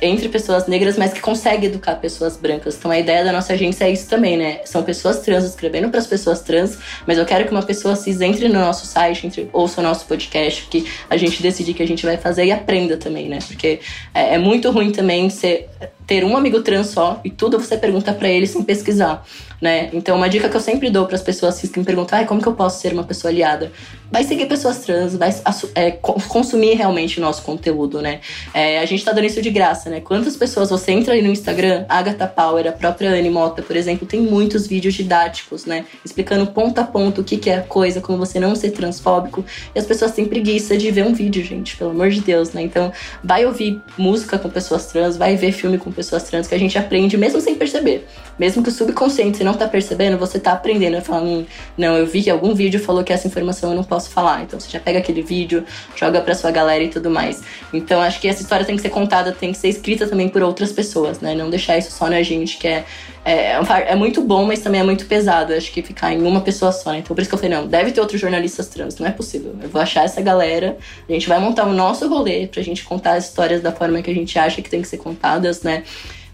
entre 0.01 0.29
pessoas 0.29 0.67
negras, 0.67 0.97
mas 0.97 1.13
que 1.13 1.19
consegue 1.19 1.67
educar 1.67 1.95
pessoas 1.95 2.37
brancas. 2.37 2.77
Então 2.77 2.91
a 2.91 2.99
ideia 2.99 3.23
da 3.23 3.31
nossa 3.31 3.53
agência 3.53 3.85
é 3.85 3.91
isso 3.91 4.07
também, 4.07 4.37
né? 4.37 4.61
São 4.65 4.83
pessoas 4.83 5.19
trans 5.19 5.43
escrevendo 5.43 5.89
para 5.89 5.99
as 5.99 6.07
pessoas 6.07 6.41
trans, 6.41 6.77
mas 7.05 7.17
eu 7.17 7.25
quero 7.25 7.45
que 7.45 7.51
uma 7.51 7.63
pessoa 7.63 7.95
cis 7.95 8.21
entre 8.21 8.47
no 8.47 8.59
nosso 8.59 8.85
site, 8.85 9.27
entre, 9.27 9.49
ouça 9.51 9.81
o 9.81 9.83
nosso 9.83 10.05
podcast, 10.05 10.67
que 10.69 10.85
a 11.09 11.17
gente 11.17 11.41
decidir 11.41 11.73
que 11.73 11.83
a 11.83 11.87
gente 11.87 12.05
vai 12.05 12.17
fazer 12.17 12.45
e 12.45 12.51
aprenda 12.51 12.97
também, 12.97 13.27
né? 13.27 13.39
Porque 13.45 13.79
é, 14.13 14.35
é 14.35 14.37
muito 14.37 14.69
ruim 14.71 14.91
também 14.91 15.29
ser, 15.29 15.69
ter 16.05 16.23
um 16.23 16.37
amigo 16.37 16.61
trans 16.61 16.87
só 16.87 17.19
e 17.23 17.29
tudo 17.29 17.59
você 17.59 17.77
pergunta 17.77 18.13
para 18.13 18.29
ele 18.29 18.47
sem 18.47 18.63
pesquisar 18.63 19.25
né? 19.61 19.89
Então, 19.93 20.15
uma 20.15 20.29
dica 20.29 20.47
que 20.49 20.55
eu 20.55 20.61
sempre 20.61 20.89
dou 20.89 21.05
para 21.05 21.15
as 21.15 21.21
pessoas 21.21 21.59
que 21.59 21.79
me 21.79 21.85
perguntam, 21.85 22.19
ah, 22.19 22.25
como 22.25 22.41
que 22.41 22.47
eu 22.47 22.53
posso 22.53 22.79
ser 22.79 22.93
uma 22.93 23.03
pessoa 23.03 23.31
aliada? 23.31 23.71
Vai 24.11 24.23
seguir 24.23 24.45
pessoas 24.45 24.79
trans, 24.79 25.15
vai 25.15 25.33
é, 25.75 25.91
consumir 25.91 26.75
realmente 26.75 27.19
o 27.19 27.21
nosso 27.21 27.41
conteúdo, 27.41 28.01
né? 28.01 28.21
É, 28.53 28.79
a 28.79 28.85
gente 28.85 29.03
tá 29.03 29.11
dando 29.11 29.25
isso 29.25 29.41
de 29.41 29.49
graça, 29.49 29.89
né? 29.89 29.99
Quantas 29.99 30.37
pessoas 30.37 30.69
você 30.69 30.91
entra 30.91 31.13
aí 31.13 31.21
no 31.21 31.29
Instagram, 31.29 31.85
Agatha 31.89 32.27
Power, 32.27 32.67
a 32.67 32.71
própria 32.71 33.09
Anne 33.09 33.29
Mota, 33.29 33.61
por 33.61 33.75
exemplo, 33.75 34.07
tem 34.07 34.21
muitos 34.21 34.67
vídeos 34.67 34.93
didáticos, 34.93 35.65
né? 35.65 35.85
Explicando 36.05 36.47
ponto 36.47 36.79
a 36.79 36.83
ponto 36.83 37.21
o 37.21 37.23
que, 37.23 37.37
que 37.37 37.49
é 37.49 37.57
a 37.57 37.61
coisa, 37.61 37.99
como 37.99 38.17
você 38.17 38.39
não 38.39 38.55
ser 38.55 38.71
transfóbico. 38.71 39.43
E 39.75 39.79
as 39.79 39.85
pessoas 39.85 40.11
têm 40.11 40.25
preguiça 40.25 40.77
de 40.77 40.89
ver 40.91 41.03
um 41.03 41.13
vídeo, 41.13 41.43
gente, 41.43 41.75
pelo 41.75 41.89
amor 41.89 42.09
de 42.09 42.21
Deus, 42.21 42.53
né? 42.53 42.61
Então, 42.61 42.91
vai 43.23 43.45
ouvir 43.45 43.81
música 43.97 44.37
com 44.37 44.49
pessoas 44.49 44.85
trans, 44.85 45.17
vai 45.17 45.35
ver 45.35 45.51
filme 45.51 45.77
com 45.77 45.91
pessoas 45.91 46.23
trans, 46.23 46.47
que 46.47 46.55
a 46.55 46.59
gente 46.59 46.77
aprende 46.77 47.17
mesmo 47.17 47.41
sem 47.41 47.55
perceber. 47.55 48.07
Mesmo 48.39 48.63
que 48.63 48.69
o 48.69 48.71
subconsciente 48.71 49.43
não 49.47 49.53
tá 49.53 49.67
percebendo, 49.67 50.17
você 50.17 50.39
tá 50.39 50.51
aprendendo. 50.51 51.01
Falando, 51.01 51.27
hum, 51.27 51.45
não, 51.77 51.95
eu 51.95 52.05
vi 52.05 52.21
que 52.21 52.29
algum 52.29 52.53
vídeo 52.53 52.79
falou 52.79 53.03
que 53.03 53.13
essa 53.13 53.27
informação 53.27 53.71
eu 53.71 53.75
não 53.75 53.83
posso 53.83 54.09
falar. 54.09 54.43
Então 54.43 54.59
você 54.59 54.69
já 54.69 54.79
pega 54.79 54.99
aquele 54.99 55.21
vídeo, 55.21 55.63
joga 55.95 56.21
pra 56.21 56.35
sua 56.35 56.51
galera 56.51 56.83
e 56.83 56.89
tudo 56.89 57.09
mais. 57.09 57.41
Então 57.73 58.01
acho 58.01 58.19
que 58.19 58.27
essa 58.27 58.41
história 58.41 58.65
tem 58.65 58.75
que 58.75 58.81
ser 58.81 58.89
contada, 58.89 59.31
tem 59.31 59.51
que 59.51 59.57
ser 59.57 59.69
escrita 59.69 60.07
também 60.07 60.27
por 60.27 60.41
outras 60.43 60.71
pessoas, 60.71 61.21
né? 61.21 61.33
Não 61.33 61.49
deixar 61.49 61.77
isso 61.77 61.91
só 61.91 62.09
na 62.09 62.21
gente, 62.21 62.57
que 62.57 62.67
é, 62.67 62.83
é, 63.23 63.57
é 63.87 63.95
muito 63.95 64.21
bom, 64.21 64.45
mas 64.45 64.59
também 64.59 64.81
é 64.81 64.83
muito 64.83 65.05
pesado. 65.05 65.53
Acho 65.53 65.71
que 65.71 65.81
ficar 65.81 66.13
em 66.13 66.21
uma 66.21 66.41
pessoa 66.41 66.71
só. 66.71 66.91
Né? 66.91 66.99
Então 66.99 67.15
por 67.15 67.21
isso 67.21 67.29
que 67.29 67.35
eu 67.35 67.39
falei, 67.39 67.55
não, 67.55 67.67
deve 67.67 67.91
ter 67.91 68.01
outros 68.01 68.19
jornalistas 68.19 68.67
trans, 68.67 68.97
não 68.97 69.07
é 69.07 69.11
possível. 69.11 69.55
Eu 69.61 69.69
vou 69.69 69.81
achar 69.81 70.03
essa 70.03 70.21
galera, 70.21 70.77
a 71.07 71.11
gente 71.11 71.27
vai 71.27 71.39
montar 71.39 71.65
o 71.65 71.73
nosso 71.73 72.07
rolê 72.09 72.47
pra 72.47 72.61
gente 72.61 72.83
contar 72.83 73.13
as 73.13 73.29
histórias 73.29 73.61
da 73.61 73.71
forma 73.71 74.01
que 74.01 74.11
a 74.11 74.13
gente 74.13 74.37
acha 74.37 74.61
que 74.61 74.69
tem 74.69 74.81
que 74.81 74.87
ser 74.87 74.97
contadas, 74.97 75.61
né? 75.61 75.83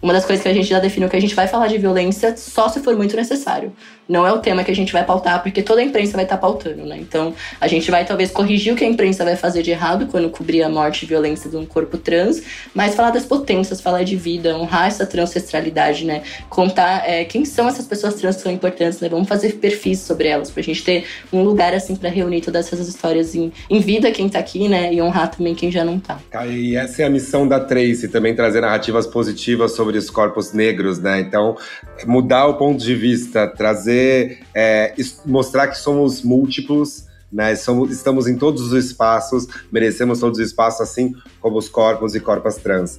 Uma 0.04 0.12
das 0.12 0.26
coisas 0.26 0.44
que 0.44 0.50
a 0.50 0.54
gente 0.54 0.68
já 0.68 0.80
definiu 0.80 1.08
que 1.08 1.16
a 1.16 1.22
gente 1.22 1.34
vai 1.34 1.48
falar 1.48 1.68
de 1.68 1.78
violência 1.78 2.36
só 2.36 2.68
se 2.68 2.82
for 2.82 2.94
muito 2.98 3.16
necessário 3.16 3.72
não 4.08 4.28
é 4.28 4.32
o 4.32 4.39
tema 4.39 4.63
que 4.63 4.72
a 4.72 4.76
gente 4.76 4.92
vai 4.92 5.04
pautar, 5.04 5.42
porque 5.42 5.62
toda 5.62 5.82
a 5.82 5.84
imprensa 5.84 6.13
vai 6.13 6.26
estar 6.26 6.36
tá 6.36 6.42
pautando, 6.42 6.84
né? 6.86 6.98
Então, 7.00 7.34
a 7.60 7.68
gente 7.68 7.89
vai 7.89 8.06
talvez 8.06 8.32
corrigir 8.32 8.74
o 8.74 8.76
que 8.76 8.84
a 8.84 8.88
imprensa 8.88 9.24
vai 9.24 9.36
fazer 9.36 9.63
de 9.63 9.72
errado 9.72 10.08
quando 10.08 10.30
cobrir 10.30 10.63
a 10.63 10.70
morte 10.70 11.04
e 11.04 11.08
violência 11.08 11.50
de 11.50 11.56
um 11.56 11.66
corpo 11.66 11.98
trans, 11.98 12.42
mas 12.74 12.96
falar 12.96 13.12
das 13.12 13.26
potências, 13.26 13.80
falar 13.80 14.04
de 14.04 14.16
vida, 14.16 14.58
honrar 14.58 14.88
essa 14.88 15.06
transestralidade, 15.06 16.06
né? 16.06 16.24
Contar 16.50 17.10
é, 17.10 17.24
quem 17.24 17.46
são 17.46 17.68
essas 17.68 17.86
pessoas 17.86 18.16
trans 18.16 18.36
que 18.36 18.42
são 18.42 18.52
importantes, 18.52 19.00
né? 19.00 19.08
Vamos 19.08 19.28
fazer 19.28 19.54
perfis 19.54 20.00
sobre 20.00 20.28
elas, 20.28 20.52
pra 20.52 20.62
gente 20.62 20.84
ter 20.84 21.06
um 21.32 21.44
lugar, 21.44 21.74
assim, 21.74 21.96
para 21.96 22.10
reunir 22.10 22.42
todas 22.42 22.68
essas 22.68 22.88
histórias 22.88 23.36
em, 23.36 23.52
em 23.70 23.80
vida, 23.80 24.12
quem 24.12 24.28
tá 24.28 24.39
aqui, 24.39 24.68
né? 24.68 24.94
E 24.94 25.02
honrar 25.02 25.32
também 25.32 25.56
quem 25.56 25.72
já 25.72 25.86
não 25.86 26.00
tá. 26.00 26.20
E 26.48 26.76
essa 26.76 27.04
é 27.04 27.06
a 27.06 27.10
missão 27.10 27.48
da 27.48 27.60
Tracy, 27.60 28.10
também 28.10 28.36
trazer 28.36 28.62
narrativas 28.62 29.08
positivas 29.08 29.72
sobre 29.76 29.93
os 29.98 30.10
corpos 30.10 30.54
negros, 30.54 31.00
né? 31.00 31.20
Então, 31.20 31.58
mudar 32.06 32.48
o 32.48 32.58
ponto 32.58 32.84
de 32.84 32.96
vista, 32.96 33.48
trazer 33.48 34.40
é, 34.56 34.94
mostrar 35.26 35.68
que 35.68 35.78
somos 35.78 36.22
múltiplos, 36.22 37.06
né? 37.32 37.56
Somos, 37.56 37.92
estamos 37.92 38.28
em 38.28 38.38
todos 38.38 38.72
os 38.72 38.86
espaços, 38.86 39.48
merecemos 39.72 40.20
todos 40.20 40.40
os 40.40 40.48
espaços, 40.48 40.82
assim 40.82 41.14
como 41.40 41.58
os 41.58 41.68
corpos 41.68 42.16
e 42.16 42.20
corpas 42.20 42.58
trans. 42.58 42.98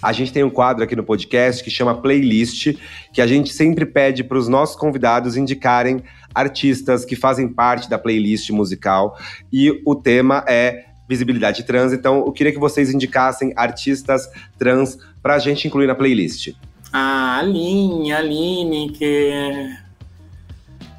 A 0.00 0.12
gente 0.12 0.32
tem 0.32 0.44
um 0.44 0.50
quadro 0.50 0.84
aqui 0.84 0.94
no 0.94 1.02
podcast 1.02 1.62
que 1.62 1.70
chama 1.70 2.00
Playlist, 2.00 2.78
que 3.12 3.20
a 3.20 3.26
gente 3.26 3.52
sempre 3.52 3.84
pede 3.84 4.24
para 4.24 4.38
os 4.38 4.48
nossos 4.48 4.76
convidados 4.76 5.36
indicarem 5.36 6.02
artistas 6.34 7.04
que 7.04 7.16
fazem 7.16 7.48
parte 7.48 7.88
da 7.88 7.98
playlist 7.98 8.50
musical. 8.50 9.18
E 9.52 9.82
o 9.84 9.94
tema 9.94 10.44
é 10.46 10.86
visibilidade 11.08 11.64
trans. 11.64 11.92
Então, 11.92 12.18
eu 12.18 12.32
queria 12.32 12.52
que 12.52 12.58
vocês 12.58 12.92
indicassem 12.92 13.52
artistas 13.56 14.28
trans 14.58 14.98
para 15.22 15.34
a 15.34 15.38
gente 15.38 15.66
incluir 15.66 15.86
na 15.86 15.94
playlist. 15.94 16.54
A 16.92 17.38
Aline, 17.38 18.12
Aline, 18.12 18.90
que 18.90 19.68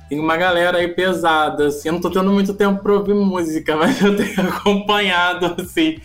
tem 0.09 0.19
uma 0.19 0.35
galera 0.35 0.79
aí 0.79 0.87
pesada, 0.87 1.67
assim. 1.67 1.89
Eu 1.89 1.93
não 1.93 2.01
tô 2.01 2.09
tendo 2.09 2.31
muito 2.31 2.53
tempo 2.55 2.81
para 2.81 2.93
ouvir 2.93 3.13
música, 3.13 3.77
mas 3.77 4.01
eu 4.01 4.15
tenho 4.15 4.41
acompanhado, 4.41 5.61
assim, 5.61 5.99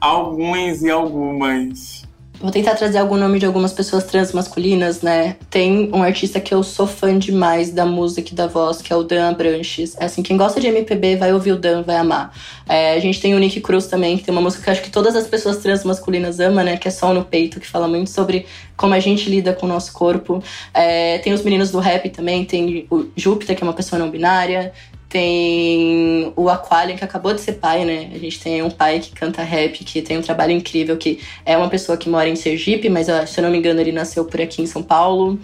alguns 0.00 0.82
e 0.82 0.90
algumas. 0.90 2.07
Vou 2.40 2.52
tentar 2.52 2.76
trazer 2.76 2.98
algum 2.98 3.16
nome 3.16 3.40
de 3.40 3.46
algumas 3.46 3.72
pessoas 3.72 4.04
trans 4.04 4.32
masculinas, 4.32 5.02
né? 5.02 5.34
Tem 5.50 5.90
um 5.92 6.04
artista 6.04 6.38
que 6.38 6.54
eu 6.54 6.62
sou 6.62 6.86
fã 6.86 7.18
demais 7.18 7.72
da 7.72 7.84
música 7.84 8.30
e 8.30 8.34
da 8.34 8.46
voz, 8.46 8.80
que 8.80 8.92
é 8.92 8.96
o 8.96 9.02
Dan 9.02 9.30
Abranches. 9.30 9.96
É 9.98 10.04
assim, 10.04 10.22
quem 10.22 10.36
gosta 10.36 10.60
de 10.60 10.68
MPB 10.68 11.16
vai 11.16 11.32
ouvir 11.32 11.50
o 11.50 11.58
Dan, 11.58 11.82
vai 11.82 11.96
amar. 11.96 12.32
É, 12.68 12.94
a 12.94 13.00
gente 13.00 13.20
tem 13.20 13.34
o 13.34 13.40
Nick 13.40 13.60
Cruz 13.60 13.88
também, 13.88 14.16
que 14.16 14.22
tem 14.22 14.30
uma 14.30 14.40
música 14.40 14.62
que 14.62 14.70
acho 14.70 14.82
que 14.82 14.90
todas 14.90 15.16
as 15.16 15.26
pessoas 15.26 15.56
trans 15.56 15.82
masculinas 15.82 16.38
amam, 16.38 16.64
né? 16.64 16.76
Que 16.76 16.86
é 16.86 16.92
Sol 16.92 17.12
no 17.12 17.24
Peito, 17.24 17.58
que 17.58 17.66
fala 17.66 17.88
muito 17.88 18.10
sobre 18.10 18.46
como 18.76 18.94
a 18.94 19.00
gente 19.00 19.28
lida 19.28 19.52
com 19.52 19.66
o 19.66 19.68
nosso 19.68 19.92
corpo. 19.92 20.40
É, 20.72 21.18
tem 21.18 21.32
os 21.32 21.42
meninos 21.42 21.72
do 21.72 21.80
rap 21.80 22.08
também, 22.10 22.44
tem 22.44 22.86
o 22.88 23.08
Júpiter, 23.16 23.56
que 23.56 23.64
é 23.64 23.66
uma 23.66 23.74
pessoa 23.74 23.98
não 23.98 24.10
binária. 24.10 24.72
Tem 25.08 26.32
o 26.36 26.50
Aqualian, 26.50 26.96
que 26.96 27.04
acabou 27.04 27.32
de 27.32 27.40
ser 27.40 27.54
pai, 27.54 27.84
né? 27.84 28.10
A 28.14 28.18
gente 28.18 28.38
tem 28.40 28.62
um 28.62 28.70
pai 28.70 29.00
que 29.00 29.10
canta 29.12 29.42
rap, 29.42 29.82
que 29.84 30.02
tem 30.02 30.18
um 30.18 30.22
trabalho 30.22 30.52
incrível, 30.52 30.96
que 30.98 31.20
é 31.46 31.56
uma 31.56 31.68
pessoa 31.68 31.96
que 31.96 32.08
mora 32.08 32.28
em 32.28 32.36
Sergipe, 32.36 32.90
mas 32.90 33.06
se 33.06 33.40
eu 33.40 33.42
não 33.42 33.50
me 33.50 33.56
engano 33.56 33.80
ele 33.80 33.92
nasceu 33.92 34.24
por 34.26 34.40
aqui 34.40 34.60
em 34.60 34.66
São 34.66 34.82
Paulo. 34.82 35.38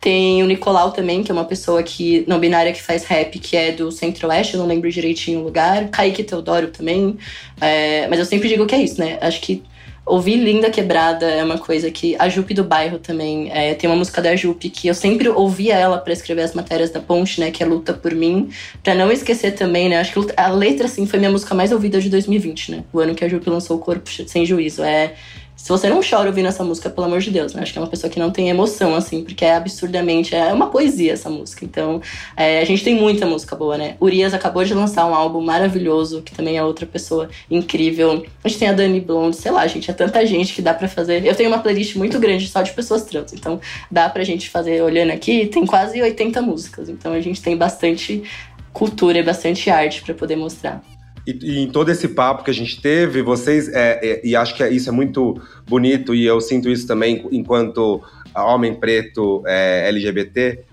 Tem 0.00 0.42
o 0.42 0.46
Nicolau 0.46 0.90
também, 0.90 1.22
que 1.22 1.30
é 1.30 1.34
uma 1.34 1.44
pessoa 1.44 1.80
que 1.80 2.24
não 2.26 2.40
binária 2.40 2.72
que 2.72 2.82
faz 2.82 3.04
rap, 3.04 3.38
que 3.38 3.56
é 3.56 3.70
do 3.70 3.92
Centro-Oeste, 3.92 4.54
eu 4.54 4.60
não 4.60 4.66
lembro 4.66 4.90
direitinho 4.90 5.38
o 5.40 5.44
lugar. 5.44 5.88
Kaique 5.90 6.24
Teodoro 6.24 6.68
também. 6.68 7.16
É, 7.60 8.08
mas 8.08 8.18
eu 8.18 8.24
sempre 8.24 8.48
digo 8.48 8.66
que 8.66 8.74
é 8.74 8.82
isso, 8.82 9.00
né? 9.00 9.16
Acho 9.20 9.40
que 9.40 9.62
Ouvir 10.04 10.36
Linda 10.36 10.68
Quebrada 10.68 11.26
é 11.26 11.44
uma 11.44 11.58
coisa 11.58 11.90
que. 11.90 12.16
A 12.18 12.28
Jupe 12.28 12.52
do 12.54 12.64
Bairro 12.64 12.98
também. 12.98 13.50
É, 13.52 13.72
tem 13.74 13.88
uma 13.88 13.96
música 13.96 14.20
da 14.20 14.34
Jupe 14.34 14.68
que 14.68 14.88
eu 14.88 14.94
sempre 14.94 15.28
ouvia 15.28 15.74
ela 15.74 15.96
para 15.98 16.12
escrever 16.12 16.42
as 16.42 16.54
matérias 16.54 16.90
da 16.90 16.98
Ponte, 16.98 17.40
né? 17.40 17.52
Que 17.52 17.62
é 17.62 17.66
Luta 17.66 17.92
por 17.92 18.12
Mim. 18.12 18.50
Pra 18.82 18.94
não 18.94 19.12
esquecer 19.12 19.52
também, 19.52 19.88
né? 19.88 20.00
Acho 20.00 20.12
que 20.12 20.32
a 20.36 20.48
letra, 20.48 20.86
assim, 20.86 21.06
foi 21.06 21.20
minha 21.20 21.30
música 21.30 21.54
mais 21.54 21.70
ouvida 21.70 22.00
de 22.00 22.10
2020, 22.10 22.72
né? 22.72 22.84
O 22.92 22.98
ano 22.98 23.14
que 23.14 23.24
a 23.24 23.28
Jupe 23.28 23.48
lançou 23.48 23.76
o 23.76 23.80
Corpo 23.80 24.10
Sem 24.26 24.44
Juízo. 24.44 24.82
É 24.82 25.14
se 25.54 25.68
você 25.68 25.88
não 25.88 26.00
chora 26.02 26.28
ouvindo 26.28 26.48
essa 26.48 26.64
música, 26.64 26.90
pelo 26.90 27.06
amor 27.06 27.20
de 27.20 27.30
Deus, 27.30 27.54
né? 27.54 27.62
Acho 27.62 27.72
que 27.72 27.78
é 27.78 27.82
uma 27.82 27.88
pessoa 27.88 28.10
que 28.10 28.18
não 28.18 28.30
tem 28.30 28.48
emoção, 28.48 28.94
assim, 28.94 29.22
porque 29.22 29.44
é 29.44 29.54
absurdamente. 29.54 30.34
É 30.34 30.52
uma 30.52 30.70
poesia 30.70 31.12
essa 31.12 31.30
música. 31.30 31.64
Então, 31.64 32.02
é, 32.36 32.60
a 32.60 32.64
gente 32.64 32.82
tem 32.82 32.94
muita 32.94 33.26
música 33.26 33.54
boa, 33.54 33.78
né? 33.78 33.96
Urias 34.00 34.34
acabou 34.34 34.64
de 34.64 34.74
lançar 34.74 35.06
um 35.06 35.14
álbum 35.14 35.40
maravilhoso, 35.40 36.22
que 36.22 36.34
também 36.34 36.56
é 36.56 36.64
outra 36.64 36.86
pessoa 36.86 37.28
incrível. 37.50 38.24
A 38.42 38.48
gente 38.48 38.58
tem 38.58 38.68
a 38.68 38.72
Dani 38.72 39.00
Blonde, 39.00 39.36
sei 39.36 39.52
lá, 39.52 39.66
gente, 39.66 39.90
é 39.90 39.94
tanta 39.94 40.26
gente 40.26 40.52
que 40.52 40.62
dá 40.62 40.74
para 40.74 40.88
fazer. 40.88 41.24
Eu 41.24 41.34
tenho 41.34 41.48
uma 41.48 41.58
playlist 41.58 41.94
muito 41.96 42.18
grande 42.18 42.48
só 42.48 42.62
de 42.62 42.72
pessoas 42.72 43.04
trans, 43.04 43.32
então 43.32 43.60
dá 43.90 44.08
pra 44.08 44.24
gente 44.24 44.50
fazer, 44.50 44.82
olhando 44.82 45.10
aqui, 45.10 45.46
tem 45.46 45.64
quase 45.64 46.00
80 46.02 46.42
músicas. 46.42 46.88
Então 46.88 47.12
a 47.12 47.20
gente 47.20 47.40
tem 47.40 47.56
bastante 47.56 48.24
cultura 48.72 49.18
e 49.18 49.22
bastante 49.22 49.70
arte 49.70 50.02
para 50.02 50.14
poder 50.14 50.34
mostrar. 50.34 50.82
E, 51.26 51.38
e, 51.42 51.58
em 51.60 51.70
todo 51.70 51.90
esse 51.90 52.08
papo 52.08 52.42
que 52.42 52.50
a 52.50 52.54
gente 52.54 52.80
teve, 52.80 53.22
vocês, 53.22 53.68
é, 53.68 54.00
é, 54.02 54.20
e 54.24 54.34
acho 54.34 54.56
que 54.56 54.66
isso 54.68 54.88
é 54.88 54.92
muito 54.92 55.40
bonito, 55.66 56.14
e 56.14 56.24
eu 56.24 56.40
sinto 56.40 56.68
isso 56.68 56.86
também 56.86 57.26
enquanto 57.30 58.02
homem 58.34 58.74
preto 58.74 59.42
é, 59.46 59.88
LGBT, 59.88 60.64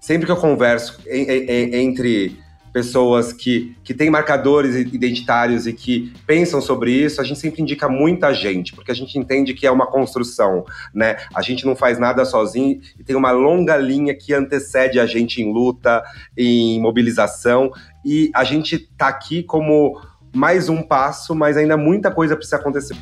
sempre 0.00 0.26
que 0.26 0.32
eu 0.32 0.36
converso 0.36 0.98
em, 1.06 1.24
em, 1.28 1.74
entre 1.74 2.38
pessoas 2.78 3.32
que, 3.32 3.76
que 3.82 3.92
têm 3.92 4.08
marcadores 4.08 4.76
identitários 4.76 5.66
e 5.66 5.72
que 5.72 6.12
pensam 6.24 6.60
sobre 6.60 6.92
isso, 6.92 7.20
a 7.20 7.24
gente 7.24 7.40
sempre 7.40 7.60
indica 7.60 7.88
muita 7.88 8.32
gente, 8.32 8.72
porque 8.72 8.92
a 8.92 8.94
gente 8.94 9.18
entende 9.18 9.52
que 9.52 9.66
é 9.66 9.70
uma 9.70 9.88
construção, 9.88 10.64
né? 10.94 11.16
A 11.34 11.42
gente 11.42 11.66
não 11.66 11.74
faz 11.74 11.98
nada 11.98 12.24
sozinho 12.24 12.80
e 12.96 13.02
tem 13.02 13.16
uma 13.16 13.32
longa 13.32 13.76
linha 13.76 14.14
que 14.14 14.32
antecede 14.32 15.00
a 15.00 15.06
gente 15.06 15.42
em 15.42 15.52
luta, 15.52 16.04
em 16.36 16.80
mobilização, 16.80 17.72
e 18.04 18.30
a 18.32 18.44
gente 18.44 18.78
tá 18.96 19.08
aqui 19.08 19.42
como 19.42 20.00
mais 20.32 20.68
um 20.68 20.80
passo, 20.80 21.34
mas 21.34 21.56
ainda 21.56 21.76
muita 21.76 22.12
coisa 22.12 22.36
precisa 22.36 22.58
acontecer. 22.58 22.94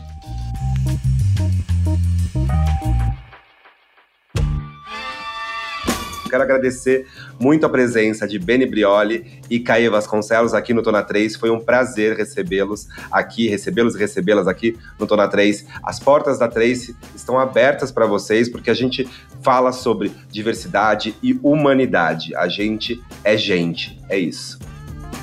Quero 6.26 6.42
agradecer 6.42 7.06
muito 7.40 7.64
a 7.64 7.68
presença 7.68 8.26
de 8.26 8.38
Beni 8.38 8.66
Brioli 8.66 9.40
e 9.50 9.60
Caê 9.60 9.88
Vasconcelos 9.88 10.54
aqui 10.54 10.74
no 10.74 10.82
Tona 10.82 11.02
3. 11.02 11.36
Foi 11.36 11.50
um 11.50 11.60
prazer 11.60 12.16
recebê-los 12.16 12.88
aqui, 13.10 13.48
recebê-los 13.48 13.94
e 13.94 13.98
recebê-las 13.98 14.46
aqui 14.46 14.76
no 14.98 15.06
Tona 15.06 15.28
3. 15.28 15.66
As 15.82 15.98
portas 15.98 16.38
da 16.38 16.48
3 16.48 16.94
estão 17.14 17.38
abertas 17.38 17.90
para 17.90 18.06
vocês, 18.06 18.48
porque 18.48 18.70
a 18.70 18.74
gente 18.74 19.08
fala 19.42 19.72
sobre 19.72 20.12
diversidade 20.30 21.14
e 21.22 21.38
humanidade. 21.42 22.34
A 22.34 22.48
gente 22.48 23.02
é 23.22 23.36
gente. 23.36 23.98
É 24.08 24.18
isso. 24.18 24.58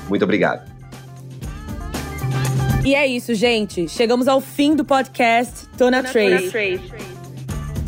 Muito 0.08 0.22
obrigado. 0.22 0.72
E 2.84 2.94
é 2.94 3.06
isso, 3.06 3.32
gente. 3.34 3.88
Chegamos 3.88 4.28
ao 4.28 4.42
fim 4.42 4.76
do 4.76 4.84
podcast 4.84 5.66
Tona, 5.78 6.02
Tona 6.02 6.12
Trace. 6.12 6.50
Trace. 6.50 7.13